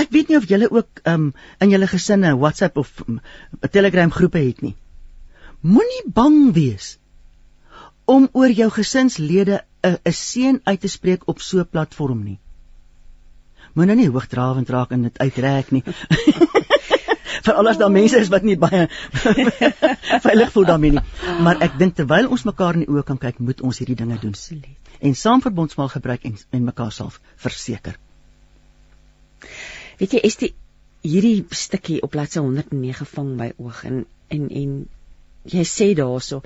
[0.00, 1.30] Ek weet nie of julle ook um,
[1.62, 3.20] in julle gesinne WhatsApp of um,
[3.70, 4.74] Telegram groepe het nie.
[5.64, 6.96] Moenie bang wees
[8.04, 12.38] om oor jou gesinslede 'n 'n seën uit te spreek op so 'n platform nie.
[13.74, 15.82] Moenie nie hoogdrawend raak en dit uitrek nie.
[17.44, 18.88] Veral as daar mense is wat nie baie
[20.26, 21.02] veilig voel daarmee nie.
[21.42, 24.18] Maar ek dink terwyl ons mekaar in die oë kan kyk, moet ons hierdie dinge
[24.18, 24.92] doen Absoluut.
[25.00, 27.98] en saam verbondsmaal gebruik en, en mekaar self verseker.
[29.98, 30.54] Weet jy, is die
[31.04, 34.78] hierdie stukkie op bladsy 109 vang my oog en en en
[35.44, 36.40] jy sê daarso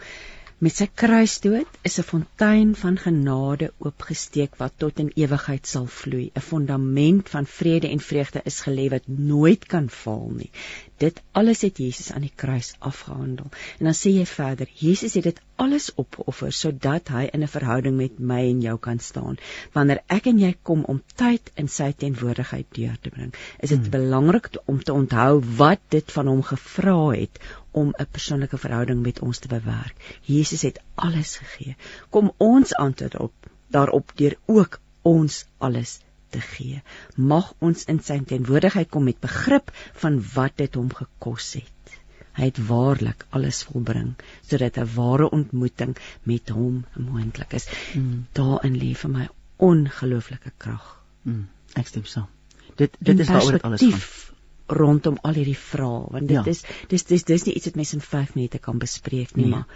[0.59, 6.30] met sy kruisdood is 'n fontein van genade oopgesteek wat tot in ewigheid sal vloei.
[6.35, 10.51] 'n Fondament van vrede en vreugde is gelê wat nooit kan val nie.
[10.97, 13.47] Dit alles het Jesus aan die kruis afgehandel.
[13.78, 17.97] En dan sê jy verder, Jesus het dit alles opgeoffer sodat hy in 'n verhouding
[17.97, 19.39] met my en jou kan staan.
[19.72, 23.78] Wanneer ek en jy kom om tyd in sy teenwoordigheid deur te bring, is dit
[23.78, 23.90] hmm.
[23.90, 27.39] belangrik om te onthou wat dit van hom gevra het
[27.70, 30.19] om 'n persoonlike verhouding met ons te bewerk.
[30.23, 31.77] Jesus het alles gegee.
[32.11, 33.32] Kom ons antwoord op
[33.69, 35.99] daarop deur ook ons alles
[36.31, 36.82] te gee.
[37.16, 39.73] Mag ons in sy teenwoordigheid kom met begrip
[40.03, 41.99] van wat dit hom gekos het.
[42.39, 44.15] Hy het waarlik alles volbring
[44.47, 47.69] sodat 'n ware ontmoeting met hom moontlik is.
[47.95, 48.27] Mm.
[48.32, 51.03] Daarin lê vir my ongelooflike krag.
[51.23, 52.28] Mm, ek stem saam.
[52.77, 54.36] Dit dit is waaroor dit alles gaan.
[54.69, 56.45] Rondom al hierdie vrae want dit Ja.
[56.45, 59.51] is dis dis dis nie iets wat mens in 5 minute kan bespreek nie, Nee.
[59.55, 59.66] maar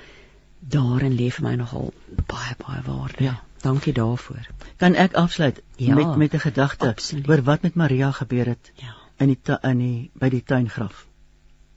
[0.61, 1.93] daarin lê vir my nogal
[2.27, 3.25] baie baie waarde.
[3.25, 3.43] Ja.
[3.63, 4.47] Dankie daarvoor.
[4.77, 6.95] Kan ek afsluit Ja, met met 'n gedagte
[7.29, 8.95] oor wat met Maria gebeur het Ja.
[9.19, 11.07] in die in die by die tuingraf.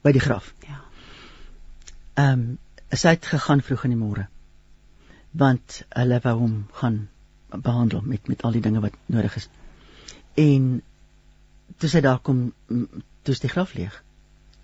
[0.02, 0.54] By die graf.
[0.68, 0.82] Ja.
[2.14, 2.58] Ehm um,
[2.92, 4.28] sy het gegaan vroeg in die môre.
[5.32, 7.10] Want hulle wou hom gaan
[7.50, 9.50] behandel met met al die dinge wat nodig is.
[10.34, 10.82] En
[11.78, 13.96] toe sy daar kom, toe die graf leeg.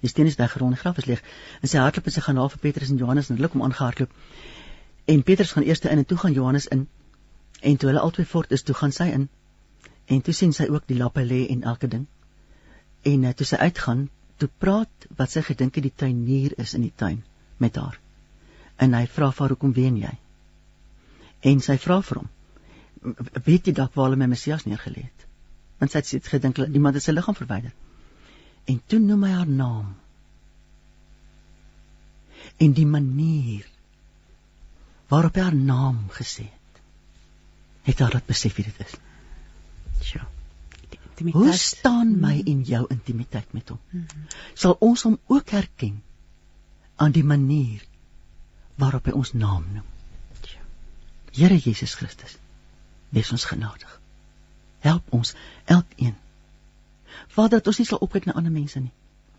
[0.02, 1.22] Die steen is weggerol en die graf is leeg.
[1.61, 4.14] En sy hardloop en sy gaan na vir Petrus en Johannes en hulle kom aangehardloop.
[5.14, 6.88] En Petrus gaan eers in en toe gaan Johannes in.
[7.61, 9.28] En toe hulle albei voort is, toe gaan sy in.
[10.07, 12.07] En toe sien sy ook die lappe lê en elke ding.
[13.06, 14.07] En uh, toe sy uitgaan,
[14.38, 17.22] toe praat wat sy gedink het die tuinier is in die tuin
[17.61, 17.99] met haar.
[18.82, 20.14] En hy vra vir haar hoekom ween jy?
[21.52, 22.30] En sy vra vir hom:
[23.45, 25.28] weet jy dalk waar hulle my Messias neergelê het?
[25.82, 27.74] Want sy het gedink iemand het sy liggaam verwyder.
[28.70, 29.94] En toe noem hy haar naam.
[32.62, 33.66] En die manier
[35.12, 36.84] waarop hy haar naam gesê het,
[37.90, 38.94] het haar dat besef wie dit is.
[40.14, 40.28] Ja.
[41.34, 43.80] Hoe staan my en jou intimiteit met hom?
[43.90, 44.28] Mm -hmm.
[44.53, 46.03] Sal ons hom ook herken
[46.95, 47.84] aan die manier
[48.76, 49.90] waarop hy ons naam noem?
[51.32, 52.38] Here Jesus Christus,
[53.10, 54.01] wees ons genadig.
[54.82, 55.34] Help ons
[55.66, 56.16] elkeen.
[57.28, 58.94] Vader, dat ons nie sal opkyk na ander mense nie.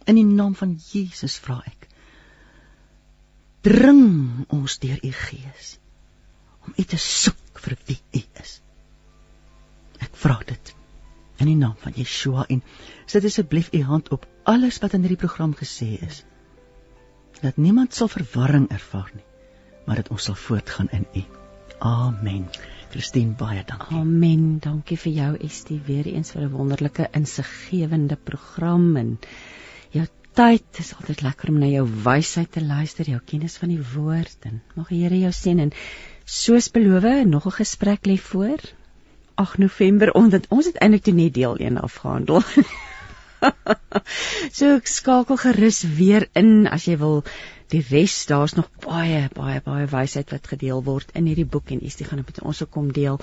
[0.07, 1.89] In die naam van Jesus vra ek.
[3.63, 5.77] Dring ons deur u Gees
[6.67, 8.59] om u te soek vir wie u is.
[10.03, 10.75] Ek vra dit
[11.43, 12.63] in die naam van Yeshua en
[13.11, 16.23] sit asseblief u hand op alles wat in hierdie program gesê is.
[17.43, 19.27] Dat niemand sal verwarring ervaar nie,
[19.87, 21.25] maar dat ons sal voortgaan in u.
[21.79, 22.47] Amen.
[22.93, 23.97] Christine baie dankie.
[23.97, 24.59] Amen.
[24.61, 29.19] Dankie vir jou Estie weer eens vir 'n wonderlike insiggewende program en
[29.97, 30.05] jou
[30.37, 30.65] tyd.
[30.73, 34.45] Dit is altyd lekker om na jou wysheid te luister, jou kennis van die woord
[34.45, 35.73] en mag die Here jou seën en
[36.25, 38.61] soos beloof, nog 'n gesprek lê voor.
[39.35, 42.43] 8 November omdat ons het eintlik toe net deel 1 afgehandel.
[44.57, 47.25] so ek skakel gerus weer in as jy wil
[47.73, 51.81] die res daar's nog baie baie baie wysheid wat gedeel word in hierdie boek en
[51.89, 53.21] Estie gaan dit met ons ook kom deel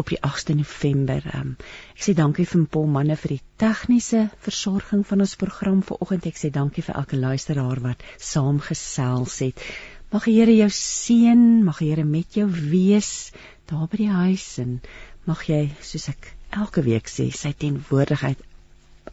[0.00, 1.26] op die 8de November.
[1.36, 1.50] Um,
[1.94, 6.26] ek sê dankie vir Paul manne vir die tegniese versorging van ons program vanoggend.
[6.30, 9.66] Ek sê dankie vir elke luisteraar wat saamgesels het.
[10.14, 13.32] Mag die Here jou seën, mag die Here met jou wees
[13.70, 14.80] daar by die huis en
[15.28, 18.40] mag jy soos ek elke week sê sy tenwoordigheid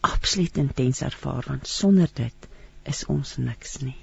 [0.00, 2.50] absoluut intens ervaar want sonder dit
[2.88, 3.96] is ons niks nie.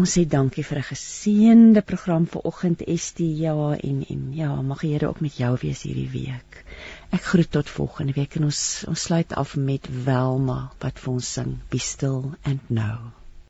[0.00, 3.54] Ons sê dankie vir 'n geseënde program vir oggend Estie ja
[3.88, 6.64] en en ja mag die Here ook met jou wees hierdie week.
[7.18, 11.34] Ek groet tot volgende week en ons ons sluit af met Welma wat vir ons
[11.38, 13.23] sing Be still and know.